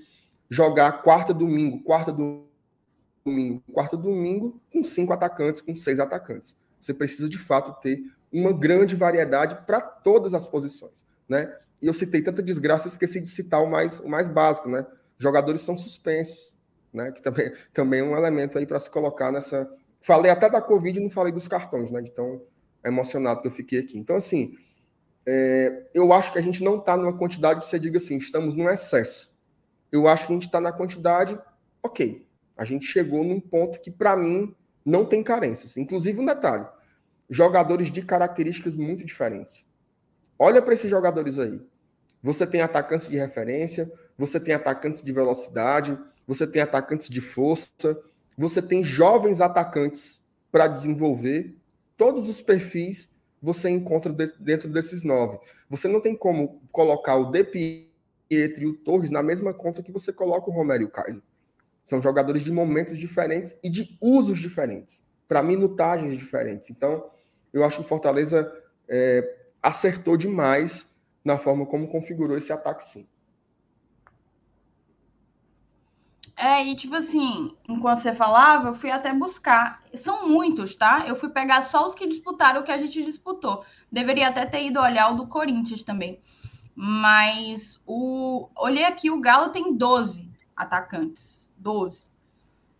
[0.49, 6.57] jogar quarta domingo, quarta domingo, quarta domingo com cinco atacantes, com seis atacantes.
[6.81, 8.03] Você precisa de fato ter
[8.33, 11.55] uma grande variedade para todas as posições, né?
[11.81, 14.87] E eu citei tanta desgraça, esqueci de citar o mais, o mais básico, né?
[15.19, 16.55] Jogadores são suspensos,
[16.93, 17.13] né?
[17.13, 19.71] Que também, também é um elemento aí para se colocar nessa.
[20.01, 22.03] Falei até da Covid e não falei dos cartões, né?
[22.05, 22.43] Então,
[22.85, 23.99] emocionado que eu fiquei aqui.
[23.99, 24.55] Então, assim,
[25.27, 28.55] é, eu acho que a gente não está numa quantidade que você diga assim, estamos
[28.55, 29.33] num excesso.
[29.91, 31.39] Eu acho que a gente está na quantidade,
[31.83, 32.27] ok.
[32.57, 35.77] A gente chegou num ponto que, para mim, não tem carências.
[35.77, 36.67] Inclusive, um detalhe:
[37.29, 39.65] jogadores de características muito diferentes.
[40.39, 41.61] Olha para esses jogadores aí.
[42.23, 47.99] Você tem atacantes de referência, você tem atacantes de velocidade, você tem atacantes de força,
[48.37, 51.57] você tem jovens atacantes para desenvolver.
[51.97, 53.11] Todos os perfis
[53.41, 55.39] você encontra dentro desses nove.
[55.69, 59.91] Você não tem como colocar o De Pietri e o Torres na mesma conta que
[59.91, 61.23] você coloca o Romero e o Kaiser.
[61.85, 66.71] São jogadores de momentos diferentes e de usos diferentes, para minutagens diferentes.
[66.71, 67.11] Então,
[67.53, 68.51] eu acho que o Fortaleza
[68.89, 70.87] é, acertou demais
[71.25, 73.07] na forma como configurou esse ataque, sim.
[76.45, 79.81] É, e tipo assim, enquanto você falava, eu fui até buscar.
[79.95, 81.05] São muitos, tá?
[81.07, 83.65] Eu fui pegar só os que disputaram o que a gente disputou.
[83.93, 86.21] Deveria até ter ido olhar o do Corinthians também.
[86.75, 91.49] Mas o olhei aqui, o Galo tem 12 atacantes.
[91.57, 92.05] 12.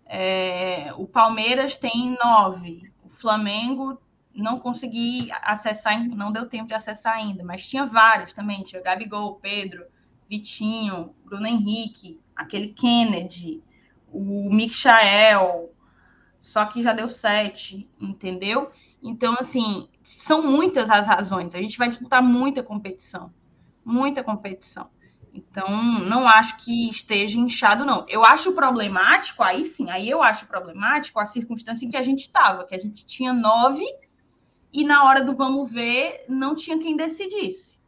[0.07, 2.93] É, o Palmeiras tem 9.
[3.05, 3.97] O Flamengo
[4.35, 8.65] não consegui acessar, não deu tempo de acessar ainda, mas tinha vários também.
[8.65, 9.87] Tinha Gabigol, Pedro,
[10.33, 13.63] Vitinho, Bruno Henrique, aquele Kennedy,
[14.11, 15.71] o Michael,
[16.41, 18.71] só que já deu sete, entendeu?
[19.03, 21.55] Então, assim, são muitas as razões.
[21.55, 23.31] A gente vai disputar muita competição.
[23.85, 24.89] Muita competição.
[25.35, 25.69] Então,
[26.01, 28.07] não acho que esteja inchado, não.
[28.09, 32.21] Eu acho problemático, aí sim, aí eu acho problemático a circunstância em que a gente
[32.21, 33.85] estava, que a gente tinha nove
[34.73, 37.79] e na hora do vamos ver, não tinha quem decidisse.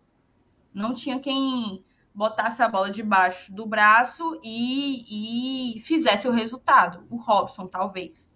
[0.74, 1.82] Não tinha quem
[2.14, 7.04] botasse a bola debaixo do braço e, e fizesse o resultado.
[7.10, 8.32] O Robson, talvez.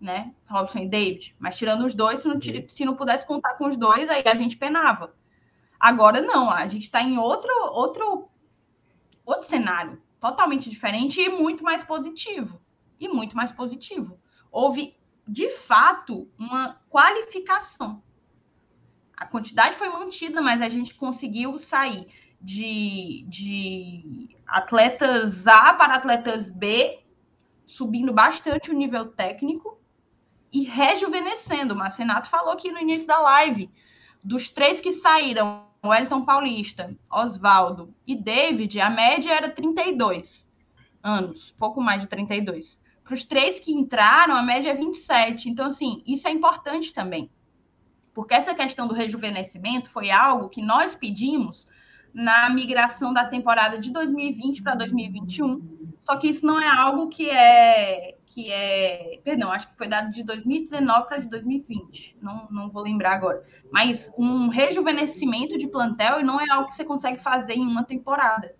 [0.00, 0.34] Né?
[0.48, 1.36] Robson e David.
[1.38, 4.34] Mas tirando os dois, se não, se não pudesse contar com os dois, aí a
[4.34, 5.14] gente penava.
[5.78, 8.28] Agora não, a gente está em outro, outro
[9.24, 12.60] outro cenário totalmente diferente e muito mais positivo.
[12.98, 14.18] E muito mais positivo.
[14.50, 18.02] Houve, de fato, uma qualificação.
[19.16, 22.08] A quantidade foi mantida, mas a gente conseguiu sair
[22.40, 27.00] de, de atletas A para atletas B,
[27.66, 29.78] subindo bastante o nível técnico
[30.52, 31.74] e rejuvenescendo.
[31.74, 33.70] O Marcenato falou aqui no início da live.
[34.22, 40.50] Dos três que saíram, Wellington Paulista, Oswaldo e David, a média era 32
[41.02, 42.80] anos, pouco mais de 32.
[43.04, 45.48] Para os três que entraram, a média é 27.
[45.48, 47.30] Então, assim, isso é importante também.
[48.12, 51.66] Porque essa questão do rejuvenescimento foi algo que nós pedimos
[52.12, 55.80] na migração da temporada de 2020 para 2021.
[56.00, 60.12] Só que isso não é algo que é que é, perdão, acho que foi dado
[60.12, 63.44] de 2019 para de 2020, não, não vou lembrar agora.
[63.72, 68.54] Mas um rejuvenescimento de plantel não é algo que você consegue fazer em uma temporada.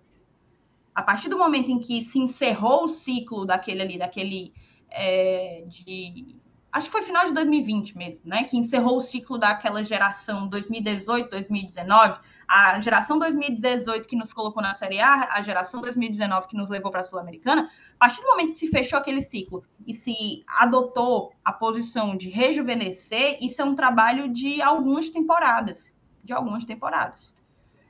[0.92, 4.52] A partir do momento em que se encerrou o ciclo daquele ali, daquele
[4.90, 6.39] é, de
[6.72, 8.44] acho que foi final de 2020 mesmo, né?
[8.44, 14.74] Que encerrou o ciclo daquela geração 2018, 2019, a geração 2018 que nos colocou na
[14.74, 18.52] Série A, a geração 2019 que nos levou para a Sul-Americana, a partir do momento
[18.52, 23.74] que se fechou aquele ciclo e se adotou a posição de rejuvenescer, isso é um
[23.74, 25.94] trabalho de algumas temporadas.
[26.22, 27.34] De algumas temporadas.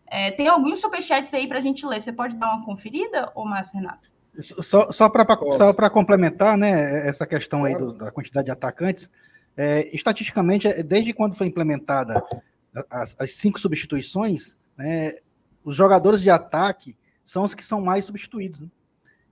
[0.06, 2.00] É, tem alguns superchats aí para a gente ler.
[2.00, 4.09] Você pode dar uma conferida, ou mais, Renato?
[4.40, 9.10] Só, só para complementar né, essa questão aí do, da quantidade de atacantes,
[9.56, 12.22] é, estatisticamente, é, desde quando foi implementada
[12.88, 15.14] as, as cinco substituições, né,
[15.64, 18.60] os jogadores de ataque são os que são mais substituídos.
[18.60, 18.68] Né?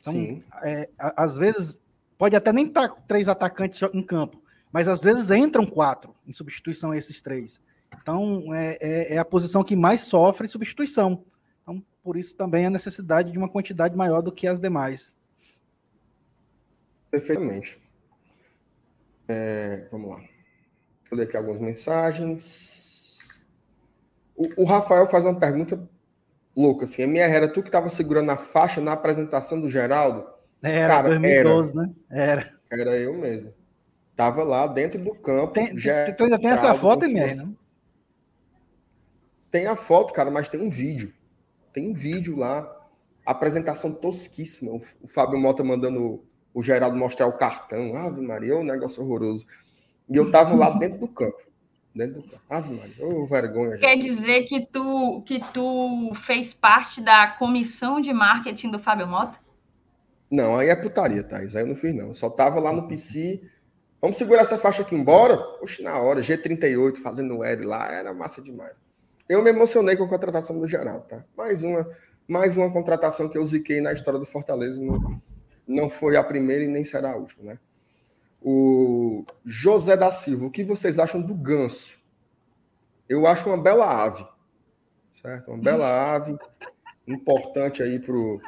[0.00, 1.80] Então, é, às vezes,
[2.18, 4.42] Pode até nem estar tá três atacantes em campo,
[4.72, 7.62] mas às vezes entram quatro em substituição a esses três.
[8.02, 11.24] Então, é, é, é, a posição que mais sofre substituição.
[12.08, 15.14] Por isso também a necessidade de uma quantidade maior do que as demais.
[17.10, 17.78] Perfeitamente.
[19.28, 20.16] É, vamos lá.
[21.10, 23.44] Vou ler aqui algumas mensagens.
[24.34, 25.86] O, o, Rafael faz uma pergunta
[26.56, 27.02] louca, assim.
[27.02, 30.26] A minha era tu que estava segurando a faixa na apresentação do Geraldo?
[30.62, 31.94] Era, Cara, 2012, era, né?
[32.08, 32.58] Era.
[32.72, 33.52] Era eu mesmo.
[34.16, 35.52] Tava lá dentro do campo.
[35.52, 35.76] Tem,
[36.16, 37.54] tu ainda tem essa foto, MR, não?
[39.50, 41.12] Tem a foto, cara, mas tem um vídeo.
[41.78, 42.68] Tem um vídeo lá.
[43.24, 44.72] Apresentação tosquíssima.
[44.72, 47.96] O, o Fábio Mota mandando o Geraldo mostrar o cartão.
[47.96, 49.46] Ave Maria, é um negócio horroroso.
[50.10, 51.38] E eu tava lá dentro do campo.
[51.94, 52.42] Dentro do campo.
[52.50, 53.76] Ave Maria, oh, vergonha.
[53.76, 59.38] Quer dizer que tu, que tu fez parte da comissão de marketing do Fábio Mota?
[60.28, 61.54] Não, aí é putaria, Thais.
[61.54, 62.08] Aí eu não fiz, não.
[62.08, 63.40] Eu só tava lá no PC.
[64.00, 65.38] Vamos segurar essa faixa aqui embora?
[65.62, 68.87] Oxe, na hora, G38 fazendo o L lá, era massa demais.
[69.28, 71.24] Eu me emocionei com a contratação do Geraldo, tá?
[71.36, 71.88] Mais uma,
[72.26, 74.82] mais uma contratação que eu ziquei na história do Fortaleza.
[74.82, 75.20] Não,
[75.66, 77.58] não foi a primeira e nem será a última, né?
[78.40, 81.98] O José da Silva, o que vocês acham do ganso?
[83.08, 84.26] Eu acho uma bela ave,
[85.12, 85.50] certo?
[85.50, 86.36] Uma bela ave,
[87.06, 88.40] importante aí pro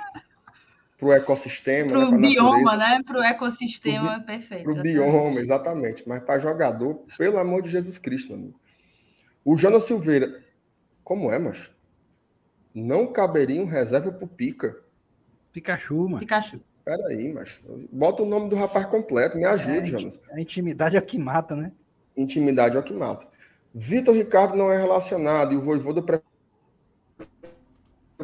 [0.97, 3.03] pro ecossistema, pro né, bioma, né?
[3.05, 4.65] Pro ecossistema, pro, perfeito.
[4.65, 6.07] Pro bioma, exatamente.
[6.07, 8.61] Mas para jogador, pelo amor de Jesus Cristo, amigo.
[9.43, 10.45] O Jonas Silveira,
[11.11, 11.75] como é, macho?
[12.73, 14.81] Não caberia um reserva pro Pica.
[15.53, 16.21] Pikachu, mano.
[16.21, 16.61] Pikachu.
[16.85, 17.61] Peraí, mas
[17.91, 20.21] bota o nome do rapaz completo, me ajude, é, Jonas.
[20.31, 21.73] A intimidade é o que mata, né?
[22.17, 23.27] Intimidade é o que mata.
[23.75, 26.25] Vitor Ricardo não é relacionado e o Voivoda prefere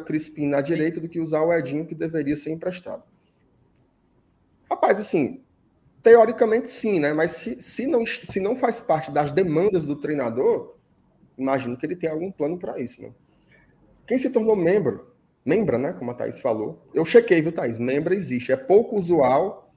[0.04, 3.02] Crispim na direita do que usar o Edinho, que deveria ser emprestado.
[4.70, 5.42] Rapaz, assim,
[6.04, 7.12] teoricamente sim, né?
[7.12, 10.75] Mas se, se, não, se não faz parte das demandas do treinador,
[11.38, 13.12] imagino que ele tem algum plano para isso, né?
[14.06, 15.92] Quem se tornou membro Membra, né?
[15.92, 16.84] Como a Thaís falou.
[16.92, 17.78] Eu chequei, viu, Thaís?
[17.78, 18.50] Membra existe.
[18.50, 19.72] É pouco usual,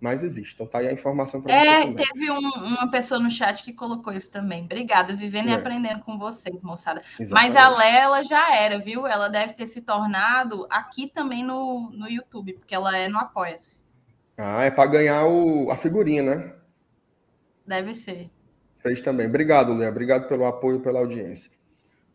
[0.00, 0.54] mas existe.
[0.54, 1.88] Então tá aí a informação para é, você.
[1.88, 4.64] É, teve um, uma pessoa no chat que colocou isso também.
[4.64, 5.52] Obrigada, vivendo é.
[5.52, 7.00] e aprendendo com vocês, moçada.
[7.20, 7.54] Exatamente.
[7.54, 9.06] Mas a Lela já era, viu?
[9.06, 13.78] Ela deve ter se tornado aqui também no, no YouTube, porque ela é no Apoia-se.
[14.36, 16.54] Ah, é para ganhar o, a figurinha, né?
[17.64, 18.28] Deve ser.
[18.84, 19.26] Fez também.
[19.26, 19.88] Obrigado, Léa.
[19.88, 21.50] Obrigado pelo apoio, pela audiência.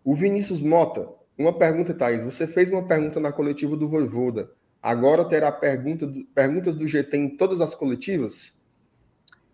[0.04, 2.26] O Vinícius Mota uma pergunta, Thaís.
[2.26, 4.52] Você fez uma pergunta na coletiva do Voivoda.
[4.84, 8.54] Agora terá pergunta do, perguntas do GT em todas as coletivas?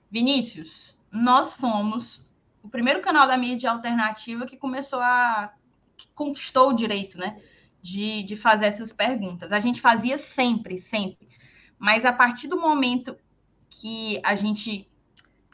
[0.09, 2.25] Vinícius, nós fomos
[2.63, 5.53] o primeiro canal da mídia alternativa que começou a.
[5.95, 7.39] que conquistou o direito, né?
[7.79, 9.51] De, de fazer essas perguntas.
[9.51, 11.29] A gente fazia sempre, sempre.
[11.77, 13.15] Mas a partir do momento
[13.69, 14.89] que a gente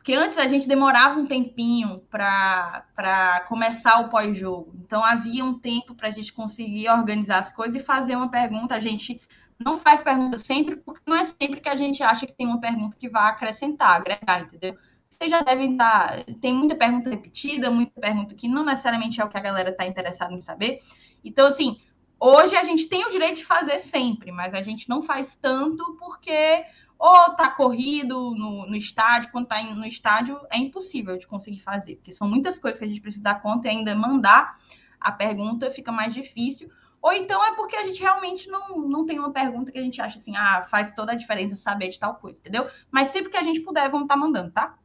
[0.02, 4.74] porque antes a gente demorava um tempinho para começar o pós-jogo.
[4.84, 8.74] Então havia um tempo para a gente conseguir organizar as coisas e fazer uma pergunta.
[8.74, 9.22] A gente
[9.60, 12.60] não faz pergunta sempre, porque não é sempre que a gente acha que tem uma
[12.60, 14.76] pergunta que vai acrescentar, agregar, entendeu?
[15.08, 16.26] Vocês já devem estar.
[16.42, 19.86] Tem muita pergunta repetida, muita pergunta que não necessariamente é o que a galera está
[19.86, 20.80] interessada em saber.
[21.24, 21.80] Então, assim,
[22.20, 25.96] hoje a gente tem o direito de fazer sempre, mas a gente não faz tanto
[26.00, 26.66] porque
[27.02, 31.96] ou tá corrido no, no estádio, quando tá no estádio é impossível de conseguir fazer,
[31.96, 34.56] porque são muitas coisas que a gente precisa dar conta e ainda mandar
[35.00, 36.70] a pergunta fica mais difícil.
[37.02, 40.00] Ou então é porque a gente realmente não, não tem uma pergunta que a gente
[40.00, 42.70] acha assim, ah, faz toda a diferença saber de tal coisa, entendeu?
[42.92, 44.78] Mas sempre que a gente puder, vamos estar tá mandando, tá?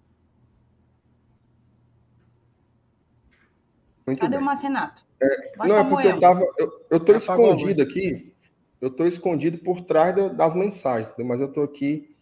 [4.06, 4.42] Muito Cadê bem.
[4.42, 5.04] o Marcenato?
[5.20, 6.40] É, não, é porque eu tava.
[6.56, 8.34] Eu, eu tô escondido aqui
[8.80, 12.14] eu estou escondido por trás das mensagens, mas eu estou aqui.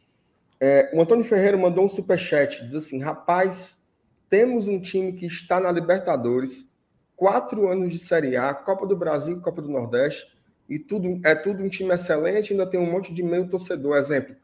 [0.60, 3.82] É, o Antônio Ferreira mandou um superchat, diz assim: rapaz,
[4.30, 6.70] temos um time que está na Libertadores,
[7.16, 10.32] quatro anos de Série A, Copa do Brasil, Copa do Nordeste,
[10.68, 13.96] e tudo é tudo um time excelente, ainda tem um monte de meio torcedor.
[13.96, 14.36] Exemplo,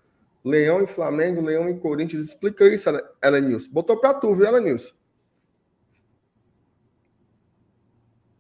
[0.45, 2.23] Leão e Flamengo, Leão e Corinthians.
[2.23, 2.89] Explica isso,
[3.23, 3.71] Elenilson.
[3.71, 4.95] Botou para tu, viu, Elenilson?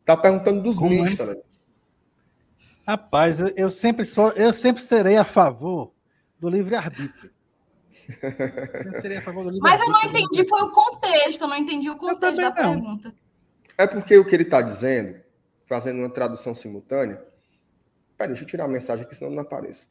[0.04, 1.40] Tá perguntando dos Como mistos, é?
[2.86, 5.92] Rapaz, eu sempre sou, eu sempre serei a favor
[6.38, 7.30] do livre-arbítrio.
[8.84, 9.92] Eu serei a favor do livre-arbítrio.
[9.92, 12.52] Mas eu não entendi, foi o contexto, eu não entendi o contexto da não.
[12.52, 13.14] pergunta.
[13.78, 15.20] É porque o que ele está dizendo,
[15.68, 17.22] fazendo uma tradução simultânea.
[18.18, 19.86] Peraí, deixa eu tirar a mensagem aqui, senão não apareça.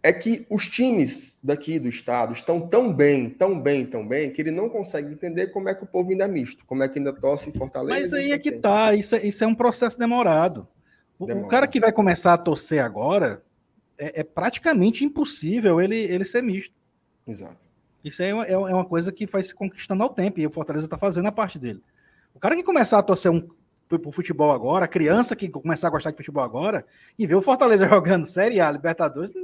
[0.00, 4.40] É que os times daqui do estado estão tão bem, tão bem, tão bem, que
[4.40, 6.98] ele não consegue entender como é que o povo ainda é misto, como é que
[6.98, 8.00] ainda torce em Fortaleza.
[8.00, 10.68] Mas aí é que tá, isso é, isso é um processo demorado.
[11.26, 11.46] Demora.
[11.46, 13.42] O cara que vai começar a torcer agora,
[13.98, 16.74] é, é, praticamente impossível ele, ele ser misto.
[17.26, 17.58] Exato.
[18.04, 20.86] Isso é, é, é uma coisa que vai se conquistando ao tempo, e o Fortaleza
[20.86, 21.82] está fazendo a parte dele.
[22.34, 23.48] O cara que começar a torcer um,
[23.88, 26.86] pro futebol agora, a criança que começar a gostar de futebol agora,
[27.18, 29.34] e ver o Fortaleza jogando Série A, Libertadores,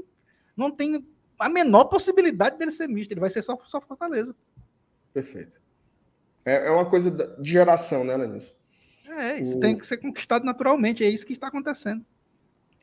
[0.57, 1.05] não tem
[1.39, 4.35] a menor possibilidade dele ser misto, ele vai ser só, só Fortaleza.
[5.13, 5.61] Perfeito.
[6.45, 8.53] É, é uma coisa de geração, né, Lenilson?
[9.17, 9.61] É, isso o...
[9.61, 12.05] tem que ser conquistado naturalmente, é isso que está acontecendo.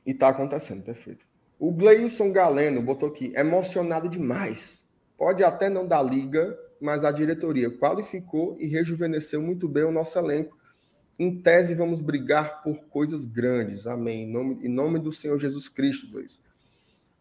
[0.06, 1.26] E está acontecendo, perfeito.
[1.60, 4.88] O Gleilson Galeno botou aqui, emocionado demais.
[5.18, 10.18] Pode até não dar liga, mas a diretoria qualificou e rejuvenesceu muito bem o nosso
[10.18, 10.58] elenco.
[11.20, 13.86] Em tese, vamos brigar por coisas grandes.
[13.86, 14.24] Amém.
[14.24, 16.40] Em nome, em nome do Senhor Jesus Cristo, Gleison.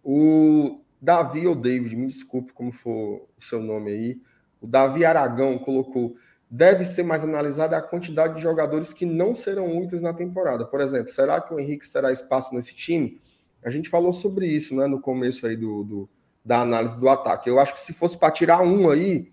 [0.03, 4.21] O Davi ou David, me desculpe como for o seu nome aí.
[4.59, 6.17] O Davi Aragão colocou:
[6.51, 10.65] deve ser mais analisada a quantidade de jogadores que não serão úteis na temporada.
[10.67, 13.21] Por exemplo, será que o Henrique terá espaço nesse time?
[13.63, 16.09] A gente falou sobre isso né, no começo aí do, do
[16.45, 17.49] da análise do ataque.
[17.49, 19.31] Eu acho que se fosse para tirar um aí,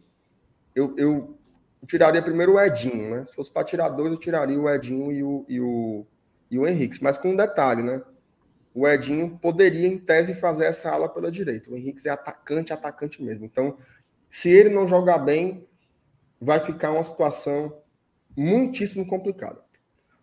[0.75, 1.37] eu, eu,
[1.87, 3.25] tiraria primeiro o Edinho, né?
[3.25, 6.05] Se fosse para tirar dois, eu tiraria o Edinho e o, e o,
[6.51, 7.01] e o Henrique.
[7.01, 8.01] Mas com um detalhe, né?
[8.73, 11.71] O Edinho poderia, em tese, fazer essa ala pela direita.
[11.71, 13.45] O Henrique é atacante, atacante mesmo.
[13.45, 13.77] Então,
[14.29, 15.66] se ele não jogar bem,
[16.39, 17.81] vai ficar uma situação
[18.35, 19.63] muitíssimo complicada.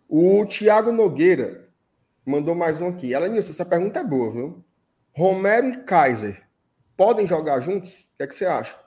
[0.07, 1.69] O Thiago Nogueira
[2.25, 3.13] mandou mais um aqui.
[3.13, 4.65] Ela nisso, essa pergunta é boa, viu?
[5.13, 6.45] Romero e Kaiser
[6.95, 7.93] podem jogar juntos?
[7.93, 8.79] O que é que você acha?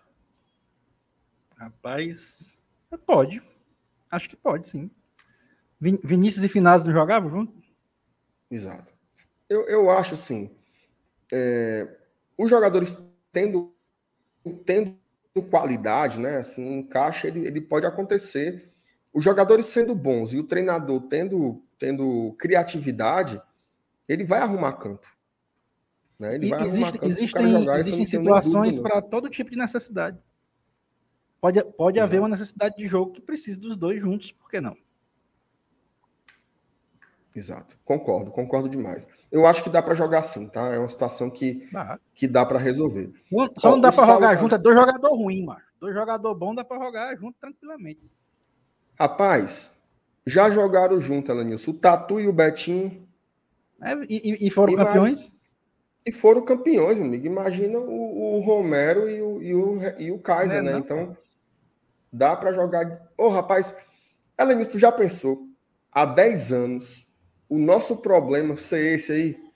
[1.56, 2.58] Rapaz,
[3.04, 3.42] pode.
[4.10, 4.90] Acho que pode, sim.
[5.80, 7.52] Vin Vinícius e Finazzi não jogavam junto?
[8.50, 8.92] Exato.
[9.48, 10.50] Eu, eu acho assim.
[11.32, 11.98] É,
[12.36, 12.96] os jogadores
[13.32, 13.74] tendo,
[14.64, 14.98] tendo
[15.42, 16.36] qualidade, né?
[16.36, 18.70] Assim, encaixe, ele, ele pode acontecer.
[19.12, 23.40] Os jogadores sendo bons e o treinador tendo, tendo criatividade,
[24.08, 25.06] ele vai arrumar campo.
[26.18, 26.34] Né?
[26.34, 30.18] Ele vai existe, arrumar campo existem, jogar, existem situações para todo tipo de necessidade.
[31.40, 34.76] Pode, pode haver uma necessidade de jogo que precise dos dois juntos, por que não?
[37.34, 39.06] Exato, concordo, concordo demais.
[39.30, 40.74] Eu acho que dá para jogar sim, tá?
[40.74, 41.68] É uma situação que,
[42.14, 43.12] que dá para resolver.
[43.58, 45.60] Só não dá para jogar junto, é dois jogadores ruins, mano.
[45.80, 48.10] Dois jogadores bons dá para jogar junto tranquilamente.
[48.98, 49.70] Rapaz,
[50.26, 51.70] já jogaram junto, Elenilson.
[51.70, 53.06] O Tatu e o Betinho.
[53.80, 55.36] É, e, e, foram imagina, campeões?
[56.04, 57.26] E foram campeões, amigo.
[57.26, 60.72] Imagina o, o Romero e o, e o, e o Kaiser, é, né?
[60.72, 60.78] Não.
[60.80, 61.16] Então,
[62.12, 62.84] dá para jogar.
[63.16, 63.74] Ô, oh, rapaz,
[64.38, 65.46] Elenilson, tu já pensou?
[65.92, 67.07] Há 10 anos
[67.48, 69.48] o nosso problema ser esse aí?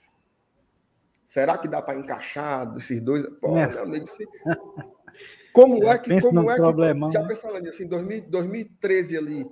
[1.25, 3.25] Será que dá para encaixar esses dois?
[3.41, 3.67] Pô, é.
[3.67, 4.27] meu amigo, se...
[5.51, 9.47] como é que como é problema, que já pensando nisso, em 2013 ali,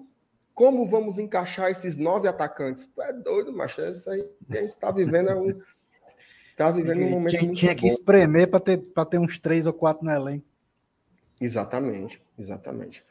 [0.54, 2.88] como vamos encaixar esses nove atacantes?
[2.88, 5.48] Tu é doido, macho, isso aí a gente tá vivendo é um
[6.56, 8.78] tá vivendo um momento tinha, tinha que espremer para ter
[9.10, 10.46] ter uns três ou quatro no elenco.
[11.40, 13.04] Exatamente, exatamente.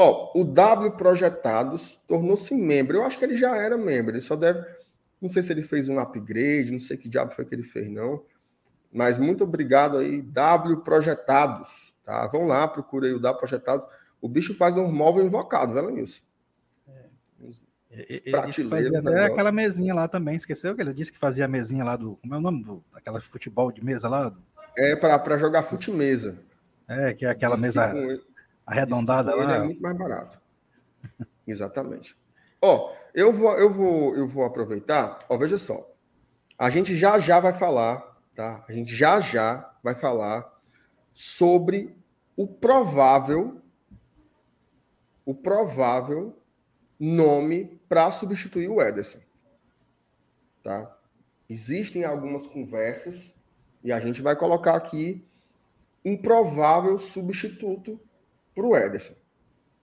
[0.00, 2.98] Ó, o W Projetados tornou-se membro.
[2.98, 4.12] Eu acho que ele já era membro.
[4.12, 4.64] Ele só deve.
[5.20, 7.88] Não sei se ele fez um upgrade, não sei que diabo foi que ele fez,
[7.88, 8.24] não.
[8.92, 11.96] Mas muito obrigado aí, W Projetados.
[12.04, 12.26] Tá?
[12.26, 13.86] Vão lá, procura aí o W Projetados.
[14.20, 16.22] O bicho faz um móvel invocado, velho, Nilson.
[16.88, 17.04] É.
[17.90, 21.84] ele fazia até aquela mesinha lá também, esqueceu que ele disse que fazia a mesinha
[21.84, 22.16] lá do.
[22.16, 22.84] Como é o nome do.
[22.92, 24.34] Aquela futebol de mesa lá?
[24.76, 26.38] É para jogar fute mesa.
[26.86, 27.92] É, que é aquela mesa
[28.64, 29.56] arredondada lá.
[29.56, 30.40] é muito mais barato.
[31.46, 32.16] Exatamente.
[32.60, 35.24] Ó, eu vou, eu vou, eu vou aproveitar.
[35.28, 35.90] Ó, veja só.
[36.56, 38.64] A gente já já vai falar, tá?
[38.68, 40.60] A gente já já vai falar
[41.12, 41.96] sobre
[42.36, 43.60] o provável
[45.24, 46.40] o provável
[46.98, 49.18] nome para substituir o Ederson.
[50.62, 50.96] Tá?
[51.48, 53.34] Existem algumas conversas
[53.84, 55.26] e a gente vai colocar aqui
[56.04, 58.00] um provável substituto
[58.54, 59.14] para o Ederson,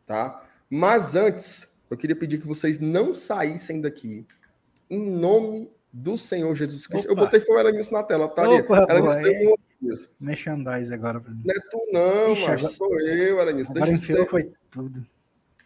[0.07, 0.43] tá?
[0.67, 4.25] Mas antes, eu queria pedir que vocês não saíssem daqui
[4.89, 7.11] em nome do Senhor Jesus Cristo.
[7.11, 7.21] Opa.
[7.21, 8.49] Eu botei foi ela nisso na tela, tá?
[8.49, 9.55] Opa, ela nisso tem um
[10.19, 11.21] Merchandise agora.
[11.25, 12.73] Não é tu não, Ixi, mas agora...
[12.73, 13.73] sou eu, Elenilson.
[13.73, 14.27] Deixa de ser...
[14.27, 15.05] foi tudo.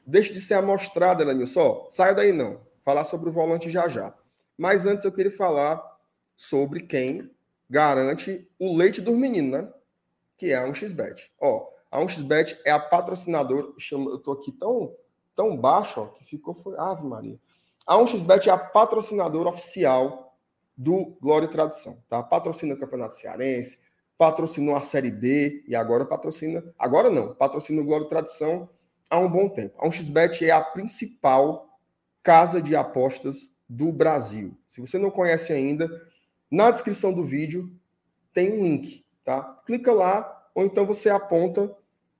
[0.06, 1.54] Deixa de ser amostrado, Elenilson.
[1.54, 2.62] Só, saia daí não.
[2.84, 4.14] Falar sobre o volante já já.
[4.58, 5.82] Mas antes eu queria falar
[6.36, 7.30] sobre quem
[7.70, 9.70] garante o leite dos meninos, né?
[10.38, 11.30] Que é a 1xBet.
[11.40, 13.68] Ó, a 1xBet é a patrocinadora.
[13.78, 14.94] Chama, eu estou aqui tão,
[15.40, 16.53] tão baixo ó, que ficou.
[16.53, 17.40] Foi, Ave Maria.
[17.88, 20.36] A 1xBet é a patrocinadora oficial
[20.76, 21.98] do Glória e Tradição.
[22.10, 22.22] Tá?
[22.22, 23.80] Patrocina o Campeonato Cearense,
[24.18, 26.61] patrocinou a Série B e agora patrocina.
[26.78, 28.70] Agora não, patrocina o Glória e Tradição
[29.10, 29.76] há um bom tempo.
[29.80, 31.70] A 1xBet é a principal
[32.22, 34.57] casa de apostas do Brasil.
[34.68, 35.90] Se você não conhece ainda,
[36.52, 37.74] na descrição do vídeo
[38.34, 39.41] tem um link, tá?
[39.66, 41.74] Clica lá, ou então você aponta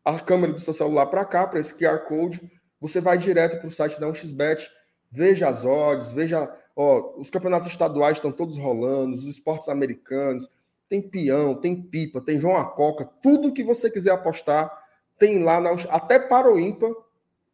[0.06, 3.68] a câmera do seu celular para cá, para esse QR Code, você vai direto para
[3.68, 4.68] o site da 1xBet,
[5.12, 10.50] veja as odds, veja, ó, os campeonatos estaduais estão todos rolando, os esportes americanos,
[10.88, 14.72] tem peão, tem pipa, tem João Acoca, tudo que você quiser apostar,
[15.18, 16.92] tem lá, na, até para o ímpar,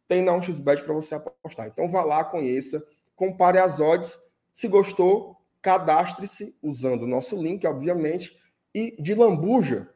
[0.08, 1.66] tem na 1xBet para você apostar.
[1.66, 2.82] Então vá lá, conheça,
[3.14, 4.18] compare as odds,
[4.52, 8.36] se gostou, cadastre-se usando o nosso link, obviamente,
[8.74, 9.90] e de lambuja,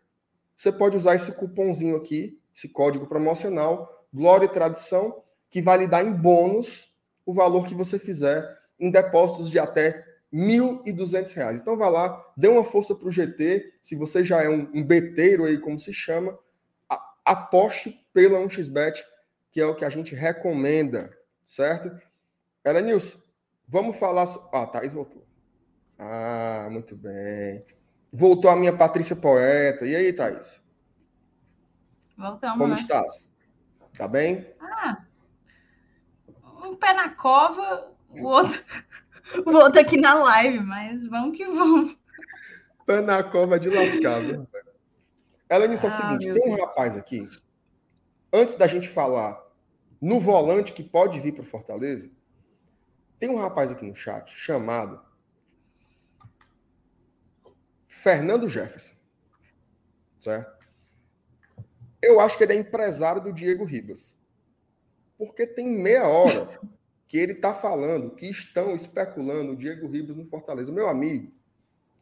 [0.57, 5.87] você pode usar esse cupomzinho aqui, esse código promocional, Glória e Tradição, que vai lhe
[5.87, 6.93] dar em bônus
[7.25, 10.41] o valor que você fizer em depósitos de até R$
[10.85, 11.61] 1.200.
[11.61, 13.75] Então vá lá, dê uma força para o GT.
[13.81, 16.39] Se você já é um, um beteiro aí, como se chama,
[16.89, 19.03] a, aposte pela 1xBet,
[19.53, 21.11] que é o que a gente recomenda,
[21.45, 21.91] certo?
[22.65, 23.19] Era Nilson,
[23.69, 24.27] vamos falar.
[24.27, 24.49] So...
[24.53, 25.27] Ah, Thaís voltou.
[25.99, 27.65] Ah, muito bem.
[28.13, 29.85] Voltou a minha Patrícia Poeta.
[29.85, 30.61] E aí, Thaís?
[32.17, 32.59] Voltamos.
[32.59, 32.75] Como né?
[32.75, 33.33] estás?
[34.01, 34.47] Tá bem?
[34.59, 35.05] Ah,
[36.65, 38.59] um pé na cova, o outro,
[39.45, 41.99] o outro aqui na live, mas vamos que vamos.
[42.87, 44.49] Pé na cova de lascar, viu?
[45.51, 47.29] Elenice, é o Ah, seguinte: meu tem um rapaz aqui,
[48.33, 49.39] antes da gente falar
[50.01, 52.11] no volante que pode vir para Fortaleza,
[53.19, 54.99] tem um rapaz aqui no chat chamado
[57.87, 58.95] Fernando Jefferson.
[60.19, 60.60] Certo?
[62.03, 64.17] Eu acho que ele é empresário do Diego Ribas.
[65.19, 66.59] Porque tem meia hora
[67.07, 70.73] que ele está falando que estão especulando o Diego Ribas no Fortaleza.
[70.73, 71.31] Meu amigo,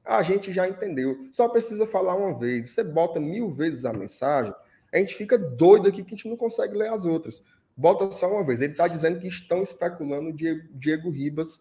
[0.04, 1.28] a gente já entendeu.
[1.32, 2.70] Só precisa falar uma vez.
[2.70, 4.54] Você bota mil vezes a mensagem,
[4.92, 7.42] a gente fica doido aqui que a gente não consegue ler as outras.
[7.76, 8.60] Bota só uma vez.
[8.60, 11.60] Ele está dizendo que estão especulando o Diego, Diego Ribas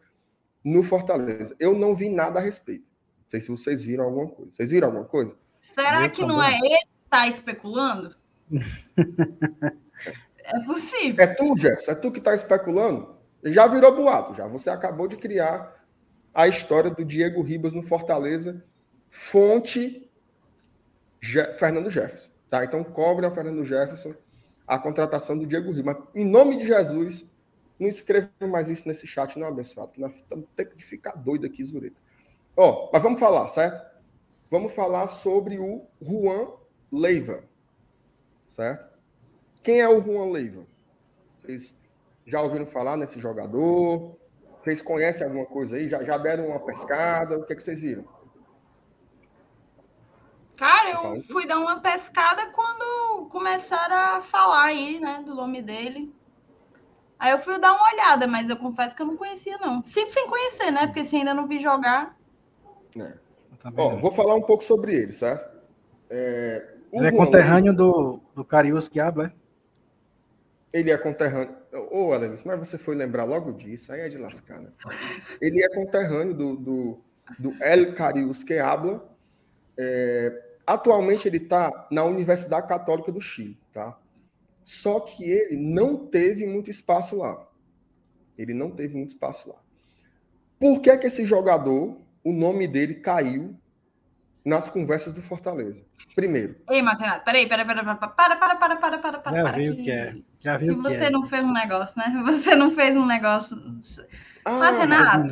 [0.64, 1.56] no Fortaleza.
[1.60, 2.86] Eu não vi nada a respeito.
[3.24, 4.52] Não sei se vocês viram alguma coisa.
[4.52, 5.36] Vocês viram alguma coisa?
[5.62, 6.36] Será Eu que também.
[6.36, 8.16] não é ele que está especulando?
[10.44, 11.24] É possível.
[11.24, 11.92] É tu, Jefferson?
[11.92, 13.16] É tu que está especulando?
[13.44, 14.48] Já virou boato, já.
[14.48, 15.76] Você acabou de criar
[16.34, 18.64] a história do Diego Ribas no Fortaleza,
[19.10, 20.10] fonte
[21.20, 22.30] Je- Fernando Jefferson.
[22.50, 22.64] Tá?
[22.64, 24.14] Então, cobre ao Fernando Jefferson
[24.66, 25.98] a contratação do Diego Ribas.
[26.16, 27.26] Em nome de Jesus,
[27.80, 30.24] não escreva mais isso nesse chat, não, abençoado, que nós
[30.56, 31.98] tendo que ficar doido aqui, Zureta.
[32.56, 33.86] Ó, mas vamos falar, certo?
[34.50, 36.54] Vamos falar sobre o Juan
[36.92, 37.44] Leiva,
[38.48, 38.98] certo?
[39.64, 40.66] Quem é o Juan Leiva?
[41.38, 41.76] Vocês
[42.26, 44.18] já ouviram falar nesse jogador?
[44.60, 45.90] Vocês conhecem alguma coisa aí?
[45.90, 47.38] Já, já deram uma pescada?
[47.38, 48.06] O que, é que vocês viram?
[50.58, 51.16] Cara, fala?
[51.16, 56.14] eu fui dar uma pescada quando começaram a falar aí, né, do nome dele.
[57.20, 59.84] Aí eu fui dar uma olhada, mas eu confesso que eu não conhecia, não.
[59.84, 60.86] Sigo sem conhecer, né?
[60.86, 62.16] Porque se ainda não vi jogar.
[63.60, 64.02] Tá bem, Ó, né?
[64.02, 65.58] vou falar um pouco sobre ele, certo?
[66.10, 69.48] É, Ele é conterrâneo do, do Carius que habla, é?
[70.74, 71.56] Ele é conterrâneo.
[71.92, 74.70] Ô, Alanis, mas você foi lembrar logo disso, aí é de lascar, né?
[75.42, 77.02] Ele é conterrâneo do, do,
[77.40, 79.08] do El Carius que habla.
[79.78, 83.98] É, atualmente ele está na Universidade Católica do Chile, tá?
[84.64, 87.48] Só que ele não teve muito espaço lá.
[88.38, 89.56] Ele não teve muito espaço lá.
[90.60, 93.56] Por que, que esse jogador, o nome dele caiu
[94.48, 95.84] nas conversas do Fortaleza?
[96.16, 99.38] Primeiro, Ei, Marcenato, peraí, peraí, peraí, para, para, para, para, para, para, para.
[99.38, 100.16] Já para, viu o que é.
[100.40, 101.10] Já que viu o que você é.
[101.10, 102.14] não fez um negócio, né?
[102.26, 103.58] Você não fez um negócio.
[104.46, 105.28] ah,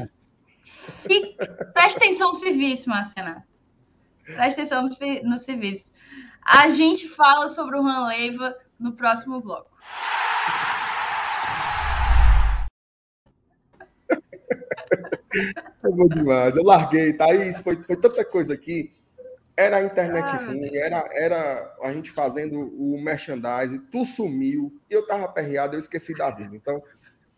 [1.07, 1.37] fique-
[1.73, 3.43] preste atenção no serviço, Marcenato.
[4.25, 5.93] Preste atenção no, no serviço.
[6.45, 9.71] A gente fala sobre o Juan Leiva no próximo bloco.
[15.81, 16.55] Foi bom demais.
[16.55, 17.59] Eu larguei, Thaís.
[17.59, 18.93] Foi, foi tanta coisa aqui.
[19.57, 25.07] Era a internet Ah, ruim, era, era a gente fazendo o merchandising, tu sumiu, eu
[25.07, 26.57] tava aperreado, eu esqueci da vírgula.
[26.57, 26.84] Então,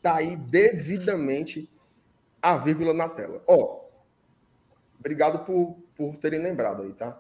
[0.02, 1.72] tá aí devidamente
[2.42, 3.44] a vírgula na tela.
[3.48, 3.82] Ó,
[5.00, 7.20] obrigado por, por terem lembrado aí, tá?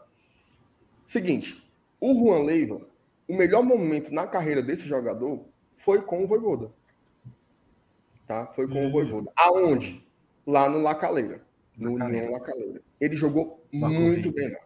[1.05, 1.67] Seguinte,
[1.99, 2.81] o Juan Leiva,
[3.27, 5.45] o melhor momento na carreira desse jogador
[5.75, 6.71] foi com o Voivoda.
[8.27, 8.47] Tá?
[8.47, 8.87] Foi com Hum.
[8.87, 9.31] o Voivoda.
[9.37, 10.05] Aonde?
[10.45, 11.41] Lá no Lacaleira.
[11.77, 12.27] No Lacaleira.
[12.27, 12.81] União Lacaleira.
[12.99, 14.59] Ele jogou muito bem lá.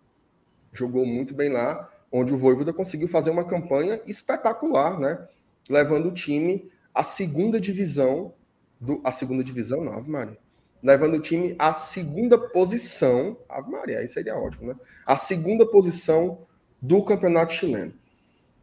[0.72, 5.27] Jogou muito bem lá, onde o Voivoda conseguiu fazer uma campanha espetacular, né?
[5.69, 8.34] Levando o time à segunda divisão
[8.80, 9.02] do.
[9.03, 10.38] A segunda divisão, não, Ave Maria.
[10.81, 13.38] Levando o time à segunda posição.
[13.48, 14.76] Ave Maria, aí seria ótimo, né?
[15.06, 16.48] A segunda posição
[16.81, 17.93] do campeonato chileno.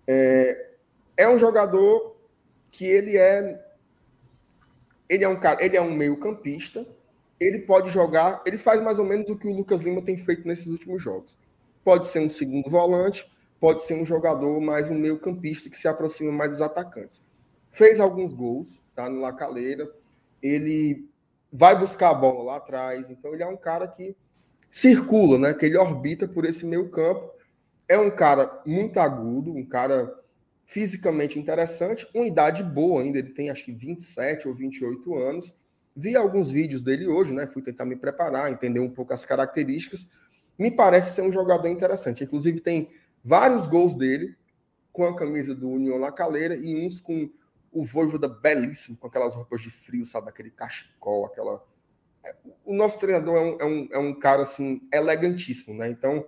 [0.07, 0.71] É,
[1.17, 2.17] é um jogador
[2.71, 3.65] que ele é.
[5.09, 6.87] Ele é um cara, ele é um meio-campista.
[7.41, 10.47] Ele pode jogar, ele faz mais ou menos o que o Lucas Lima tem feito
[10.47, 11.37] nesses últimos jogos.
[11.89, 13.27] Pode ser um segundo volante,
[13.59, 17.23] pode ser um jogador mais um meio campista que se aproxima mais dos atacantes.
[17.71, 19.91] Fez alguns gols, tá no Lacaleira.
[20.43, 21.09] Ele
[21.51, 24.15] vai buscar a bola lá atrás, então ele é um cara que
[24.71, 25.55] circula, né?
[25.55, 27.31] Que ele orbita por esse meio campo.
[27.89, 30.15] É um cara muito agudo, um cara
[30.67, 35.57] fisicamente interessante, uma idade boa ainda, ele tem acho que 27 ou 28 anos.
[35.97, 37.47] Vi alguns vídeos dele hoje, né?
[37.47, 40.07] Fui tentar me preparar, entender um pouco as características.
[40.59, 42.25] Me parece ser um jogador interessante.
[42.25, 42.91] Inclusive, tem
[43.23, 44.37] vários gols dele
[44.93, 47.31] com a camisa do União La Calera e uns com
[47.71, 50.29] o Voivoda belíssimo, com aquelas roupas de frio, sabe?
[50.29, 51.65] Aquele cachecol, aquela.
[52.25, 55.89] É, o nosso treinador é um, é um, é um cara assim, elegantíssimo, né?
[55.89, 56.27] Então,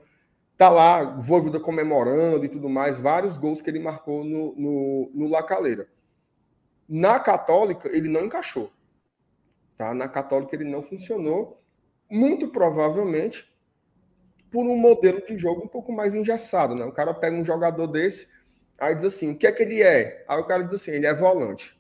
[0.57, 5.29] tá lá, Voivoda comemorando e tudo mais, vários gols que ele marcou no, no, no
[5.29, 5.89] La Calera.
[6.89, 8.73] Na Católica, ele não encaixou.
[9.77, 9.93] Tá?
[9.95, 11.61] Na Católica, ele não funcionou.
[12.09, 13.50] Muito provavelmente
[14.51, 16.85] por um modelo de jogo um pouco mais engessado, né?
[16.85, 18.29] O cara pega um jogador desse
[18.81, 20.25] Aí diz assim: o que é que ele é?
[20.27, 21.79] Aí o cara diz assim: ele é volante.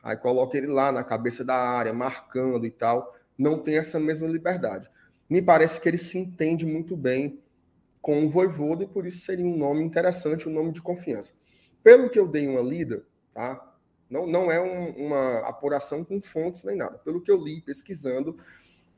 [0.00, 3.16] Aí coloca ele lá na cabeça da área, marcando e tal.
[3.36, 4.88] Não tem essa mesma liberdade.
[5.28, 7.42] Me parece que ele se entende muito bem
[8.00, 11.34] com o Voivoda e por isso seria um nome interessante, um nome de confiança.
[11.82, 13.04] Pelo que eu dei uma lida,
[13.34, 13.74] tá?
[14.08, 16.98] Não, não é um, uma apuração com fontes nem nada.
[16.98, 18.38] Pelo que eu li pesquisando,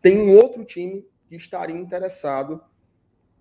[0.00, 2.62] tem um outro time que estaria interessado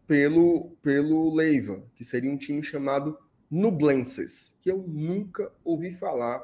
[0.09, 3.15] pelo, pelo Leiva, que seria um time chamado
[3.47, 6.41] Nublenses, que eu nunca ouvi falar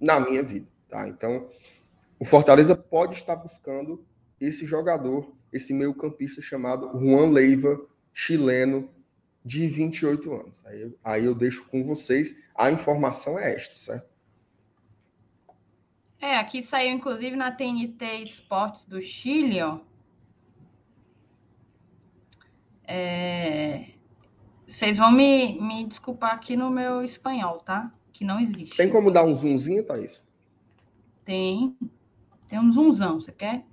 [0.00, 0.66] na minha vida.
[0.88, 1.06] Tá?
[1.06, 1.48] Então,
[2.18, 4.04] o Fortaleza pode estar buscando
[4.40, 7.80] esse jogador, esse meio-campista chamado Juan Leiva,
[8.12, 8.90] chileno,
[9.44, 10.66] de 28 anos.
[10.66, 12.34] Aí, aí eu deixo com vocês.
[12.56, 14.10] A informação é esta, certo?
[16.20, 19.78] É, aqui saiu inclusive na TNT Esportes do Chile, ó.
[22.86, 23.86] É,
[24.66, 27.92] vocês vão me, me desculpar aqui no meu espanhol, tá?
[28.12, 28.76] Que não existe.
[28.76, 30.24] Tem como dar um zoomzinho, Thaís?
[31.24, 31.76] Tem.
[32.48, 33.64] Tem um zoomzão, você quer?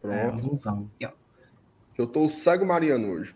[0.00, 0.16] Pronto.
[0.16, 0.90] É, um zoomzão.
[1.96, 3.34] Eu tô cego Mariano hoje.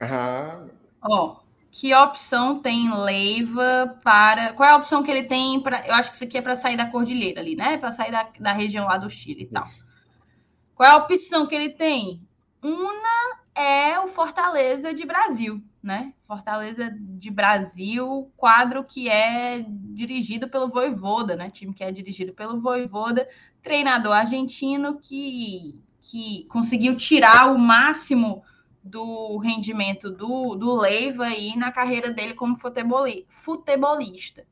[0.00, 0.66] Ah.
[1.02, 1.40] Ó,
[1.70, 4.52] que opção tem Leiva para.
[4.52, 5.86] Qual é a opção que ele tem para.
[5.86, 7.78] Eu acho que isso aqui é para sair da cordilheira ali, né?
[7.78, 9.64] Para sair da, da região lá do Chile e tal.
[10.74, 12.26] Qual é a opção que ele tem?
[12.62, 13.13] Uma
[13.54, 16.14] é o Fortaleza de Brasil né?
[16.26, 21.50] Fortaleza de Brasil, quadro que é dirigido pelo Voivoda, né?
[21.50, 23.28] Time que é dirigido pelo Voivoda,
[23.62, 28.42] treinador argentino que, que conseguiu tirar o máximo
[28.82, 32.56] do rendimento do, do Leiva aí na carreira dele como
[33.28, 34.46] futebolista.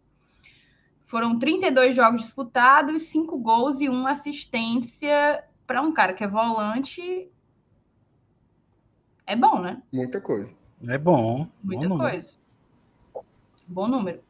[1.06, 7.26] Foram 32 jogos disputados, 5 gols e 1 assistência para um cara que é volante.
[9.32, 9.80] É bom, né?
[9.90, 10.54] Muita coisa.
[10.86, 11.48] É bom.
[11.64, 12.28] Muita bom coisa.
[13.66, 14.20] Bom número.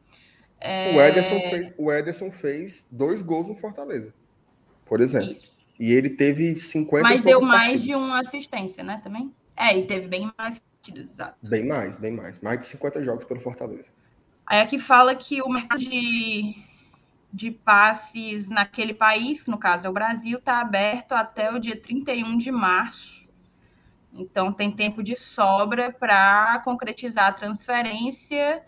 [0.61, 0.95] É...
[0.95, 4.13] O, Ederson fez, o Ederson fez dois gols no Fortaleza,
[4.85, 5.33] por exemplo.
[5.33, 5.51] Isso.
[5.77, 7.83] E ele teve 50 Mas deu mais partidas.
[7.83, 9.01] de uma assistência, né?
[9.03, 9.33] Também.
[9.57, 11.35] É, e teve bem mais partidas, exato.
[11.41, 12.39] Bem mais, bem mais.
[12.39, 13.89] Mais de 50 jogos pelo Fortaleza.
[14.47, 16.55] Aí aqui fala que o mercado de,
[17.33, 22.37] de passes naquele país, no caso é o Brasil, está aberto até o dia 31
[22.37, 23.22] de março
[24.15, 28.63] então, tem tempo de sobra para concretizar a transferência.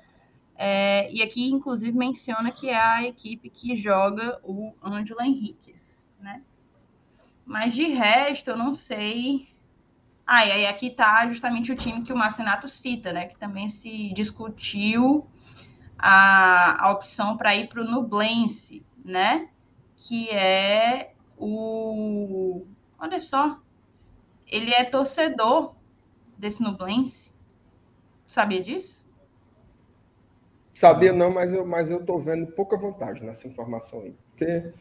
[0.56, 6.42] É, e aqui, inclusive, menciona que é a equipe que joga o Ângelo Henriquez, né?
[7.46, 9.50] Mas de resto, eu não sei.
[10.26, 13.28] Ah, e aí aqui está justamente o time que o Marcenato cita, né?
[13.28, 15.28] Que também se discutiu
[16.00, 19.50] a, a opção para ir para o Nublense, né?
[19.96, 22.66] Que é o.
[22.98, 23.60] Olha só,
[24.48, 25.74] ele é torcedor
[26.38, 27.32] desse Nublense.
[28.28, 29.04] Sabia disso?
[30.74, 34.16] Sabia não, mas eu, mas eu tô vendo pouca vantagem nessa informação aí.
[34.32, 34.74] Porque.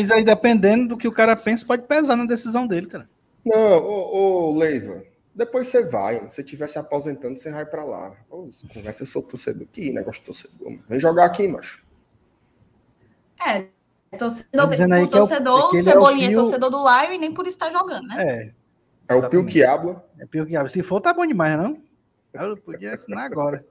[0.00, 3.08] isso aí, dependendo do que o cara pensa, pode pesar na decisão dele, cara.
[3.44, 5.04] Não, ô, ô Leiva,
[5.34, 6.18] depois você vai.
[6.22, 8.16] Se você estiver se aposentando, você vai para lá.
[8.28, 9.68] Ô, conversa, eu sou torcedor.
[9.70, 10.78] Que negócio de torcedor.
[10.88, 11.84] Vem jogar aqui, macho.
[13.46, 13.66] É,
[14.14, 14.66] Torcedor,
[15.02, 16.40] o torcedor, é o, é Cebolinha é, Pio...
[16.42, 18.14] torcedor do Lion e nem por isso tá jogando, né?
[18.18, 18.54] É.
[19.08, 20.04] É o Pio que habla.
[20.18, 20.68] É Pio que habla.
[20.68, 21.82] Se for, tá bom demais, não?
[22.32, 23.64] Eu podia assinar agora.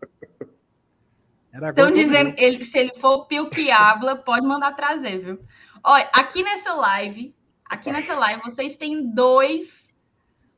[1.51, 5.39] Estão dizendo, ele, se ele for o Pio que habla, pode mandar trazer, viu?
[5.83, 9.93] Olha, aqui nessa live, aqui nessa live, vocês têm dois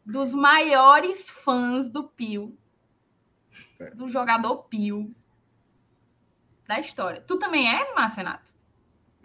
[0.05, 2.55] dos maiores fãs do Pio,
[3.79, 3.89] é.
[3.91, 5.13] do jogador Pio
[6.67, 7.21] da história.
[7.21, 8.54] Tu também é, Márcio Renato?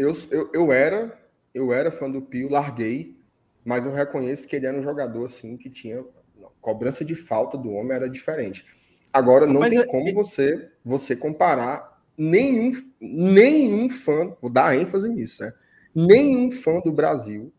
[0.01, 1.19] Eu, eu, eu era
[1.55, 3.17] eu era fã do Pio, larguei,
[3.65, 6.05] mas eu reconheço que ele era um jogador assim que tinha
[6.37, 8.65] não, cobrança de falta do homem era diferente.
[9.13, 12.71] Agora, não Mas tem como você, você comparar nenhum,
[13.01, 15.53] nenhum fã, vou dar ênfase nisso, né?
[15.93, 17.53] nenhum fã do Brasil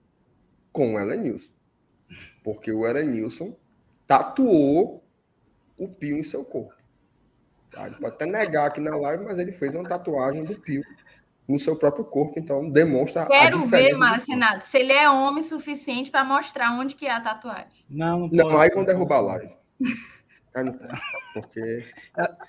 [0.72, 1.52] com o Elenilson.
[2.44, 3.56] Porque o Elenilson
[4.08, 5.04] tatuou
[5.78, 6.74] o Pio em seu corpo.
[7.72, 7.88] Tá?
[7.88, 10.84] Ele pode até negar aqui na live, mas ele fez uma tatuagem do Pio
[11.52, 16.10] no seu próprio corpo, então demonstra Quero ver, Márcio Renato, se ele é homem suficiente
[16.10, 17.86] para mostrar onde que é a tatuagem.
[17.90, 19.62] Não, não, não aí vão derrubar a live.
[21.34, 21.86] Porque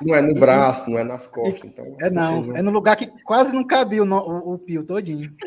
[0.00, 1.64] não é no braço, não é nas costas.
[1.64, 5.32] Então, é não, é no lugar que quase não cabia o, o, o pio todinho.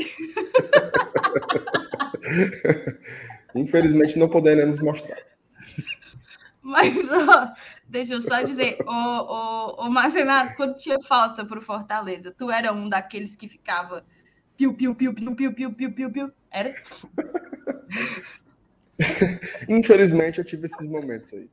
[3.53, 5.19] Infelizmente não poderemos mostrar.
[6.61, 7.51] Mas, ó,
[7.87, 12.51] deixa eu só dizer, o, o, o Marcenato, quando tinha falta para o Fortaleza, tu
[12.51, 14.05] era um daqueles que ficava
[14.57, 16.31] piu, piu, piu, piu, piu, piu, piu, piu, piu.
[16.51, 16.73] Era?
[19.67, 21.49] Infelizmente eu tive esses momentos aí.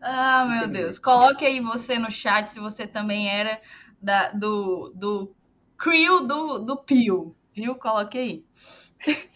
[0.00, 0.98] Ah, meu Deus.
[0.98, 3.60] Coloque aí você no chat se você também era
[4.00, 5.34] da, do, do
[5.76, 7.74] crew do, do Pio, viu?
[7.74, 8.44] Coloque aí.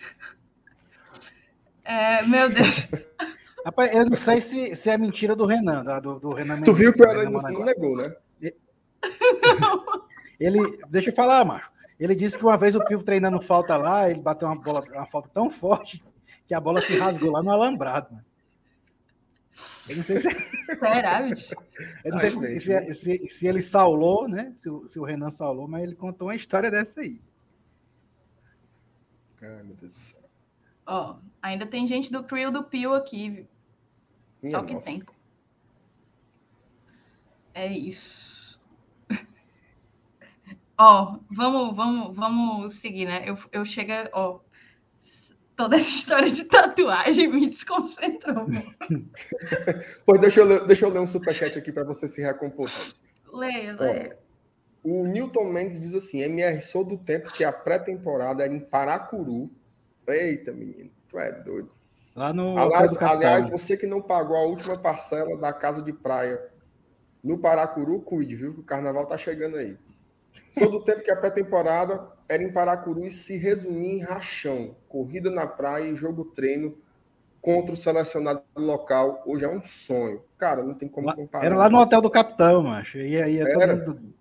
[1.86, 2.86] É, meu Deus.
[3.65, 6.93] Rapaz, eu não sei se, se é mentira do Renan, do, do Renan Tu viu
[6.93, 8.15] que o Alan não negou, né?
[10.39, 10.59] Ele,
[10.89, 11.70] deixa eu falar, macho.
[11.99, 15.07] Ele disse que uma vez o Pio treinando falta lá, ele bateu uma bola, uma
[15.07, 16.03] falta tão forte
[16.47, 18.12] que a bola se rasgou lá no alambrado.
[18.12, 18.24] Mano.
[19.89, 20.28] Eu não sei se.
[20.78, 21.55] Será, bicho?
[22.05, 24.53] Eu não sei se, se, se, se, ele saulou, né?
[24.55, 27.20] Se, se o Renan saulou, mas ele contou uma história dessa aí.
[29.41, 30.20] Ai, meu Deus do céu.
[30.86, 33.47] Ó, ainda tem gente do Crew do Pio aqui.
[34.44, 34.86] Minha Só que nossa.
[34.90, 35.02] tem.
[37.54, 38.60] É isso.
[40.76, 43.24] ó, vamos, vamos, vamos seguir, né?
[43.26, 44.40] Eu, eu chego, ó,
[45.56, 48.46] toda essa história de tatuagem me desconcentrou.
[50.04, 52.70] pois deixa eu, ler, deixa eu ler um superchat aqui para você se recompor.
[53.32, 54.18] Leia, leia.
[54.82, 59.50] O Newton Mendes diz assim: MR, sou do tempo que a pré-temporada era em Paracuru.
[60.06, 61.72] Eita, menino, tu é doido.
[62.15, 62.57] Lá no.
[62.57, 66.41] Aliás, aliás, você que não pagou a última parcela da casa de praia
[67.23, 68.55] no Paracuru, cuide, viu?
[68.55, 69.77] Que o carnaval tá chegando aí.
[70.59, 75.31] Sou do tempo que a pré-temporada era em Paracuru e se resumia em rachão, corrida
[75.31, 76.77] na praia e jogo treino
[77.41, 79.23] contra o selecionado local.
[79.27, 80.23] Hoje é um sonho.
[80.39, 81.45] Cara, não tem como comparar.
[81.45, 82.99] Era lá no Hotel do Capitão, macho.
[82.99, 83.85] Ia, ia era.
[83.85, 84.15] todo mundo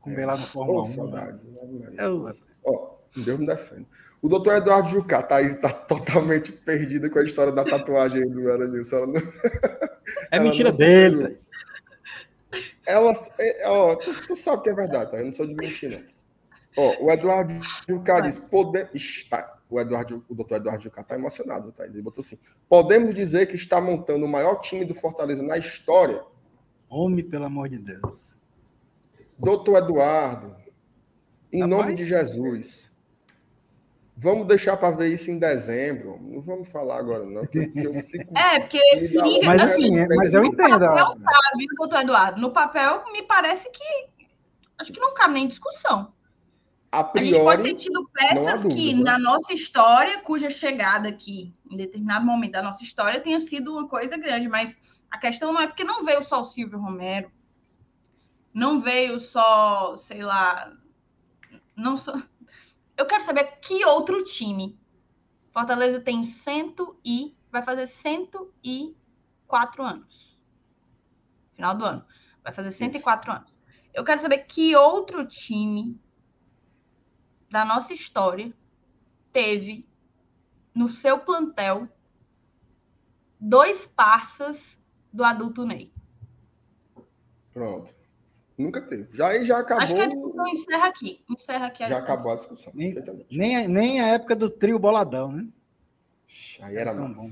[0.00, 0.26] comer é.
[0.26, 0.84] lá no Fórmula 1.
[0.84, 1.40] Saudade.
[1.98, 2.34] Eu...
[2.64, 3.86] Ó, Deus me defende.
[4.24, 9.04] O doutor Eduardo Jucá, Thaís está totalmente perdida com a história da tatuagem do Eranilson.
[9.04, 9.20] Não...
[10.30, 11.36] É mentira dele,
[12.86, 15.18] elas, é, ó, tu, tu, sabe que é verdade, tá?
[15.18, 16.04] Eu não sou de mentira.
[16.76, 17.52] Ó, o Eduardo
[17.86, 21.84] Jucá diz, poder, está, o Eduardo, o doutor Eduardo Jucá está emocionado, tá?
[21.86, 22.38] Ele botou assim,
[22.68, 26.22] podemos dizer que está montando o maior time do Fortaleza na história?
[26.88, 28.38] Homem, pelo amor de Deus.
[29.38, 30.54] Doutor Eduardo,
[31.52, 32.93] em Rapaz, nome de Jesus,
[34.16, 36.20] Vamos deixar para ver isso em dezembro.
[36.22, 37.42] Não vamos falar agora, não.
[37.42, 38.80] Porque eu fico, é, porque.
[39.44, 40.78] mas assim, é, mas eu entendo.
[40.78, 41.16] No papel
[41.76, 42.40] doutor Eduardo.
[42.40, 44.08] No papel, me parece que.
[44.78, 46.12] Acho que não cabe nem discussão.
[46.92, 49.02] A, priori, a gente pode ter tido peças dúvidas, que, né?
[49.02, 53.88] na nossa história, cuja chegada aqui, em determinado momento da nossa história, tenha sido uma
[53.88, 54.78] coisa grande, mas
[55.10, 57.32] a questão não é porque não veio só o Silvio Romero,
[58.52, 60.72] não veio só, sei lá,
[61.76, 62.14] não só
[62.96, 64.78] eu quero saber que outro time.
[65.52, 70.38] Fortaleza tem cento e vai fazer 104 anos.
[71.54, 72.04] Final do ano.
[72.42, 73.38] Vai fazer 104 Isso.
[73.38, 73.60] anos.
[73.92, 76.00] Eu quero saber que outro time
[77.48, 78.52] da nossa história
[79.32, 79.88] teve
[80.74, 81.88] no seu plantel
[83.38, 84.76] dois parças
[85.12, 85.92] do adulto Ney.
[87.52, 87.94] Pronto.
[88.56, 89.08] Nunca teve.
[89.12, 89.84] Já aí já acabou.
[89.84, 91.24] Acho que a discussão encerra aqui.
[91.28, 92.72] Encerra aqui já acabou a discussão.
[92.74, 92.94] Nem,
[93.30, 95.46] nem, nem, a época do trio boladão, né?
[96.62, 97.14] Aí era, massa.
[97.14, 97.30] Bom.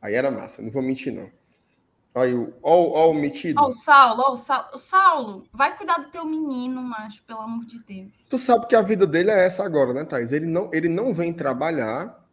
[0.00, 1.30] Aí era massa, não vou mentir, não.
[2.14, 3.60] Olha o, ó, ó, o metido.
[3.60, 4.78] Ó, o Saulo, ó, o Saulo.
[4.78, 8.10] Saulo, vai cuidar do teu menino, macho, pelo amor de Deus.
[8.30, 10.32] Tu sabe que a vida dele é essa agora, né, Thais?
[10.32, 12.26] Ele não, ele não vem trabalhar,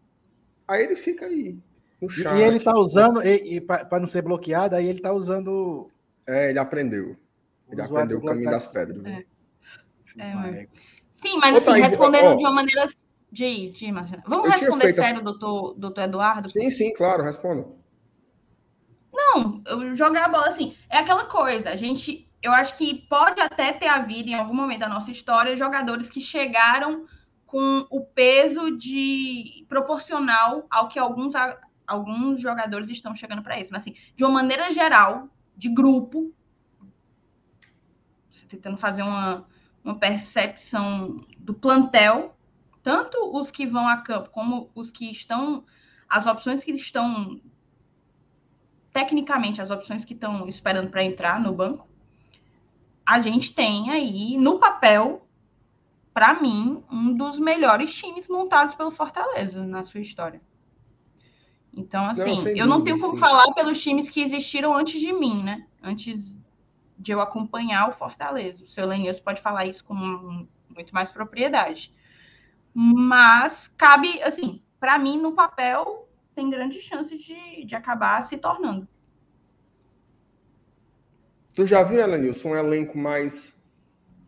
[0.66, 1.58] aí ele fica aí.
[2.02, 5.12] No chat, e ele tá usando, e, e para não ser bloqueado, aí ele tá
[5.12, 5.90] usando.
[6.26, 7.18] É, ele aprendeu.
[7.70, 9.06] Ele aprendeu o caminho das pedras.
[9.06, 9.26] É.
[10.18, 10.68] É,
[11.12, 12.88] Sim, mas assim, Thaís, respondendo ó, de uma maneira.
[13.32, 14.22] Diz, diz, Marcelo.
[14.28, 16.50] Vamos responder sério, doutor, doutor Eduardo?
[16.50, 17.68] Sim, sim, claro, responda.
[19.12, 20.76] Não, eu jogar a bola assim.
[20.90, 22.30] É aquela coisa, a gente.
[22.42, 26.20] Eu acho que pode até ter havido em algum momento da nossa história jogadores que
[26.20, 27.06] chegaram
[27.46, 31.34] com o peso de proporcional ao que alguns
[31.88, 33.72] alguns jogadores estão chegando para isso.
[33.72, 36.34] Mas, assim, de uma maneira geral, de grupo,
[38.48, 39.46] tentando fazer uma,
[39.84, 42.36] uma percepção do plantel,
[42.82, 45.64] tanto os que vão a campo como os que estão,
[46.10, 47.40] as opções que estão,
[48.92, 51.88] tecnicamente, as opções que estão esperando para entrar no banco,
[53.06, 55.28] a gente tem aí, no papel,
[56.14, 60.42] para mim, um dos melhores times montados pelo Fortaleza na sua história.
[61.76, 63.20] Então, assim, não, eu não tenho como sim.
[63.20, 65.66] falar pelos times que existiram antes de mim, né?
[65.82, 66.38] Antes
[66.98, 68.64] de eu acompanhar o Fortaleza.
[68.64, 71.94] O seu Lenius pode falar isso com muito mais propriedade.
[72.74, 78.88] Mas cabe, assim, para mim, no papel, tem grandes chances de, de acabar se tornando.
[81.54, 83.56] Tu já viu, Elenilson, um elenco mais,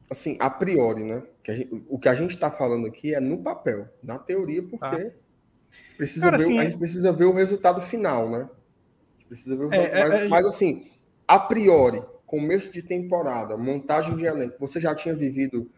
[0.10, 1.24] assim, a priori, né?
[1.44, 4.86] Que gente, o que a gente está falando aqui é no papel, na teoria, porque
[4.86, 5.12] ah.
[5.98, 8.48] precisa Cara, ver, assim, a gente precisa ver o resultado final, né?
[9.28, 10.92] precisa ver o é, é, mas, é, mas, assim,
[11.28, 15.70] a priori, começo de temporada, montagem de elenco, você já tinha vivido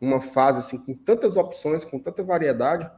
[0.00, 2.88] uma fase assim com tantas opções, com tanta variedade?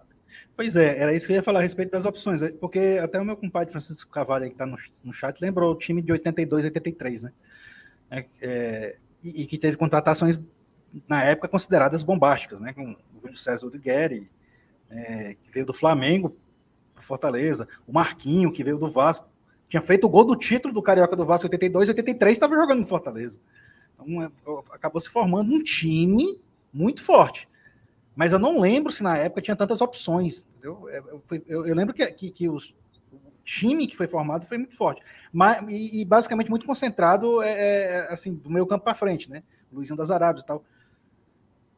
[0.57, 3.21] Pois é, era isso que eu ia falar a respeito das opções, é, porque até
[3.21, 6.65] o meu compadre Francisco Cavalho, que está no, no chat, lembrou o time de 82,
[6.65, 7.33] 83, né?
[8.11, 10.39] É, é, e, e, que teve contratações
[11.09, 12.73] na época consideradas bombásticas, né?
[12.73, 14.31] Com o Júlio César Udigueri,
[14.91, 16.37] é, que veio do Flamengo
[16.95, 19.30] para Fortaleza, o Marquinho, que veio do Vasco,
[19.71, 22.87] tinha feito o gol do título do Carioca do Vasco 82, 83, estava jogando no
[22.87, 23.39] Fortaleza.
[23.95, 24.31] Então, é,
[24.73, 26.41] acabou se formando um time
[26.73, 27.49] muito forte.
[28.17, 30.45] Mas eu não lembro se na época tinha tantas opções.
[30.61, 32.75] É, eu, eu, eu lembro que, que, que os,
[33.13, 35.03] o time que foi formado foi muito forte.
[35.33, 39.45] Mas, e, e basicamente muito concentrado é, é assim, do meio campo para frente, né?
[39.73, 40.65] Luizinho das Arábias e tal.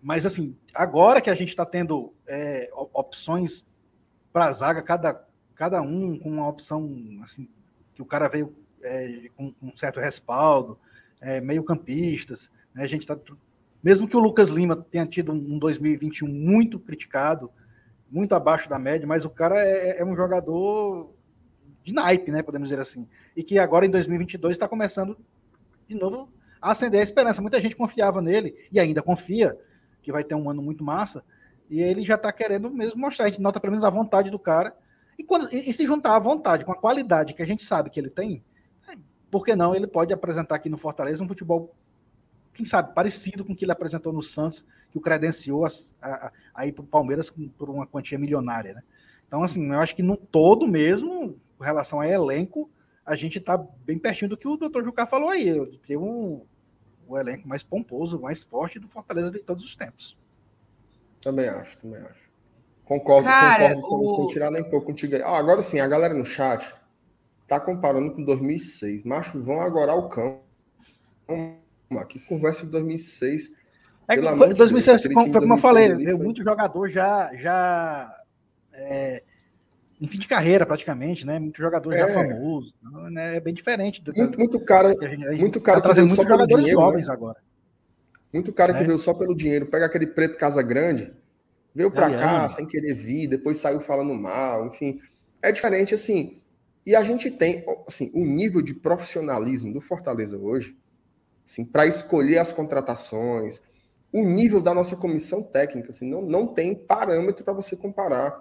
[0.01, 3.67] Mas assim, agora que a gente está tendo é, opções
[4.33, 6.91] para a zaga, cada, cada um com uma opção
[7.23, 7.47] assim,
[7.95, 10.79] que o cara veio é, com um certo respaldo,
[11.21, 12.83] é, meio campistas, né?
[12.83, 13.17] a gente está
[13.83, 17.51] mesmo que o Lucas Lima tenha tido um 2021 muito criticado,
[18.09, 21.13] muito abaixo da média, mas o cara é, é um jogador
[21.83, 22.43] de naipe, né?
[22.43, 23.09] Podemos dizer assim.
[23.37, 25.19] E que agora em 2022 está começando
[25.89, 26.29] de novo
[26.61, 27.43] a acender a esperança.
[27.43, 29.59] Muita gente confiava nele e ainda confia
[30.01, 31.25] que vai ter um ano muito massa.
[31.69, 33.25] E ele já está querendo mesmo mostrar.
[33.25, 34.77] A gente nota pelo menos a vontade do cara.
[35.19, 37.91] E, quando, e, e se juntar à vontade com a qualidade que a gente sabe
[37.91, 38.43] que ele tem,
[39.31, 41.75] por que não ele pode apresentar aqui no Fortaleza um futebol
[42.53, 45.69] quem sabe, parecido com o que ele apresentou no Santos, que o credenciou a,
[46.03, 48.83] a, a ir para o Palmeiras por uma quantia milionária, né?
[49.27, 52.71] Então, assim, eu acho que no todo mesmo, com relação a elenco,
[53.05, 56.43] a gente está bem pertinho do que o doutor Jucá falou aí, de ter um,
[57.09, 60.19] o elenco mais pomposo, mais forte do Fortaleza de todos os tempos.
[61.23, 62.32] Também acho, também acho.
[62.93, 64.17] Concordo, Cara, concordo, o...
[64.17, 65.17] sem tirar nem pouco contigo.
[65.25, 66.75] Ah, agora sim, a galera no chat
[67.49, 69.05] tá comparando com 2006.
[69.05, 70.43] Macho, vão agora ao campo
[72.09, 73.51] que conversa de 2006.
[74.09, 78.15] É, que foi, 2006, Deus, como, foi como eu falei, veio muito jogador já, já
[78.75, 79.23] é,
[79.99, 81.39] em fim de carreira praticamente, né?
[81.39, 81.99] Muito jogador é.
[81.99, 82.75] já famoso,
[83.11, 83.37] né?
[83.37, 84.03] É bem diferente.
[84.03, 87.09] Do, muito, muito cara, a gente, muito cara tá que veio só pelo dinheiro, jovens
[87.09, 87.15] né?
[87.15, 87.39] agora.
[88.33, 88.87] Muito cara que é.
[88.87, 91.13] veio só pelo dinheiro, pega aquele preto Casa Grande,
[91.75, 95.01] veio para cá sem querer vir, depois saiu falando mal, enfim,
[95.41, 96.41] é diferente assim.
[96.85, 100.77] E a gente tem, assim, o nível de profissionalismo do Fortaleza hoje
[101.47, 103.61] assim, para escolher as contratações,
[104.13, 108.39] o nível da nossa comissão técnica, assim, não, não tem parâmetro para você comparar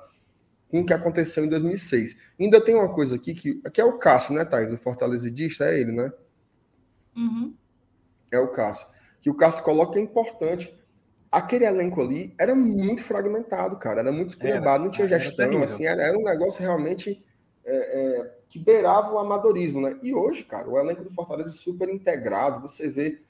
[0.69, 2.17] com o que aconteceu em 2006.
[2.39, 4.71] Ainda tem uma coisa aqui que, que é o Cássio, né, Thais?
[4.71, 6.11] O fortalecedista é ele, né?
[7.15, 7.53] Uhum.
[8.31, 8.87] É o Cássio.
[9.19, 10.73] Que o Cássio coloca é importante.
[11.31, 14.01] Aquele elenco ali era muito fragmentado, cara.
[14.01, 17.23] Era muito esculhambado, não tinha gestão, era assim, era, era um negócio realmente
[17.63, 19.97] é, é, que beirava o amadorismo, né?
[20.03, 23.21] E hoje, cara, o elenco do Fortaleza é super integrado, você vê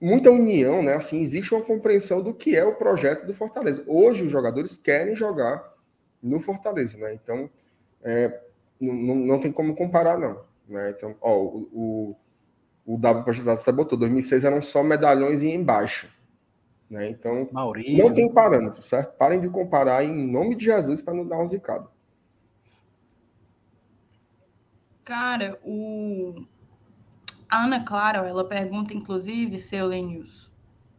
[0.00, 0.94] muita união, né?
[0.94, 3.82] Assim, existe uma compreensão do que é o projeto do Fortaleza.
[3.86, 5.74] Hoje os jogadores querem jogar
[6.22, 7.12] no Fortaleza, né?
[7.14, 7.50] Então,
[8.02, 8.40] é,
[8.80, 10.44] não, não tem como comparar, não.
[10.68, 10.94] Né?
[10.96, 12.16] Então, ó, o,
[12.86, 16.08] o, o W você botou, 2006 eram só medalhões e embaixo.
[16.90, 17.08] Né?
[17.08, 17.96] Então, Maurício.
[17.96, 19.16] não tem parâmetro, certo?
[19.16, 21.88] Parem de comparar em nome de Jesus para não dar uma zicada.
[25.04, 26.44] Cara, o...
[27.48, 30.50] a Ana Clara, ela pergunta, inclusive, seu Lenius,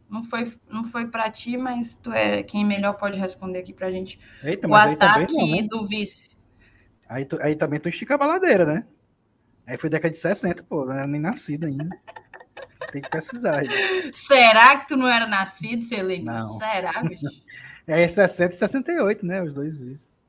[0.08, 3.88] não foi, não foi para ti, mas tu é quem melhor pode responder aqui para
[3.88, 4.18] a gente.
[4.42, 5.62] Eita, o ataque não, né?
[5.68, 6.30] do vice.
[7.06, 8.86] Aí, tu, aí também tu estica a baladeira, né?
[9.66, 11.88] Aí foi década de 60, pô, não era nem nascido ainda.
[12.92, 13.62] Tem que precisar.
[14.12, 16.24] Será que tu não era nascido, Selene?
[16.24, 16.58] Não.
[16.58, 17.24] Será, bicho?
[17.86, 19.42] É 60 e 68, né?
[19.42, 20.20] Os dois vices.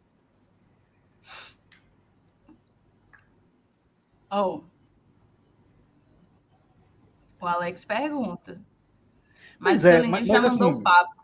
[4.32, 4.62] Oh.
[7.40, 8.62] O Alex pergunta.
[9.60, 11.24] Mas, é, mas, já mas, mandou assim, papo.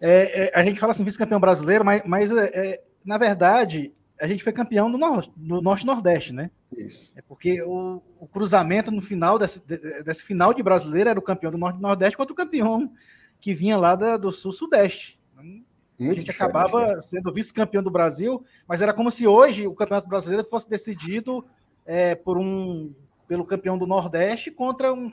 [0.00, 4.26] É, é, a gente fala assim, vice-campeão brasileiro, mas, mas é, é, na verdade, a
[4.26, 6.50] gente foi campeão do, nor do Norte-Nordeste, né?
[6.76, 7.12] Isso.
[7.16, 9.60] É porque o, o, cruzamento no final desse,
[10.04, 12.92] desse final de brasileiro era o campeão do Norte-Nordeste contra o campeão
[13.40, 15.18] que vinha lá da, do Sul-Sudeste.
[15.98, 17.00] Muito a gente acabava né?
[17.00, 21.44] sendo vice-campeão do Brasil, mas era como se hoje o Campeonato Brasileiro fosse decidido
[21.86, 22.92] é, por um
[23.28, 25.10] pelo campeão do Nordeste contra um,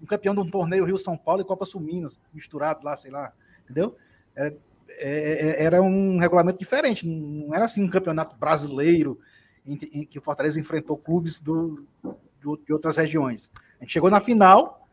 [0.00, 3.10] um campeão de um torneio Rio São Paulo e Copa Sul Minas, misturado lá, sei
[3.10, 3.32] lá,
[3.64, 3.96] entendeu?
[4.34, 4.54] É,
[4.88, 9.18] é, é, era um regulamento diferente, não era assim um campeonato brasileiro
[9.66, 11.84] em, em que o Fortaleza enfrentou clubes do,
[12.40, 13.50] do, de outras regiões.
[13.78, 14.86] A gente chegou na final,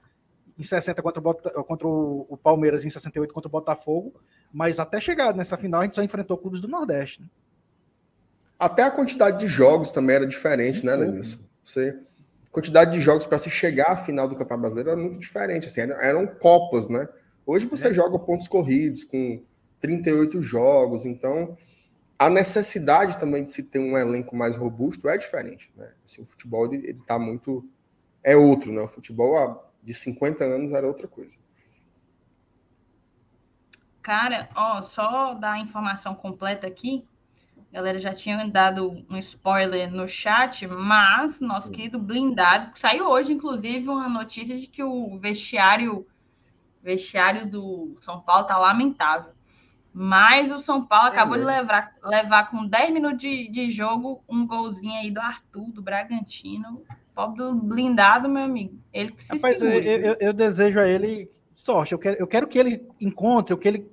[0.58, 4.14] em 60 contra, o, contra o Palmeiras, em 68 contra o Botafogo,
[4.52, 7.22] mas até chegar nessa final a gente só enfrentou clubes do Nordeste.
[7.22, 7.28] Né?
[8.58, 11.40] Até a quantidade de jogos também era diferente, né, Lenilson?
[11.64, 12.00] Você
[12.58, 15.82] quantidade de jogos para se chegar à final do Campeonato Brasileiro era muito diferente, assim,
[15.82, 17.08] eram, copas, né?
[17.46, 17.94] Hoje você é.
[17.94, 19.44] joga pontos corridos com
[19.80, 21.56] 38 jogos, então
[22.20, 25.92] a necessidade também de se ter um elenco mais robusto é diferente, né?
[26.04, 27.68] Assim, o futebol ele, tá muito
[28.24, 28.82] é outro, né?
[28.82, 31.32] O futebol de 50 anos era outra coisa.
[34.02, 37.06] Cara, ó, só dar a informação completa aqui,
[37.72, 43.34] a galera já tinha dado um spoiler no chat, mas nosso querido blindado, saiu hoje,
[43.34, 46.08] inclusive, uma notícia de que o vestiário,
[46.82, 49.34] vestiário do São Paulo tá lamentável.
[49.94, 54.24] Mas o São Paulo acabou é de levar, levar com 10 minutos de, de jogo
[54.30, 56.84] um golzinho aí do Arthur, do Bragantino.
[57.16, 58.80] Pobre do blindado, meu amigo.
[58.94, 61.94] Ele que se Rapaz, eu, eu, eu, desejo a ele sorte.
[61.94, 63.92] Eu quero, eu quero que ele encontre o que ele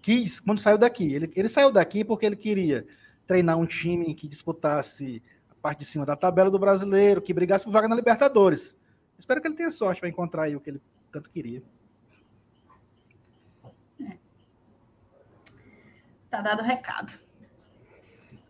[0.00, 1.12] quis quando saiu daqui.
[1.12, 2.86] Ele, ele saiu daqui porque ele queria
[3.26, 7.64] treinar um time que disputasse a parte de cima da tabela do brasileiro, que brigasse
[7.64, 8.76] por vaga na Libertadores.
[9.18, 11.62] Espero que ele tenha sorte para encontrar aí o que ele tanto queria.
[16.32, 17.12] Tá dado o recado.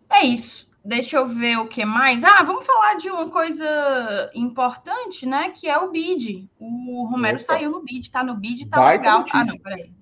[0.09, 0.71] É isso.
[0.85, 2.23] Deixa eu ver o que mais.
[2.23, 5.51] Ah, vamos falar de uma coisa importante, né?
[5.51, 6.49] Que é o bid.
[6.61, 7.55] O Romero Opa.
[7.55, 9.19] saiu no bid, tá no bid, tá Baita legal.
[9.19, 9.41] Notícia.
[9.41, 9.93] Ah, não, peraí.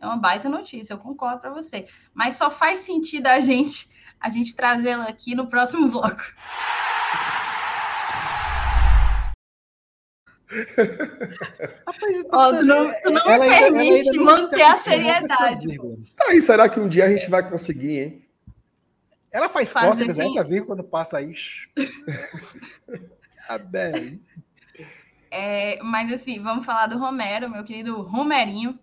[0.00, 1.86] É uma baita notícia, eu concordo para você.
[2.12, 3.88] Mas só faz sentido a gente
[4.18, 6.22] a gente trazê-la aqui no próximo bloco.
[12.32, 15.78] Ó, tu não, tu não me permite manter a seriedade.
[16.28, 18.26] Aí, será que um dia a gente vai conseguir, hein?
[19.30, 21.32] Ela faz cócegas, essa vírgula quando passa aí.
[25.30, 28.76] é, mas assim, vamos falar do Romero, meu querido Romerinho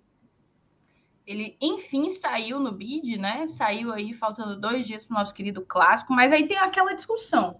[1.27, 3.48] ele enfim saiu no bid, né?
[3.49, 7.60] Saiu aí faltando dois dias para o nosso querido clássico, mas aí tem aquela discussão.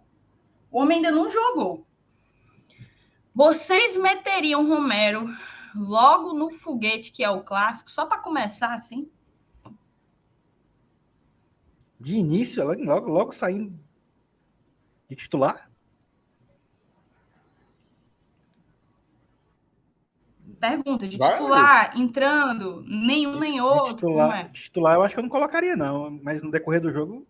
[0.72, 1.86] O homem ainda não jogou.
[3.38, 5.28] Vocês meteriam Romero
[5.76, 9.12] logo no foguete que é o clássico, só para começar assim?
[12.00, 13.80] De início, logo, logo saindo
[15.08, 15.70] de titular?
[20.60, 23.86] Pergunta, de titular, entrando, nenhum de, nem outro.
[23.86, 24.50] De titular, é?
[24.50, 26.10] titular, eu acho que eu não colocaria, não.
[26.24, 27.28] Mas no decorrer do jogo,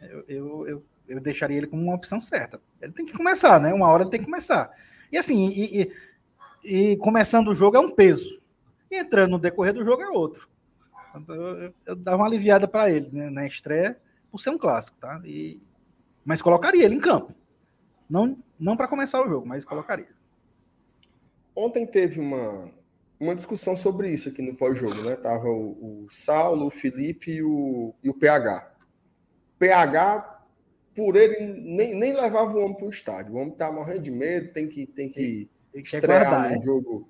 [0.00, 2.60] eu, eu, eu, eu, deixaria ele como uma opção certa.
[2.80, 3.72] Ele tem que começar, né?
[3.74, 4.70] Uma hora ele tem que começar.
[5.10, 8.40] E assim, e, e, e começando o jogo é um peso.
[8.90, 10.48] E entrando no decorrer do jogo é outro.
[11.14, 14.00] Então, eu, eu, eu dava uma aliviada para ele né, na estreia,
[14.30, 15.20] por ser um clássico, tá?
[15.24, 15.60] E,
[16.24, 17.34] mas colocaria ele em campo.
[18.08, 20.08] Não, não para começar o jogo, mas colocaria.
[21.54, 22.70] Ontem teve uma,
[23.18, 25.16] uma discussão sobre isso aqui no pós-jogo, né?
[25.16, 28.72] Tava o, o, Saulo, o Felipe e o, e o PH.
[29.58, 30.39] PH,
[31.00, 33.34] por ele, nem, nem levava o homem para o estádio.
[33.34, 36.58] O homem tá morrendo de medo, tem que, tem que estrear guardar, no é?
[36.62, 37.08] jogo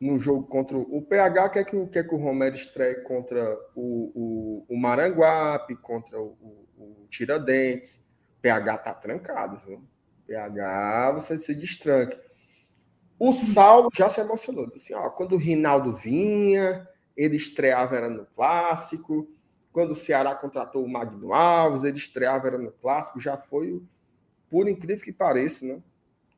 [0.00, 3.58] no jogo contra o, o PH quer que, o, quer que o Romero estreie contra
[3.74, 8.06] o, o, o Maranguape, contra o, o, o Tiradentes.
[8.40, 9.82] PH tá trancado, viu?
[10.26, 12.16] PH você se destranque.
[13.18, 14.68] O Saulo já se emocionou.
[14.68, 19.28] Disse assim, ó, quando o Rinaldo vinha, ele estreava era no clássico.
[19.78, 23.20] Quando o Ceará contratou o Magno Alves, ele estreava era no clássico.
[23.20, 23.80] Já foi,
[24.50, 25.80] por incrível que pareça, né?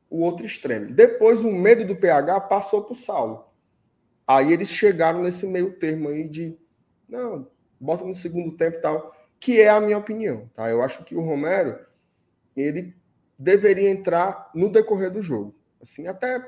[0.07, 0.93] o outro extremo.
[0.93, 3.47] Depois, o medo do PH passou para o Saulo.
[4.27, 6.55] Aí eles chegaram nesse meio termo aí de
[7.09, 7.47] não,
[7.79, 10.47] bota no segundo tempo e tal, que é a minha opinião.
[10.53, 10.69] Tá?
[10.69, 11.79] Eu acho que o Romero
[12.55, 12.95] ele
[13.39, 15.55] deveria entrar no decorrer do jogo.
[15.81, 16.47] Assim, até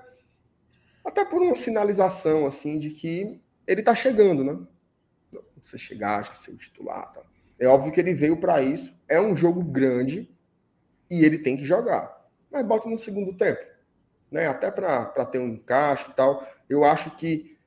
[1.03, 4.59] até por uma sinalização, assim, de que ele está chegando, né?
[5.63, 7.11] Você chegar, que ser o titular.
[7.11, 7.21] Tá?
[7.59, 8.93] É óbvio que ele veio para isso.
[9.07, 10.29] É um jogo grande
[11.09, 12.27] e ele tem que jogar.
[12.51, 13.65] Mas bota no segundo tempo,
[14.29, 14.47] né?
[14.47, 16.47] Até para ter um encaixe e tal.
[16.69, 17.57] Eu acho que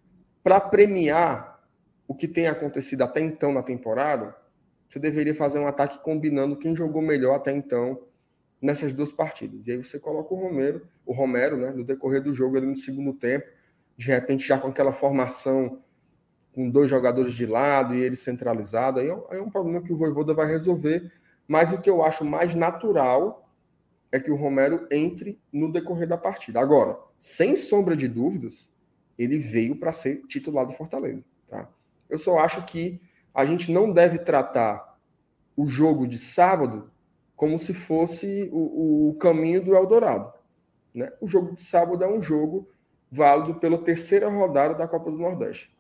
[0.44, 1.60] para premiar
[2.06, 4.36] o que tem acontecido até então na temporada,
[4.88, 8.00] você deveria fazer um ataque combinando quem jogou melhor até então
[8.60, 9.66] nessas duas partidas.
[9.66, 12.76] E aí você coloca o Romero, o Romero, né, no decorrer do jogo ali no
[12.76, 13.46] segundo tempo,
[13.96, 15.82] de repente já com aquela formação
[16.56, 20.32] com dois jogadores de lado e ele centralizado, aí é, um problema que o Voivoda
[20.32, 21.12] vai resolver,
[21.46, 23.46] mas o que eu acho mais natural
[24.10, 26.58] é que o Romero entre no decorrer da partida.
[26.58, 28.72] Agora, sem sombra de dúvidas,
[29.18, 31.68] ele veio para ser titular do Fortaleza, tá?
[32.08, 33.02] Eu só acho que
[33.34, 34.98] a gente não deve tratar
[35.54, 36.90] o jogo de sábado
[37.34, 40.32] como se fosse o, o caminho do Eldorado.
[40.94, 41.12] Né?
[41.20, 42.66] O jogo de sábado é um jogo
[43.10, 45.75] válido pela terceira rodada da Copa do Nordeste.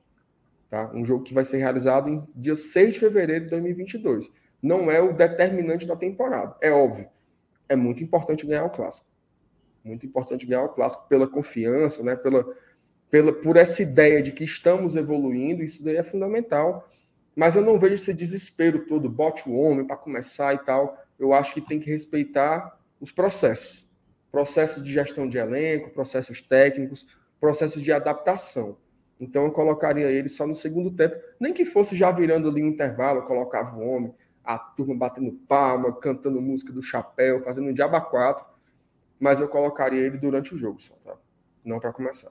[0.70, 0.90] Tá?
[0.94, 4.30] Um jogo que vai ser realizado em dia 6 de fevereiro de 2022.
[4.62, 6.56] Não é o determinante da temporada.
[6.60, 7.08] É óbvio.
[7.68, 9.06] É muito importante ganhar o clássico.
[9.84, 12.16] Muito importante ganhar o clássico pela confiança, né?
[12.16, 12.44] pela,
[13.10, 15.62] pela, por essa ideia de que estamos evoluindo.
[15.62, 16.88] Isso daí é fundamental.
[17.34, 21.32] Mas eu não vejo esse desespero todo, bote o homem para começar e tal eu
[21.32, 23.86] acho que tem que respeitar os processos.
[24.30, 27.06] Processos de gestão de elenco, processos técnicos,
[27.40, 28.76] processos de adaptação.
[29.20, 32.68] Então eu colocaria ele só no segundo tempo, nem que fosse já virando ali um
[32.68, 34.14] intervalo, colocava o homem,
[34.44, 38.44] a turma batendo palma, cantando música do chapéu, fazendo um diaba 4,
[39.18, 41.16] mas eu colocaria ele durante o jogo só, tá?
[41.64, 42.30] Não para começar.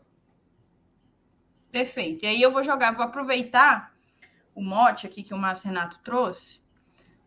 [1.71, 2.23] Perfeito.
[2.23, 3.93] E aí eu vou jogar, vou aproveitar
[4.53, 6.63] o mote aqui que o Márcio Renato trouxe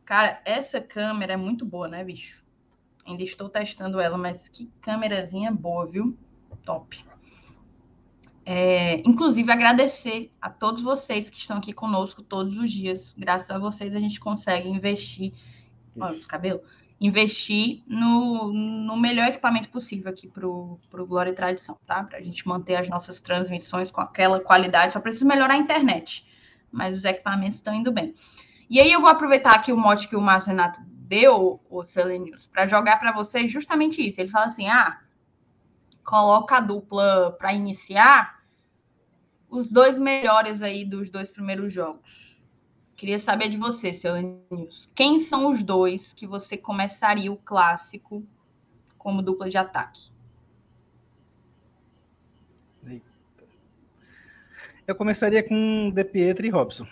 [0.09, 2.43] Cara, essa câmera é muito boa, né, bicho?
[3.07, 6.17] Ainda estou testando ela, mas que câmerazinha boa, viu?
[6.65, 7.05] Top.
[8.51, 13.15] É, inclusive, agradecer a todos vocês que estão aqui conosco todos os dias.
[13.19, 15.35] Graças a vocês, a gente consegue investir.
[16.01, 16.63] Olha os cabelos.
[16.99, 22.03] Investir no, no melhor equipamento possível aqui para o Glória e Tradição, tá?
[22.03, 24.95] Para a gente manter as nossas transmissões com aquela qualidade.
[24.95, 26.27] Só precisa melhorar a internet,
[26.73, 28.15] mas os equipamentos estão indo bem.
[28.71, 32.47] E aí eu vou aproveitar aqui o mote que o Márcio Renato deu, o Selenius,
[32.47, 34.19] para jogar para vocês justamente isso.
[34.19, 35.01] Ele fala assim: ah,
[36.03, 38.38] coloca a dupla para iniciar
[39.49, 42.43] os dois melhores aí dos dois primeiros jogos.
[42.97, 44.91] Queria saber de você, Selenius.
[44.95, 48.27] Quem são os dois que você começaria o clássico
[48.97, 50.11] como dupla de ataque?
[54.89, 56.87] Eu começaria com De Pietro e Robson.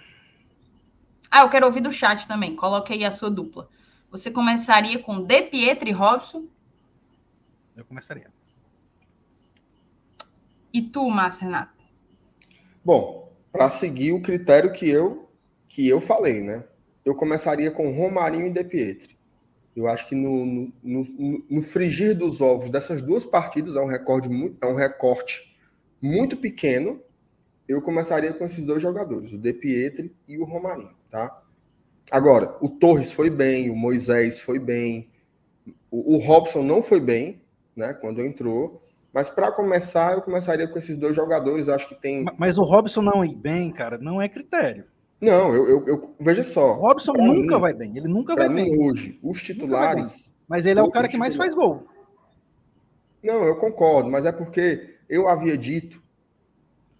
[1.30, 2.54] Ah, eu quero ouvir do chat também.
[2.54, 3.70] Coloque aí a sua dupla.
[4.10, 6.44] Você começaria com De Pietro e Robson?
[7.74, 8.30] Eu começaria.
[10.70, 11.75] E tu, Márcio Renato?
[12.86, 15.28] Bom, para seguir o critério que eu
[15.68, 16.62] que eu falei, né?
[17.04, 19.18] Eu começaria com Romarinho e De Pietri.
[19.74, 23.86] Eu acho que no, no, no, no, frigir dos ovos dessas duas partidas, é um,
[23.86, 24.28] recorde,
[24.60, 25.58] é um recorte
[26.00, 27.00] muito pequeno,
[27.66, 31.42] eu começaria com esses dois jogadores, o De Pietri e o Romarinho tá?
[32.08, 35.10] Agora, o Torres foi bem, o Moisés foi bem,
[35.90, 37.42] o, o Robson não foi bem,
[37.74, 38.85] né, quando entrou,
[39.16, 42.26] mas para começar, eu começaria com esses dois jogadores, acho que tem...
[42.36, 44.84] Mas o Robson não ir bem, cara, não é critério.
[45.18, 46.74] Não, eu, eu, eu veja só.
[46.74, 48.78] O Robson nunca mim, vai bem, ele nunca vai bem.
[48.78, 50.34] hoje, os titulares...
[50.46, 51.86] Mas ele é o cara que mais faz gol.
[53.22, 56.02] Não, eu concordo, mas é porque eu havia dito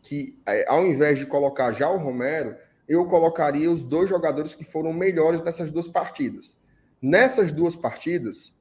[0.01, 2.57] que é, ao invés de colocar já o Romero,
[2.89, 6.57] eu colocaria os dois jogadores que foram melhores nessas duas partidas.
[7.03, 8.55] Nessas duas partidas,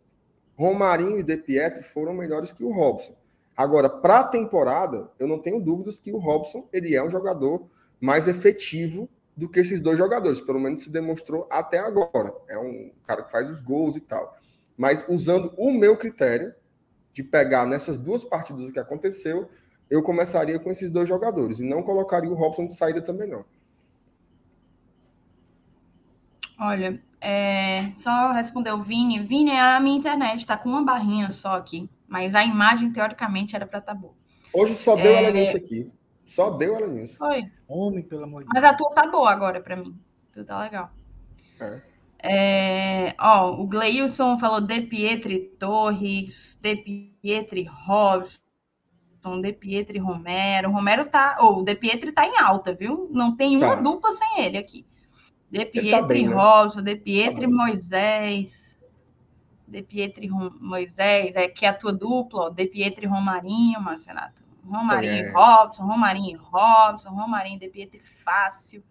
[0.57, 3.15] Romarinho e De Pietri foram melhores que o Robson.
[3.55, 7.67] Agora, para a temporada, eu não tenho dúvidas que o Robson ele é um jogador
[8.01, 12.33] mais efetivo do que esses dois jogadores, pelo menos se demonstrou até agora.
[12.49, 14.37] É um cara que faz os gols e tal.
[14.77, 16.53] Mas usando o meu critério
[17.13, 19.49] de pegar nessas duas partidas o que aconteceu,
[19.89, 23.45] eu começaria com esses dois jogadores e não colocaria o Robson de saída também não.
[26.59, 29.19] Olha, é, só respondeu o Vini.
[29.19, 33.65] Vini, a minha internet está com uma barrinha só aqui, mas a imagem, teoricamente, era
[33.65, 34.13] para estar tá boa.
[34.53, 35.23] Hoje só deu é...
[35.23, 35.91] ela nisso aqui.
[36.25, 37.17] Só deu ela nisso.
[37.17, 37.43] Foi.
[37.67, 38.63] Homem, pelo amor de Deus.
[38.63, 39.95] Mas a tua tá boa agora para mim.
[40.31, 40.91] Tu tá legal.
[41.59, 41.81] É.
[42.27, 46.75] É, ó, o Gleilson falou De Pietri Torres, De
[47.21, 48.39] Pietri Robson,
[49.41, 50.71] De Pietri Romero.
[50.71, 51.37] Romero tá.
[51.41, 53.09] Ou oh, o De Pietri tá em alta, viu?
[53.11, 53.81] Não tem uma tá.
[53.81, 54.85] dupla sem ele aqui.
[55.51, 56.81] De tá Pietri tá bem, né?
[56.81, 58.64] De Pietri tá Moisés.
[59.67, 64.43] De Pietri Moisés, é que é a tua dupla, ó, De Pietri Romarinho, Marcenato.
[64.67, 68.83] Romarinho Robson, Romarinho Robson, Romarinho De Pietri fácil.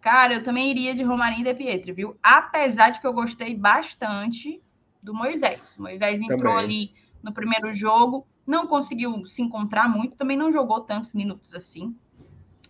[0.00, 2.16] Cara, eu também iria de Romarinho De Pietri, viu?
[2.22, 4.62] Apesar de que eu gostei bastante
[5.02, 5.74] do Moisés.
[5.76, 6.58] Moisés entrou também.
[6.58, 11.96] ali no primeiro jogo, não conseguiu se encontrar muito, também não jogou tantos minutos assim.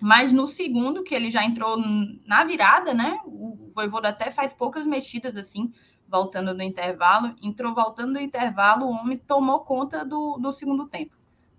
[0.00, 1.76] Mas no segundo, que ele já entrou
[2.24, 3.20] na virada, né?
[3.24, 5.72] O Voivoda até faz poucas mexidas assim,
[6.08, 7.34] voltando do intervalo.
[7.42, 11.12] Entrou voltando do intervalo, o homem tomou conta do, do segundo tempo.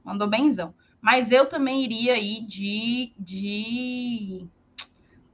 [0.04, 0.74] Mandou benzão.
[1.02, 4.48] Mas eu também iria aí de, de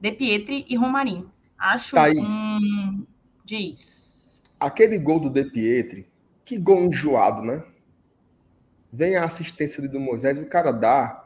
[0.00, 1.28] De Pietri e Romarinho.
[1.58, 3.04] Acho Thaís, um...
[3.44, 4.54] Diz.
[4.60, 6.08] Aquele gol do De Pietri,
[6.44, 7.64] que gol enjoado, né?
[8.92, 11.25] Vem a assistência ali do Moisés, o cara dá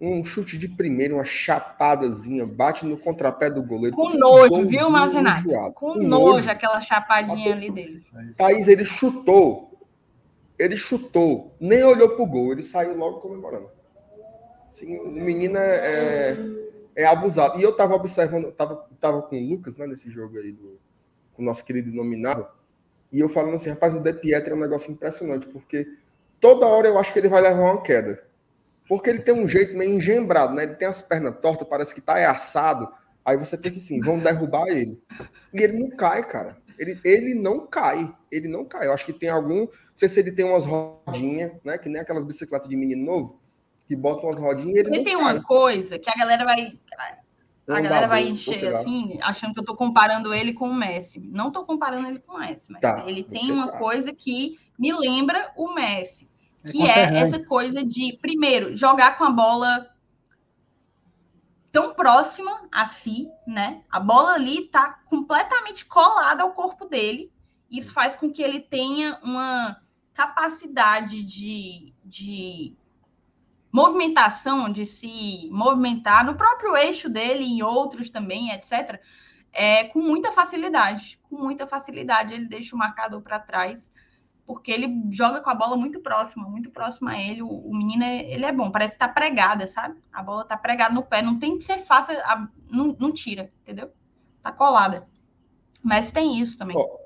[0.00, 3.94] um chute de primeiro, uma chapadazinha, bate no contrapé do goleiro.
[3.94, 5.44] Com nojo, viu, Marcenato?
[5.44, 8.06] Com, Com nojo, nojo, aquela chapadinha ali dele.
[8.36, 9.68] Thaís, ele chutou.
[10.58, 13.70] Ele chutou, nem olhou pro gol, ele saiu logo comemorando.
[14.68, 16.38] Assim, o menino é, é,
[16.96, 17.58] é abusado.
[17.58, 20.78] E eu tava observando, tava, tava com o Lucas, né, nesse jogo aí, do,
[21.32, 22.46] com o nosso querido nominado,
[23.12, 25.88] e eu falando assim, rapaz, o De Pietro é um negócio impressionante, porque
[26.38, 28.22] toda hora eu acho que ele vai levar uma queda.
[28.90, 30.64] Porque ele tem um jeito meio engembrado, né?
[30.64, 32.88] Ele tem as pernas tortas, parece que tá assado.
[33.24, 35.00] Aí você pensa assim, vão derrubar ele.
[35.54, 36.56] E ele não cai, cara.
[36.76, 38.12] Ele, ele não cai.
[38.32, 38.88] Ele não cai.
[38.88, 39.60] Eu acho que tem algum.
[39.60, 41.78] Não sei se ele tem umas rodinhas, né?
[41.78, 43.40] Que nem aquelas bicicletas de menino novo,
[43.86, 44.88] que botam umas rodinhas e ele.
[44.88, 45.22] Ele tem cai.
[45.22, 46.76] uma coisa que a galera vai.
[47.68, 51.20] A galera vai encher assim, achando que eu tô comparando ele com o Messi.
[51.20, 53.78] Não tô comparando ele com o Messi, mas tá, ele tem uma tá.
[53.78, 56.28] coisa que me lembra o Messi.
[56.64, 59.90] É que é, é essa coisa de, primeiro, jogar com a bola
[61.72, 63.82] tão próxima a si, né?
[63.90, 67.32] A bola ali tá completamente colada ao corpo dele.
[67.70, 69.80] Isso faz com que ele tenha uma
[70.12, 72.74] capacidade de, de
[73.72, 79.00] movimentação, de se movimentar no próprio eixo dele, em outros também, etc.
[79.52, 81.18] É, com muita facilidade.
[81.22, 83.92] Com muita facilidade, ele deixa o marcador para trás
[84.46, 87.42] porque ele joga com a bola muito próxima, muito próxima a ele.
[87.42, 89.96] O, o menino, é, ele é bom, parece que tá pregada, sabe?
[90.12, 93.50] A bola tá pregada no pé, não tem que ser fácil, a, não, não, tira,
[93.62, 93.90] entendeu?
[94.42, 95.06] Tá colada.
[95.82, 96.76] Mas tem isso também.
[96.76, 96.98] Ó,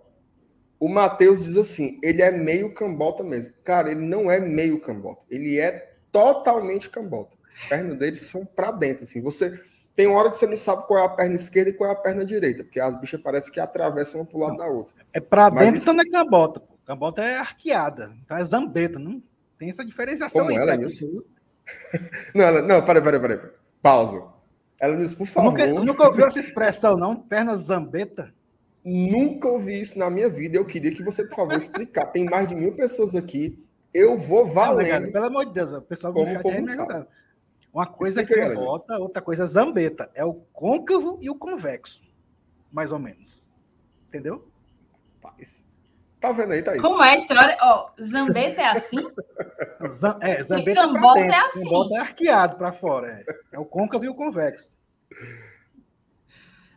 [0.81, 3.53] o Matheus diz assim, ele é meio cambota mesmo.
[3.63, 7.37] Cara, ele não é meio cambota, ele é totalmente cambota.
[7.47, 9.21] As pernas dele são para dentro, assim.
[9.21, 9.61] Você
[9.95, 11.97] tem hora que você não sabe qual é a perna esquerda e qual é a
[11.97, 14.93] perna direita, porque as bichas parecem que atravessam uma pro lado da outra.
[15.13, 15.93] É para dentro, isso...
[15.93, 16.61] não é cambota.
[16.85, 19.23] Cambota é arqueada, então é zambeta, não
[19.59, 20.57] tem essa diferenciação Como aí.
[20.57, 21.25] Ela, isso?
[22.35, 23.41] não, ela, não, peraí, peraí, peraí.
[23.81, 24.23] Pausa.
[24.79, 25.53] Ela disse, por favor.
[25.53, 27.17] Nunca, nunca ouviu essa expressão, não?
[27.17, 28.35] Perna zambeta?
[28.85, 30.59] Nunca ouvi isso na minha vida.
[30.59, 32.07] Eu queria que você, por favor, explicar.
[32.07, 33.59] Tem mais de mil pessoas aqui.
[33.95, 35.11] Eu vou valer.
[35.11, 37.07] pelo amor de Deus, o pessoal como, é como é
[37.73, 40.11] Uma coisa é cambota, outra coisa é zambeta.
[40.15, 42.03] É o côncavo e o convexo.
[42.71, 43.43] Mais ou menos.
[44.09, 44.47] Entendeu?
[45.23, 45.65] Paz.
[46.25, 46.81] Tá vendo aí, Thaís?
[46.81, 47.55] Como é a história?
[47.61, 48.97] Ó, Zambeta é assim?
[49.91, 51.33] Zam, é, Zambeta é pra dentro.
[51.33, 51.65] É assim.
[51.65, 53.09] Cambota é arqueado para fora.
[53.09, 53.25] É.
[53.53, 54.73] é o côncavo e o convexo.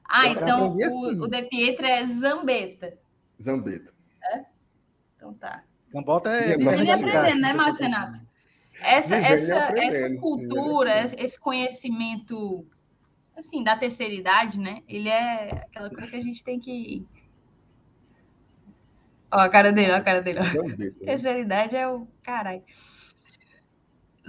[0.03, 1.21] Ah, Eu então o, assim.
[1.21, 2.97] o De Pietra é Zambeta.
[3.41, 3.93] Zambeta.
[4.33, 4.43] É?
[5.15, 5.63] Então tá.
[5.93, 6.57] Cambota é.
[6.57, 8.19] Vem aprendendo, né, Márcio Renato?
[8.81, 12.67] Essa, essa, essa cultura, esse conhecimento
[13.37, 14.83] assim, da terceira idade, né?
[14.89, 17.07] Ele é aquela coisa que a gente tem que
[19.31, 20.39] Ó, a cara dele, ó, a cara dele.
[20.43, 21.05] Zambeta.
[21.45, 21.69] Né?
[21.73, 22.63] É o caralho.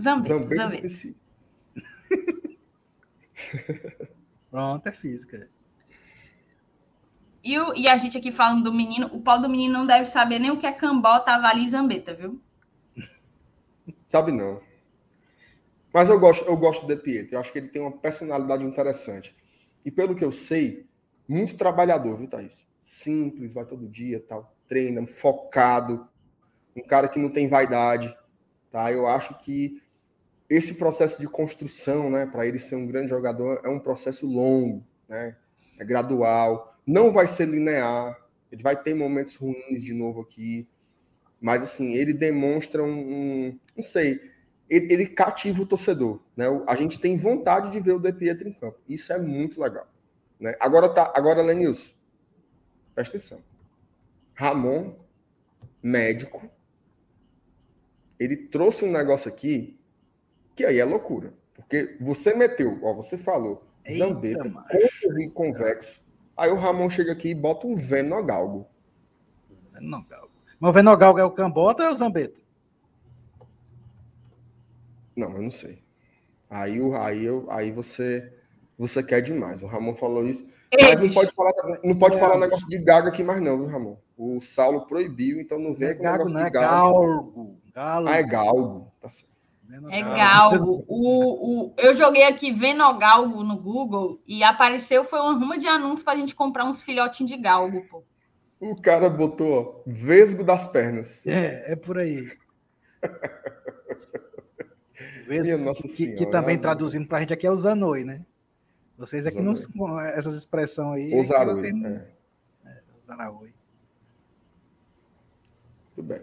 [0.00, 0.34] Zambeta.
[0.34, 0.88] Zambeta.
[0.88, 1.18] Zambeta.
[4.50, 5.48] Pronto, é física.
[7.44, 10.06] E, o, e a gente aqui falando do menino, o pau do menino não deve
[10.06, 12.40] saber nem o que é cambota, avali e zambeta, viu?
[14.04, 14.60] Sabe não.
[15.94, 17.36] Mas eu gosto, eu gosto do De Pietro.
[17.36, 19.34] Eu acho que ele tem uma personalidade interessante.
[19.84, 20.86] E pelo que eu sei,
[21.26, 22.66] muito trabalhador, viu, Thaís?
[22.80, 26.07] Simples, vai todo dia tal treina, focado,
[26.77, 28.15] um cara que não tem vaidade,
[28.70, 28.93] tá?
[28.93, 29.82] Eu acho que
[30.49, 34.85] esse processo de construção, né, para ele ser um grande jogador, é um processo longo,
[35.09, 35.36] né?
[35.78, 38.19] É gradual, não vai ser linear,
[38.51, 40.66] ele vai ter momentos ruins de novo aqui,
[41.40, 44.20] mas assim, ele demonstra um, um não sei,
[44.69, 46.47] ele, ele, cativa o torcedor, né?
[46.66, 48.78] A gente tem vontade de ver o De Pietro em campo.
[48.86, 49.86] Isso é muito legal,
[50.39, 50.55] né?
[50.61, 51.93] Agora tá, agora Lenilson,
[52.95, 53.47] presta atenção.
[54.39, 54.94] Ramon,
[55.82, 56.48] médico,
[58.20, 59.77] ele trouxe um negócio aqui
[60.55, 61.35] que aí é loucura.
[61.55, 66.01] Porque você meteu, ó, você falou, Eita, Zambeta, côncavo e convexo.
[66.36, 68.65] Aí o Ramon chega aqui e bota um Venogalgo.
[69.73, 70.31] Venogalgo.
[70.60, 72.40] Mas o Venogalgo é o Cambota ou é o Zambeta?
[75.16, 75.82] Não, eu não sei.
[76.48, 78.32] Aí, aí, aí você,
[78.78, 79.65] você quer demais.
[79.65, 80.48] O Ramon falou isso.
[80.81, 83.97] Mas não pode falar, não pode falar negócio de gago aqui mais não, viu, Ramon?
[84.16, 86.93] O Saulo proibiu, então não vem É com gago, negócio não é de gago.
[86.93, 87.61] galgo.
[87.74, 88.09] Galgo.
[88.09, 88.93] Ah, é galgo.
[89.01, 89.39] Tá certo.
[89.90, 90.85] É galgo.
[90.89, 96.05] O, o, eu joguei aqui Venogalgo no Google e apareceu, foi uma ruma de anúncio
[96.05, 98.03] pra gente comprar uns filhotinhos de galgo, pô.
[98.61, 101.27] O cara botou ó, vesgo das pernas.
[101.27, 102.28] É, é por aí.
[105.28, 108.24] Vesgo, Minha Nossa que, que Senhora, também traduzindo pra gente aqui é o zanoi, né?
[108.98, 109.52] Vocês aqui não
[110.00, 111.06] essas expressões aí.
[111.06, 111.54] é que Osaroi.
[111.54, 111.88] vocês não-
[112.66, 113.54] É, Zaraoi.
[115.94, 116.20] tudo bem.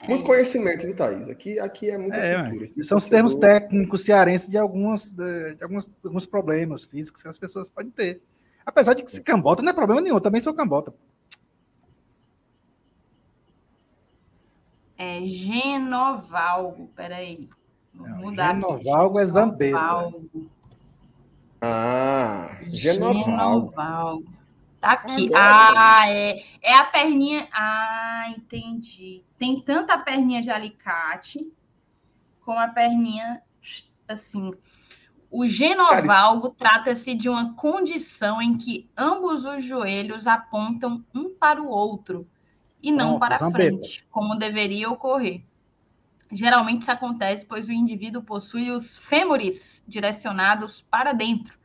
[0.00, 1.26] É Muito conhecimento, viu, Thaís?
[1.28, 2.64] Aqui, aqui é muita É, cultura.
[2.66, 7.28] Aqui São os termos técnicos cearenses de, algumas, de, de algumas, alguns problemas físicos que
[7.28, 8.22] as pessoas podem ter.
[8.64, 10.94] Apesar de que se cambota não é problema nenhum, eu também sou cambota.
[14.96, 17.48] É Genovalgo, peraí.
[17.94, 18.60] Vou Não, mudar aqui.
[18.60, 19.78] Genovalgo é Zambeta.
[19.78, 20.50] Genovalgo.
[21.60, 23.24] Ah, Genoval.
[23.24, 24.32] Genovalgo.
[24.80, 25.26] Tá aqui.
[25.34, 25.74] Agora.
[25.76, 26.42] Ah, é.
[26.62, 27.48] É a perninha.
[27.52, 29.24] Ah, entendi.
[29.36, 31.46] Tem tanto a perninha de alicate
[32.40, 33.42] como a perninha
[34.06, 34.52] assim.
[35.30, 41.68] O genovalgo trata-se de uma condição em que ambos os joelhos apontam um para o
[41.68, 42.26] outro
[42.82, 43.76] e não Pronto, para Zambeta.
[43.76, 45.42] frente, como deveria ocorrer.
[46.30, 51.56] Geralmente isso acontece pois o indivíduo possui os fêmures direcionados para dentro,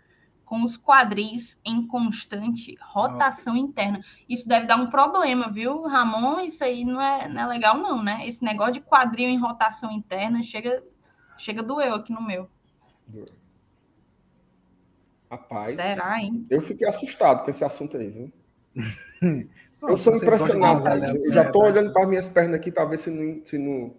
[0.46, 4.00] com os quadris em constante rotação interna.
[4.30, 6.40] Isso deve dar um problema, viu, Ramon?
[6.42, 8.28] Isso aí não é, não é legal, não, né?
[8.28, 10.82] Esse negócio de quadril em rotação interna chega,
[11.38, 12.50] chega a doer aqui no meu.
[15.30, 16.46] Rapaz, Será, hein?
[16.50, 18.32] eu fiquei assustado com esse assunto aí, viu?
[19.80, 20.80] Pô, Eu sou impressionado.
[20.80, 23.58] usar Eu já ela- estou olhando para minhas pernas aqui para ver se não, se
[23.58, 23.96] não.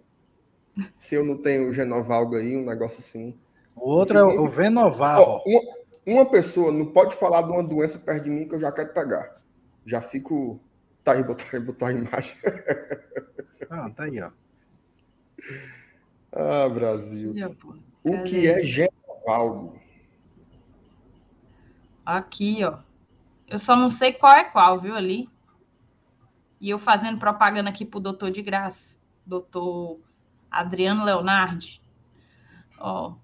[0.97, 3.37] Se eu não tenho Genovalgo aí, um negócio assim.
[3.75, 5.21] O outro é o o Venoval.
[5.21, 5.61] Ó, uma,
[6.05, 8.93] uma pessoa não pode falar de uma doença perto de mim que eu já quero
[8.93, 9.41] pegar.
[9.85, 10.59] Já fico.
[11.03, 12.37] Tá aí, botou, aí, botou a imagem.
[13.67, 14.29] Ah, tá aí, ó.
[16.31, 17.33] Ah, Brasil.
[18.03, 19.79] O que é Genovalgo?
[22.05, 22.77] Aqui, ó.
[23.47, 25.27] Eu só não sei qual é qual, viu, ali.
[26.61, 28.97] E eu fazendo propaganda aqui pro doutor de graça.
[29.25, 29.99] Doutor
[30.59, 31.81] Adriano Leonardi.
[32.79, 33.15] Ó.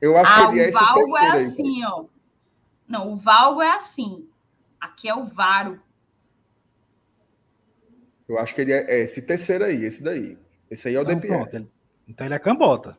[0.00, 1.44] Eu acho Ah, que ele é o esse valgo terceiro é aí.
[1.46, 2.04] assim, ó.
[2.88, 4.28] Não, o valgo é assim.
[4.80, 5.80] Aqui é o varo.
[8.28, 10.38] Eu acho que ele é, é esse terceiro aí, esse daí.
[10.70, 11.28] Esse aí é o Então, DPR.
[11.50, 11.70] pronto,
[12.08, 12.98] então ele é cambota.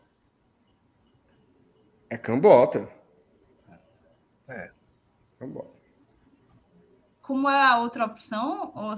[2.10, 2.88] É cambota.
[4.50, 4.72] É.
[5.40, 5.76] Cambota.
[7.22, 8.96] Como é a outra opção, ô?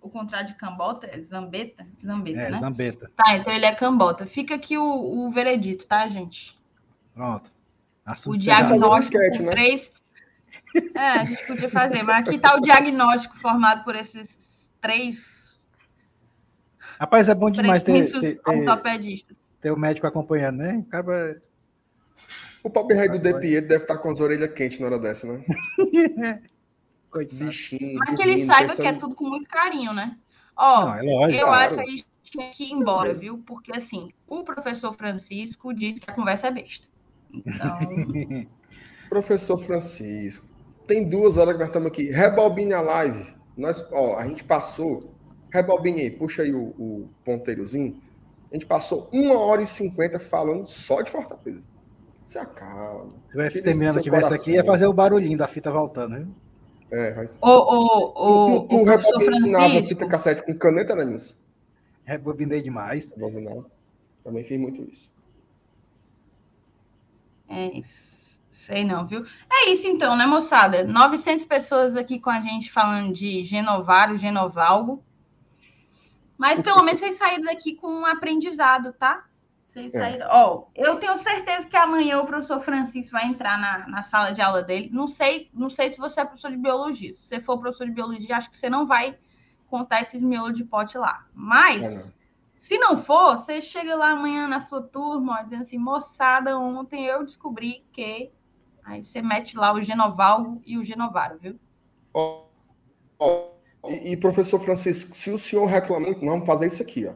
[0.00, 1.86] O contrário de cambota é zambeta?
[2.04, 2.58] Zambeta, É, né?
[2.58, 3.10] Zambeta.
[3.16, 4.26] Tá, então ele é cambota.
[4.26, 6.58] Fica aqui o, o veredito, tá, gente?
[7.14, 7.48] Pronto.
[8.06, 8.68] O Assunto encerrado.
[8.68, 9.50] diagnóstico enquete, né?
[9.50, 9.92] três.
[10.94, 15.38] É, a gente podia fazer, mas aqui tá o diagnóstico formado por esses três,
[16.98, 19.22] Rapaz, é bom demais ter, ter, ter,
[19.60, 20.78] ter, o médico acompanhando, né?
[20.78, 21.40] O cara
[22.64, 25.44] O pobre rei do DPR deve estar com as orelhas quentes na hora dessa, né?
[27.10, 27.44] Coitado.
[27.44, 27.98] Bichinho.
[27.98, 30.16] Mas que ele saiba que é tudo com muito carinho, né?
[30.56, 31.40] Ó, Não, é lógico.
[31.40, 31.64] eu claro.
[31.66, 33.38] acho que a gente tinha que ir embora, viu?
[33.46, 36.86] Porque assim, o professor Francisco disse que a conversa é besta.
[37.32, 37.78] Então,
[39.08, 40.46] Professor Francisco,
[40.86, 42.10] tem duas horas que nós estamos aqui.
[42.10, 43.34] Rebobine a live.
[43.56, 45.14] Nós, ó, a gente passou.
[45.50, 48.02] Rebobine aí, puxa aí o, o ponteirozinho.
[48.50, 51.62] A gente passou uma hora e cinquenta falando só de Fortaleza.
[52.24, 53.08] Se acalma.
[53.30, 54.42] Se o FT Miranda tivesse coração.
[54.42, 56.34] aqui, ia fazer o barulhinho da fita voltando, viu?
[56.90, 57.38] É, mas...
[57.42, 61.34] o, o, o, tu tu o professor rebobinava fita cassete com caneta, né, Nilson?
[62.04, 63.12] Rebobinei demais.
[63.12, 63.66] Rebobinava.
[64.24, 65.12] Também fiz muito isso.
[67.48, 68.18] É isso.
[68.50, 69.24] Sei não, viu?
[69.50, 70.84] É isso então, né, moçada?
[70.84, 75.02] 900 pessoas aqui com a gente falando de Genovário, Genovalgo.
[76.36, 79.24] Mas pelo menos vocês saíram daqui com um aprendizado, tá?
[79.68, 79.98] Vocês É.
[79.98, 80.26] saíram.
[80.30, 84.40] Ó, eu tenho certeza que amanhã o professor Francisco vai entrar na, na sala de
[84.40, 84.88] aula dele.
[84.90, 87.12] Não sei, não sei se você é professor de biologia.
[87.12, 89.16] Se você for professor de biologia, acho que você não vai
[89.68, 91.26] contar esses miolos de pote lá.
[91.34, 91.82] Mas.
[91.82, 92.18] É, não.
[92.58, 97.04] Se não for, você chega lá amanhã na sua turma, ó, dizendo assim, moçada, ontem
[97.04, 98.32] eu descobri que.
[98.82, 101.60] Aí você mete lá o Genovalgo e o Genovário, viu?
[102.14, 102.46] Ó,
[103.18, 103.50] ó,
[103.86, 107.12] e, e, professor Francisco, se o senhor reclama muito, nós vamos fazer isso aqui, ó.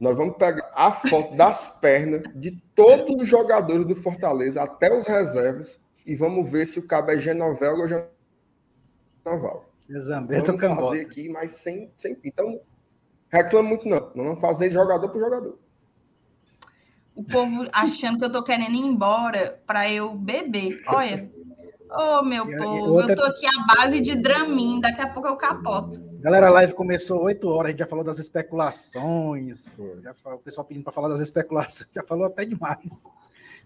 [0.00, 5.06] Nós vamos pegar a foto das pernas de todos os jogadores do Fortaleza, até os
[5.06, 7.86] reservas, e vamos ver se o cabo é Genovel ou
[9.24, 9.70] Genoval.
[9.92, 10.86] Zambeta ou Vamos cambota.
[10.88, 12.16] fazer aqui, mas sem, sem.
[12.24, 12.60] Então,
[13.28, 14.10] reclama muito, não.
[14.14, 15.58] Não vamos fazer jogador por jogador.
[17.14, 20.82] O povo achando que eu tô querendo ir embora para eu beber.
[20.86, 21.30] Olha,
[21.90, 23.12] Ô, oh, meu e, povo, outra...
[23.12, 26.00] eu tô aqui à base de Dramin, daqui a pouco eu capoto.
[26.20, 30.42] Galera, a live começou 8 horas, a gente já falou das especulações, já falou, o
[30.42, 33.08] pessoal pedindo para falar das especulações, já falou até demais.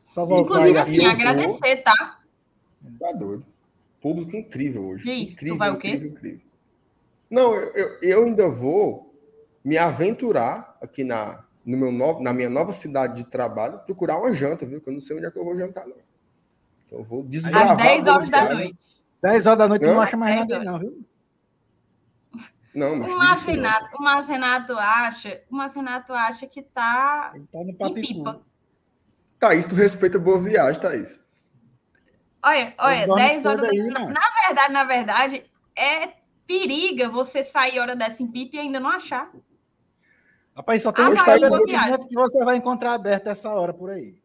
[0.09, 1.85] Só Inclusive, assim, agradecer, vou...
[1.85, 2.21] tá?
[2.99, 3.45] Tá doido.
[4.01, 5.11] Público incrível hoje.
[5.11, 5.89] Isso, incrível, tu vai o quê?
[5.89, 6.41] Incrível, incrível.
[7.31, 9.15] Não, eu, eu ainda vou
[9.63, 14.33] me aventurar aqui na, no meu novo, na minha nova cidade de trabalho, procurar uma
[14.35, 14.81] janta, viu?
[14.81, 15.97] Que eu não sei onde é que eu vou jantar, não.
[16.95, 17.73] Então eu vou desgravar.
[17.73, 18.79] Às 10 horas da noite.
[19.23, 21.07] 10 horas da noite não, não acha mais nada, não, viu?
[22.75, 27.71] Não, mas o Marcenato, o Marcenato acha, o Marcenato acha que tá, Ele tá no
[27.71, 28.41] em pipa.
[29.39, 31.21] Thaís, tu respeita boa viagem, Thaís.
[32.43, 33.69] Olha, olha, 10 horas.
[33.69, 36.15] Aí, na, na, verdade, na verdade, é
[36.47, 39.31] periga você sair hora dessa em pipa e ainda não achar.
[40.57, 44.24] Rapaz, só tem ah, um estabelecimento que você vai encontrar aberto essa hora por aí.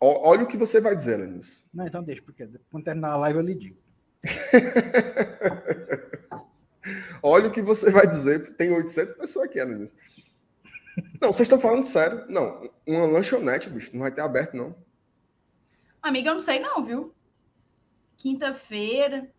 [0.00, 1.62] Olha o que você vai dizer, Lenilson.
[1.74, 3.76] Não, então deixa, porque quando terminar a live eu lhe digo.
[7.22, 9.96] Olha o que você vai dizer, porque tem 800 pessoas aqui, Lenilson.
[11.20, 12.24] Não, vocês estão falando sério.
[12.28, 14.74] Não, uma lanchonete, bicho, não vai ter aberto, não.
[16.02, 17.14] Amiga, eu não sei não, viu?
[18.16, 19.30] Quinta-feira.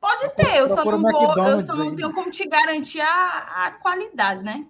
[0.00, 3.70] Pode ter, eu só não vou, eu só não tenho como te garantir a, a
[3.72, 4.66] qualidade, né?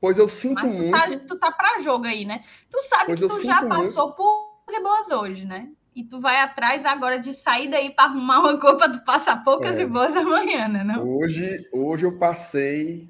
[0.00, 1.26] Pois eu sinto Mas tu tá, muito.
[1.26, 2.44] tu tá para jogo aí, né?
[2.70, 4.16] Tu sabe pois que tu já passou muito.
[4.16, 5.70] por coisas boas hoje, né?
[5.94, 9.78] E tu vai atrás agora de sair daí para arrumar uma para tu passar poucas
[9.78, 9.82] é.
[9.82, 10.84] e boas amanhã, né?
[10.84, 11.16] Não?
[11.16, 13.08] Hoje, hoje eu passei.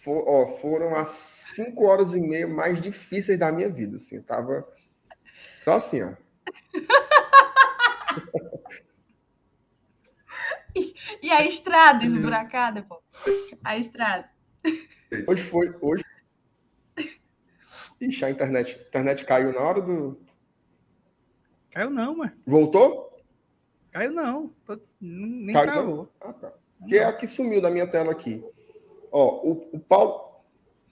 [0.00, 3.96] For, ó, foram as cinco horas e meia mais difíceis da minha vida.
[3.96, 4.66] Assim, eu tava
[5.58, 6.14] só assim, ó.
[10.74, 13.02] e, e a estrada esburacada, pô.
[13.62, 14.30] A estrada.
[15.26, 15.76] Hoje foi.
[15.82, 16.02] Hoje...
[18.00, 20.20] Ixi, a internet, a internet caiu na hora do.
[21.70, 22.32] Caiu não, mano.
[22.46, 23.18] Voltou?
[23.90, 24.52] Caiu não.
[24.64, 24.78] Tô...
[25.00, 25.72] Nem caiu.
[25.72, 26.12] Travou.
[26.20, 26.52] Ah, tá.
[26.86, 28.44] Que é a que sumiu da minha tela aqui.
[29.10, 30.28] Ó, o, o Paulo.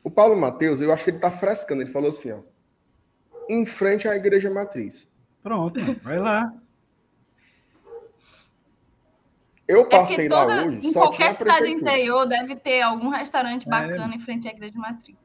[0.02, 1.82] O Paulo Matheus, eu acho que ele tá frescando.
[1.82, 2.40] Ele falou assim, ó.
[3.48, 5.08] Em frente à igreja matriz.
[5.42, 6.52] Pronto, vai lá.
[9.68, 13.08] Eu é passei é toda, lá hoje, em só qualquer cidade interior deve ter algum
[13.08, 13.70] restaurante é.
[13.70, 14.16] bacana é.
[14.16, 15.16] em frente à igreja matriz.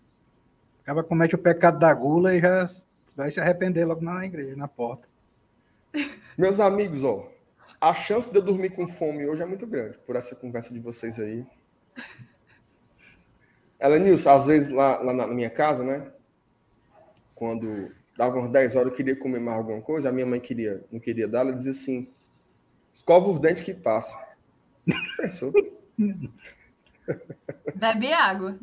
[0.84, 2.66] Acaba comete o pecado da gula e já
[3.16, 5.08] vai se arrepender logo na igreja, na porta.
[6.38, 7.32] Meus amigos, ó,
[7.80, 10.80] a chance de eu dormir com fome hoje é muito grande, por essa conversa de
[10.80, 11.46] vocês aí.
[13.80, 16.12] Ela, Nilson, às vezes lá, lá na minha casa, né?
[17.36, 20.84] Quando dava umas 10 horas, eu queria comer mais alguma coisa, a minha mãe queria,
[20.92, 22.08] não queria dar, ela dizia assim:
[22.94, 24.16] escova os dentes que passa.
[25.18, 25.52] Pensou?
[27.76, 28.60] Bebe água.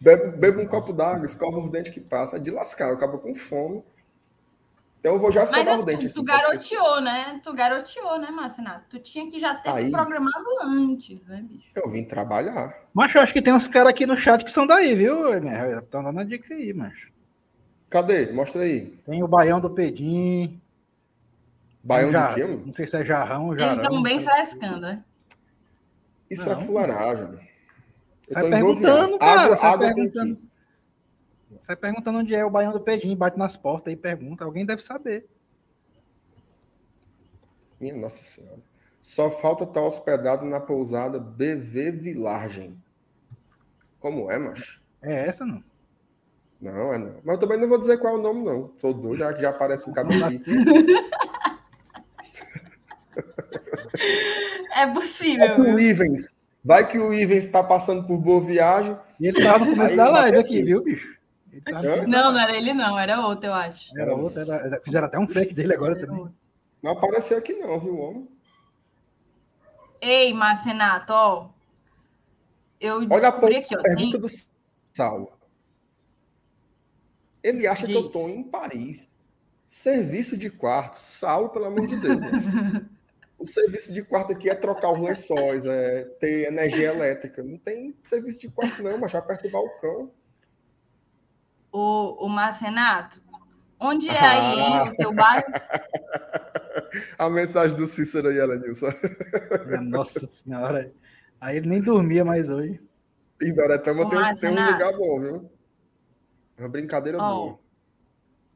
[0.00, 2.36] Bebe, bebe um copo d'água, escova os dentes que passa.
[2.36, 3.82] É de lascar, eu acabo com fome.
[5.00, 6.14] Então eu vou já escovar Mas, o dente aqui.
[6.14, 7.40] Tu garoteou, né?
[7.42, 8.86] Tu garoteou, né, Marcinato?
[8.90, 11.68] Tu tinha que já ter se programado antes, né, bicho?
[11.76, 12.76] Eu vim trabalhar.
[12.92, 15.32] Mas eu acho que tem uns caras aqui no chat que são daí, viu?
[15.78, 16.92] Estão dando a dica aí, mas.
[17.88, 18.32] Cadê?
[18.32, 18.86] Mostra aí.
[19.04, 20.60] Tem o Baião do Pedim.
[21.84, 23.74] Baião de quê, Não sei se é jarrão ou jarrão.
[23.74, 25.04] Eles estão bem frescando, né?
[26.28, 26.60] Isso é não.
[26.60, 27.45] é fularagem.
[28.28, 29.40] Sai perguntando, cara.
[29.42, 30.38] Água, sai água perguntando.
[31.62, 34.44] Sai perguntando onde é o Baião do Pedim, bate nas portas e pergunta.
[34.44, 35.28] Alguém deve saber.
[37.80, 38.60] Minha Nossa Senhora.
[39.00, 42.76] Só falta estar hospedado na pousada BV Vilagem.
[44.00, 44.82] Como é, macho?
[45.00, 45.62] É essa, não?
[46.60, 47.20] Não, é não.
[47.24, 48.72] Mas eu também não vou dizer qual é o nome, não.
[48.78, 50.42] Sou doido, já que já aparece um cabelo aqui.
[54.76, 55.46] É possível.
[55.46, 56.34] Vai que o Ivens,
[56.66, 58.98] vai que o Ivens está passando por boa viagem.
[59.20, 61.16] E ele estava no começo da live aqui, viu, bicho?
[62.08, 63.96] Não, não era ele, não, era outro, eu acho.
[63.96, 66.26] Era outro, era, fizeram até um fake dele agora também.
[66.82, 68.28] Não apareceu aqui, não, viu, homem?
[70.00, 71.48] Ei, Marcenato, ó.
[72.80, 74.20] Eu Olha a aqui, ó, pergunta tem...
[74.20, 74.26] do
[74.92, 75.32] Saulo.
[77.42, 77.96] Ele acha Diz.
[77.96, 79.16] que eu estou em Paris.
[79.64, 80.94] Serviço de quarto.
[80.94, 82.20] Saulo, pelo amor de Deus.
[83.38, 87.42] O serviço de quarto aqui é trocar os lençóis, é ter energia elétrica.
[87.42, 90.10] Não tem serviço de quarto, não, mas já perto do balcão.
[91.70, 93.20] O, o Marcenato,
[93.78, 94.84] onde é aí ah.
[94.84, 95.44] o teu bairro?
[97.18, 98.88] A mensagem do Cícero aí, Elenilson.
[99.82, 100.92] Nossa Senhora.
[101.40, 102.80] Aí ele nem dormia mais hoje.
[103.42, 105.50] Em Doretama tem, tem, um lugar bom, viu?
[106.58, 107.58] Uma brincadeira oh, boa.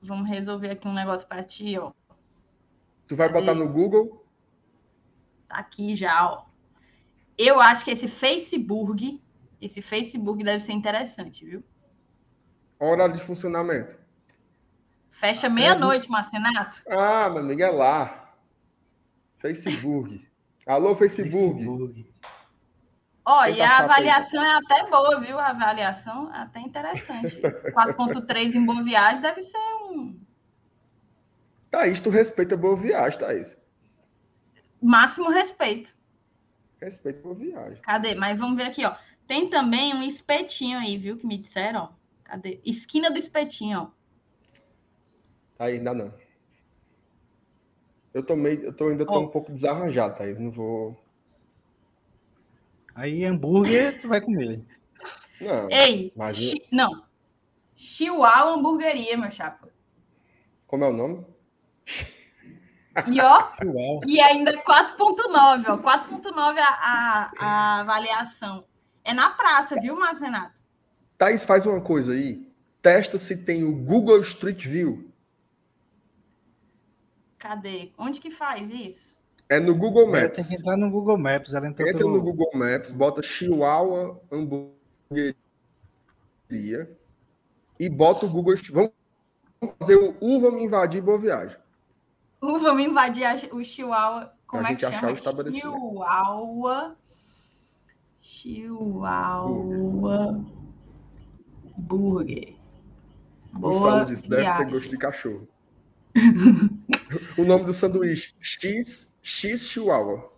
[0.02, 1.92] Vamos resolver aqui um negócio para ti, ó.
[3.06, 4.19] Tu vai botar no Google?
[5.50, 6.44] Tá aqui já, ó.
[7.36, 9.20] Eu acho que esse Facebook,
[9.60, 11.64] esse Facebook deve ser interessante, viu?
[12.78, 13.98] Hora de funcionamento.
[15.10, 16.82] Fecha meia-noite, Marcenato.
[16.88, 18.32] Ah, meu amigo, é lá.
[19.38, 20.24] Facebook.
[20.64, 21.56] Alô, Facebook.
[21.56, 22.14] Facebook.
[23.24, 25.36] Ó, e a avaliação é até boa, viu?
[25.36, 27.40] A avaliação é até interessante.
[27.74, 29.58] 4.3 em boa viagem deve ser
[29.90, 30.20] um
[31.72, 33.59] Thaís, tu respeita boa viagem, Thaís.
[34.80, 35.94] Máximo respeito.
[36.80, 37.80] Respeita boa viagem.
[37.82, 38.14] Cadê?
[38.14, 38.94] Mas vamos ver aqui, ó.
[39.26, 41.16] Tem também um espetinho aí, viu?
[41.16, 41.88] Que me disseram, ó.
[42.24, 42.60] Cadê?
[42.64, 43.90] Esquina do espetinho, ó.
[45.56, 46.14] Thaís, ainda não.
[48.14, 49.20] Eu tô, meio, eu tô ainda tô Ó.
[49.20, 50.38] um pouco desarranjado, Thaís.
[50.38, 51.00] Não vou.
[52.94, 54.64] Aí hambúrguer tu vai comer.
[55.40, 55.70] Não.
[55.70, 57.04] Ei, Mas eu- chi- não.
[57.76, 59.68] Chihuahua Hamburgueria, meu chapa.
[60.66, 61.24] Como é o nome?
[63.08, 64.00] E ó, Uau.
[64.06, 65.78] e ainda 4.9, ó.
[65.78, 68.64] 4.9 a, a, a avaliação.
[69.04, 70.54] É na praça, viu, Márcio Renato?
[71.16, 72.48] Thaís, faz uma coisa aí.
[72.82, 75.10] Testa se tem o Google Street View.
[77.38, 77.92] Cadê?
[77.98, 79.18] Onde que faz isso?
[79.48, 80.36] É no Google Ela Maps.
[80.36, 81.52] tem que entrar no Google Maps.
[81.54, 82.12] Ela Entra pelo...
[82.12, 85.36] no Google Maps, bota Chihuahua Hamburgueria
[87.78, 91.56] e bota o Google Street Vamos fazer o Uva Me Invadir Boa Viagem.
[92.42, 94.32] Uh, vamos invadir a- o Chihuahua.
[94.46, 95.12] Como Pra é gente que achar chama?
[95.12, 95.62] o estabelecimento.
[95.70, 96.96] Chihuahua.
[99.10, 100.44] Chihuahua.
[101.76, 102.54] Burger.
[103.60, 105.48] O disse, deve ter gosto de cachorro.
[107.38, 110.30] o nome do sanduíche, X, X Chihuahua.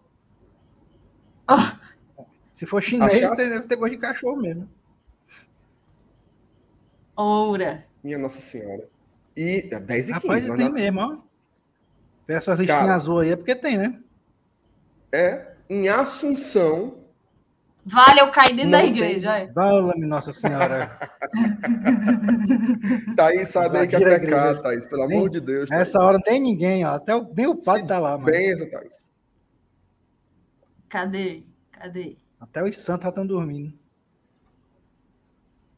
[2.53, 3.37] Se for chinês, Achasse?
[3.37, 4.69] você deve ter gosto de cachorro mesmo.
[7.17, 7.87] Oura.
[8.03, 8.89] Minha Nossa Senhora.
[9.37, 10.27] E é 10 e 15.
[10.27, 11.32] Rapaz, tem na- mesmo, ó.
[12.29, 12.95] Essas listinhas Cara.
[12.95, 13.99] azul aí é porque tem, né?
[15.13, 16.99] É em Assunção.
[17.85, 19.29] Vale, eu caí dentro da igreja.
[19.33, 19.53] olha.
[19.53, 20.97] Vala-me, Nossa Senhora.
[23.17, 24.63] Thaís, sai daí que é pecado, igreja.
[24.63, 24.87] Thaís.
[24.87, 25.69] Pelo Nem- amor de Deus.
[25.69, 25.79] Thaís.
[25.81, 26.91] Nessa hora não tem ninguém, ó.
[26.95, 28.25] Até o, nem o padre Se tá lá, mano.
[28.27, 29.09] Benza, Thaís.
[30.89, 31.43] Cadê?
[31.73, 32.17] Cadê?
[32.41, 33.73] Até os santos já estão dormindo.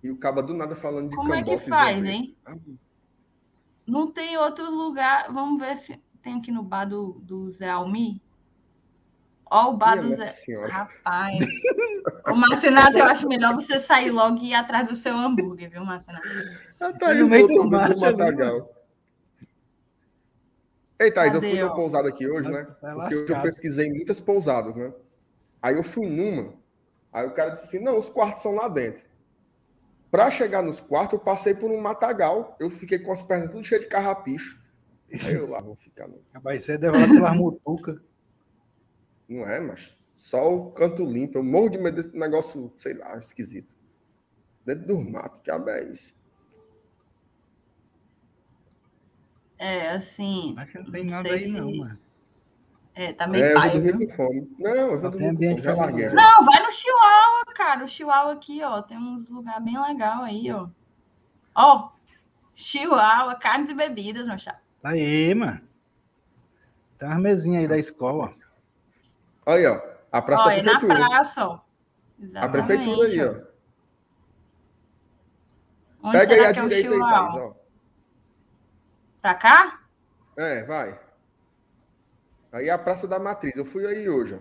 [0.03, 2.37] E o caba do nada falando de Como é que faz, hein?
[2.45, 2.57] Ah,
[3.87, 5.33] Não tem outro lugar.
[5.33, 8.21] Vamos ver se tem aqui no bar do, do Zé Almi.
[9.49, 10.29] Ó, o bar Minha do Zé.
[10.29, 10.73] Senhora.
[10.73, 11.39] Rapaz.
[12.27, 15.85] Ô, Marcenato, eu acho melhor você sair logo e ir atrás do seu hambúrguer, viu,
[15.85, 16.27] Marcenato?
[16.81, 18.71] Ah, Thaís no meio do mato ali, matagal.
[20.99, 22.65] Ei, Thaís, eu fui numa pousada aqui hoje, né?
[22.81, 24.93] Tá Porque hoje eu pesquisei muitas pousadas, né?
[25.61, 26.55] Aí eu fui numa.
[27.13, 29.03] Aí o cara disse assim: não, os quartos são lá dentro.
[30.11, 32.57] Pra chegar nos quartos, eu passei por um matagal.
[32.59, 34.64] Eu fiquei com as pernas tudo cheias de carrapicho.
[35.27, 36.09] Aí eu lá vou ficar.
[36.09, 38.01] Não, Rapaz, você é devorado pelas mutucas.
[39.29, 41.39] não é, mas só o canto limpo.
[41.39, 43.75] Eu morro de medo desse negócio, sei lá, esquisito.
[44.65, 46.15] Dentro do mato, que é isso.
[49.59, 50.55] É, assim.
[50.59, 51.99] Acho que não tem Não nada sei aí, não, mano.
[52.95, 54.57] É, tá meio É, eu vou paia, dormir com fome.
[54.59, 55.61] Não, eu vou dormir com fome.
[55.61, 56.09] Já larguei.
[56.11, 57.85] Não, vai no Chihuahua, cara.
[57.85, 58.83] O Chihuahua aqui, ó.
[58.83, 60.69] Tem uns lugares bem legais aí, ó.
[61.57, 61.91] Ó,
[62.55, 64.64] Chihuahua, carnes e bebidas, meu chapa.
[64.85, 65.63] Tá aí, mano.
[66.99, 68.29] Tem umas mesinhas aí da escola.
[69.47, 69.51] ó.
[69.53, 69.81] Aí, ó.
[70.13, 71.09] A praça Ó, da é na prefeitura.
[71.09, 71.61] praça, ó.
[72.37, 73.55] A prefeitura aí, ó.
[76.07, 77.01] Onde Pega aí a que é o direita aí?
[77.01, 77.55] Thaís, ó.
[79.23, 79.81] Pra cá?
[80.37, 81.01] É, vai.
[82.53, 83.57] Aí é a Praça da Matriz.
[83.57, 84.41] Eu fui aí hoje, ó.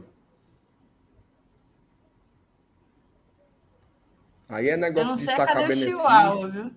[4.49, 5.89] Aí é Eu negócio não de sei sacar benefício.
[5.91, 6.75] Chihuahua, viu?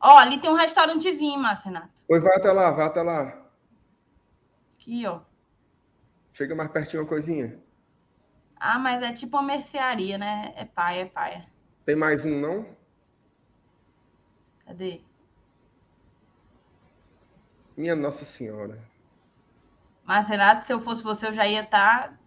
[0.00, 2.02] Ó, ali tem um restaurantezinho, Marcenato.
[2.06, 3.46] Pois vai até lá, vai até lá.
[4.74, 5.20] Aqui, ó.
[6.32, 7.58] Chega mais pertinho uma coisinha.
[8.58, 10.52] Ah, mas é tipo uma mercearia, né?
[10.56, 11.46] É paia, é paia.
[11.84, 12.66] Tem mais um, não?
[14.66, 15.00] Cadê?
[17.76, 18.78] Minha Nossa Senhora.
[20.04, 22.18] Marcenato, se eu fosse você, eu já ia estar.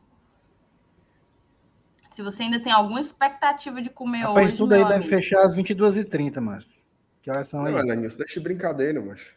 [2.11, 5.09] Se você ainda tem alguma expectativa de comer Rapaz, hoje, tudo aí deve amigo.
[5.09, 6.78] fechar às 22h30, mas.
[7.29, 7.73] Que horas são aí?
[7.73, 9.35] Não, deixa de brincadeira, mas.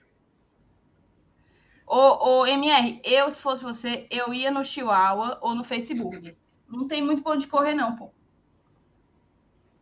[1.87, 6.35] Ô, ô, MR, eu, se fosse você, eu ia no Chihuahua ou no Facebook.
[6.67, 8.11] Não tem muito pra onde correr, não, pô.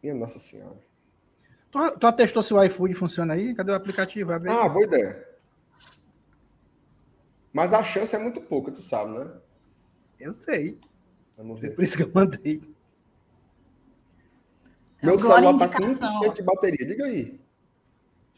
[0.03, 0.77] Minha Nossa Senhora.
[1.71, 3.55] Tu, tu atestou se o iFood funciona aí?
[3.55, 4.33] Cadê o aplicativo?
[4.33, 4.57] Abre aí.
[4.59, 5.29] Ah, boa ideia.
[7.53, 9.31] Mas a chance é muito pouca, tu sabe, né?
[10.19, 10.81] Eu sei.
[11.37, 11.77] Vamos É ver.
[11.77, 12.61] por isso que eu mandei.
[15.01, 16.33] Meu celular tá com indicação, 1% ó.
[16.33, 16.87] de bateria.
[16.87, 17.41] Diga aí.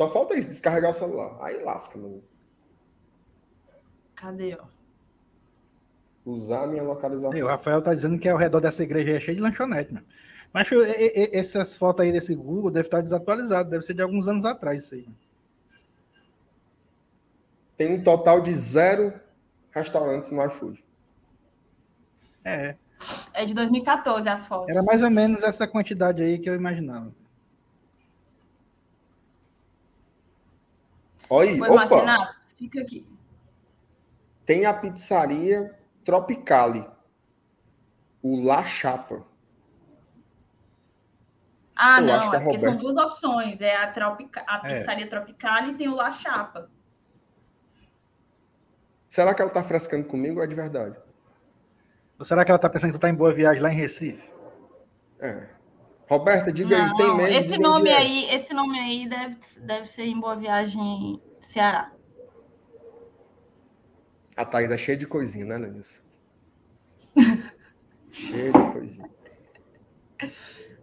[0.03, 1.39] Só falta isso, descarregar o celular.
[1.41, 2.21] Aí lasca, mano.
[4.17, 4.65] Cadê, ó?
[6.25, 7.33] Usar a minha localização.
[7.33, 10.05] Aí, o Rafael tá dizendo que ao redor dessa igreja é cheio de lanchonete, mano.
[10.53, 14.03] Mas e- e- e- essas fotos aí desse Google devem estar desatualizadas, deve ser de
[14.03, 15.09] alguns anos atrás isso aí.
[17.77, 19.13] Tem um total de zero
[19.71, 20.85] restaurantes no iFood.
[22.45, 22.75] É,
[23.33, 24.69] É de 2014 as fotos.
[24.69, 27.13] era mais ou menos essa quantidade aí que eu imaginava.
[31.35, 32.37] Olha Foi, opa?
[32.59, 33.07] Fica aqui.
[34.45, 36.87] tem a pizzaria Tropicali,
[38.23, 39.25] o La Chapa.
[41.75, 43.61] Ah, Eu acho não, que é é porque são duas opções.
[43.63, 44.45] É a, tropica...
[44.47, 44.81] a É.
[44.81, 46.71] pizzaria tropical e tem o La Chapa.
[49.09, 50.99] Será que ela tá frescando comigo ou é de verdade?
[52.19, 54.31] Ou será que ela tá pensando que tu tá em boa viagem lá em Recife?
[55.19, 55.49] É.
[56.13, 57.47] Roberta, diga aí, tem Não, menos?
[57.47, 57.97] esse nome é.
[57.97, 61.91] aí, esse nome aí deve, deve ser em Boa Viagem, Ceará.
[64.37, 66.01] A Thaís é cheia de coisinha, né, Lenilson?
[68.13, 69.09] cheia de coisinha.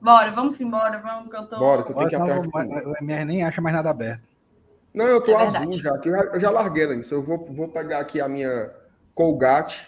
[0.01, 1.57] Bora, vamos embora, vamos que eu tô.
[1.59, 4.23] Bora, que eu tenho que atrás vou- o MR nem acha mais nada aberto.
[4.91, 5.91] Não, eu tô É azul já,
[6.33, 7.15] eu já, larguei, Lenilson.
[7.15, 8.73] Eu vou, vou pegar aqui a minha
[9.13, 9.87] Colgate,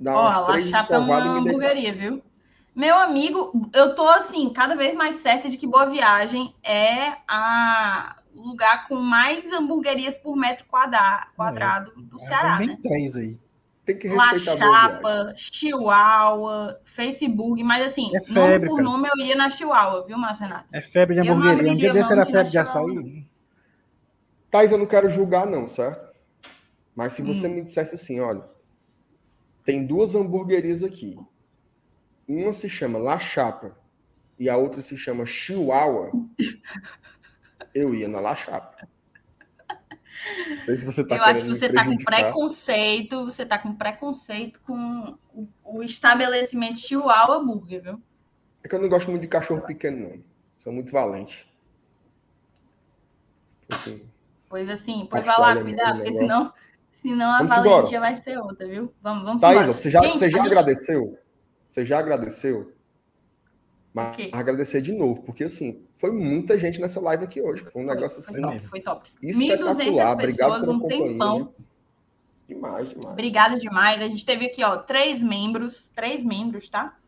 [0.00, 1.92] dar Ó, umas três Chapa é escovadas uma e me deitar.
[1.98, 2.27] viu?
[2.78, 8.14] Meu amigo, eu tô assim, cada vez mais certa de que Boa Viagem é a
[8.36, 12.78] o lugar com mais hamburguerias por metro quadra- quadrado do Ceará, Tem né?
[12.80, 13.36] três aí.
[13.84, 14.94] Tem que La respeitar a boa viagem.
[14.94, 18.88] Chapa, Chihuahua, Facebook, mas assim, É nome febre, por cara.
[18.88, 20.68] nome eu iria na Chihuahua, viu, Marcenato?
[20.72, 21.72] É febre de hamburgueria.
[21.72, 23.26] Um dia desse era febre de açaí.
[24.52, 26.14] Thais, eu não quero julgar, não, certo?
[26.94, 27.26] Mas se Hum.
[27.26, 28.44] você me dissesse assim, olha,
[29.64, 31.18] tem duas hamburguerias aqui.
[32.28, 33.76] Uma se chama La Chapa
[34.38, 36.10] e a outra se chama Chihuahua.
[37.74, 38.86] Eu ia na La Chapa.
[40.50, 43.74] Não sei se você tá eu acho que você tá com preconceito, você tá com
[43.74, 48.02] preconceito com o, o estabelecimento Chihuahua Burger, viu?
[48.62, 50.22] É que eu não gosto muito de cachorro pequeno, não.
[50.58, 51.48] Sou muito valente.
[53.70, 54.08] Assim,
[54.48, 56.52] Pois assim, pois vai lá, cuidado, porque senão,
[56.90, 58.00] senão a Vamos valentia embora.
[58.00, 58.92] vai ser outra, viu?
[59.02, 59.78] Vamos, vamos Thaisa, embora.
[59.78, 61.18] você já, Gente, você já gente- agradeceu?
[61.78, 62.72] Você já agradeceu?
[63.94, 64.30] Mas quê?
[64.32, 67.62] agradecer de novo, porque assim, foi muita gente nessa live aqui hoje.
[67.70, 69.10] Foi um negócio Foi assim top, foi top.
[69.22, 69.76] espetacular.
[69.76, 71.08] 1.200 Obrigado pela um companhia.
[71.08, 71.54] tempão.
[72.48, 73.12] Demais, demais.
[73.12, 74.02] Obrigada demais.
[74.02, 76.98] A gente teve aqui, ó, três membros, três membros, tá?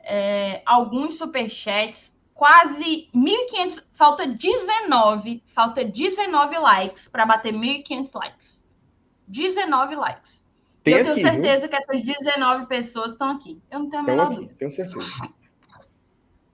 [0.00, 8.64] É, alguns superchats, quase 1.500, falta 19, falta 19 likes para bater 1.500 likes.
[9.28, 10.43] 19 likes.
[10.84, 11.32] Tem eu tenho aqui, viu?
[11.32, 13.60] certeza que essas 19 pessoas estão aqui.
[13.70, 14.54] Eu não tenho a menor aqui, dúvida.
[14.58, 15.06] tenho certeza.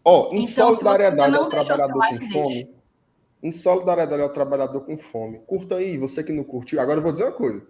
[0.05, 2.75] Ó, em Então, solidariedade ao trabalhador like, com fome.
[3.43, 5.41] Em solidariedade ao trabalhador com fome.
[5.41, 6.81] Curta aí, você que não curtiu.
[6.81, 7.67] Agora eu vou dizer uma coisa.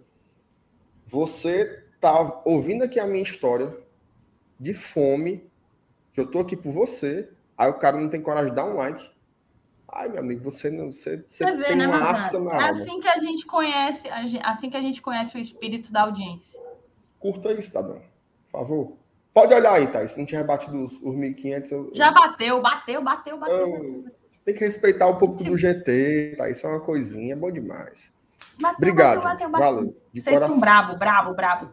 [1.07, 3.75] Você tá ouvindo aqui a minha história
[4.59, 5.49] de fome,
[6.13, 8.75] que eu tô aqui por você, aí o cara não tem coragem de dar um
[8.75, 9.09] like.
[9.93, 12.53] Ai, meu amigo, você não, você, você Você vê, tem né, uma afta na É
[12.55, 12.69] alma.
[12.69, 14.07] assim que a gente conhece,
[14.43, 16.59] assim que a gente conhece o espírito da audiência.
[17.19, 18.01] Curta aí, cidadão.
[18.45, 18.93] Por favor.
[19.33, 20.05] Pode olhar aí, tá?
[20.07, 23.67] Se não tiver batido os, os 1.500, eu, Já bateu, bateu, bateu, bateu.
[23.67, 26.49] Não, você tem que respeitar um pouco do GT, tá?
[26.49, 28.11] Isso é uma coisinha, é bom demais.
[28.59, 29.65] bateu Obrigado, bateu, bateu.
[29.75, 29.95] Valeu.
[30.13, 30.59] De Vocês são coração.
[30.59, 31.69] brabo, brabo, brabo.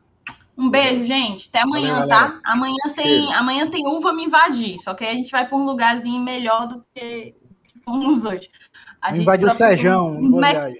[0.56, 1.48] Um beijo, gente.
[1.48, 2.40] Até amanhã, Valeu, tá?
[2.44, 3.32] Amanhã tem, Cheiro.
[3.38, 4.78] amanhã tem uva me invadir.
[4.82, 7.34] Só que aí a gente vai para um lugarzinho melhor do que
[7.88, 8.50] fomos hoje.
[9.00, 10.16] A gente Invadiu o Sejão.
[10.16, 10.72] Uns, Mac,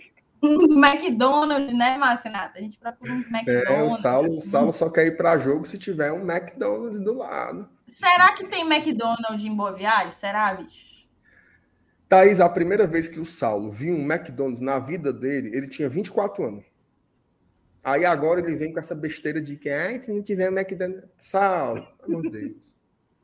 [0.42, 2.58] uns McDonald's, né, Marcinata?
[2.58, 4.00] A gente procura uns É, o McDonald's.
[4.00, 4.42] Saulo, o.
[4.42, 7.68] Saulo só quer ir pra jogo se tiver um McDonald's do lado.
[7.86, 10.12] Será que tem McDonald's em Boa Viagem?
[10.12, 10.88] Será, bicho?
[12.08, 15.88] Thaís, a primeira vez que o Saulo viu um McDonald's na vida dele, ele tinha
[15.88, 16.64] 24 anos.
[17.84, 21.08] Aí agora ele vem com essa besteira de que, ai, se não tiver um McDonald's.
[21.18, 22.74] Saulo, pelo amor de Deus.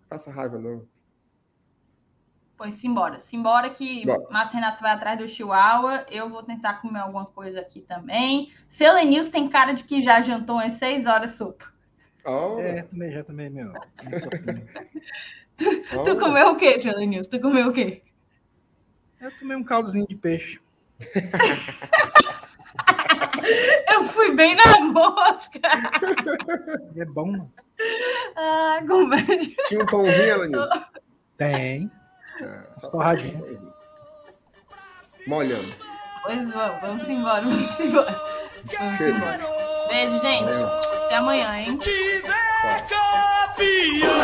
[0.08, 0.86] Faça raiva, não.
[2.65, 3.20] Pois simbora.
[3.20, 4.25] Simbora que Bora.
[4.31, 6.07] Márcio Renato vai atrás do Chihuahua.
[6.10, 8.51] Eu vou tentar comer alguma coisa aqui também.
[8.70, 11.67] Selenils tem cara de que já jantou umas 6 horas sopa.
[12.25, 13.70] Oh, É, também já também, meu.
[14.18, 14.67] sopinha.
[15.94, 16.05] oh.
[16.05, 17.28] Tu comeu o quê, Selenils?
[17.28, 18.02] Tu comeu o quê?
[19.20, 20.59] Eu tomei um caldozinho de peixe.
[23.93, 25.60] Eu fui bem na mosca.
[26.97, 27.52] É bom, mano.
[28.34, 29.55] Ah, comédia.
[29.67, 30.83] Tinha um pãozinho, Elenilson?
[31.36, 31.91] Tem.
[32.40, 33.38] É, só Torradinho.
[33.40, 33.74] pãozinho.
[35.26, 35.74] Molhando.
[36.22, 38.20] Pois vamos, vamos embora, vamos embora.
[38.78, 39.16] Vamos Cheiro.
[39.16, 39.46] embora.
[39.88, 40.44] Beijo, gente.
[40.44, 40.66] Valeu.
[40.66, 41.76] Até amanhã, hein?
[41.78, 44.14] tiver campeão.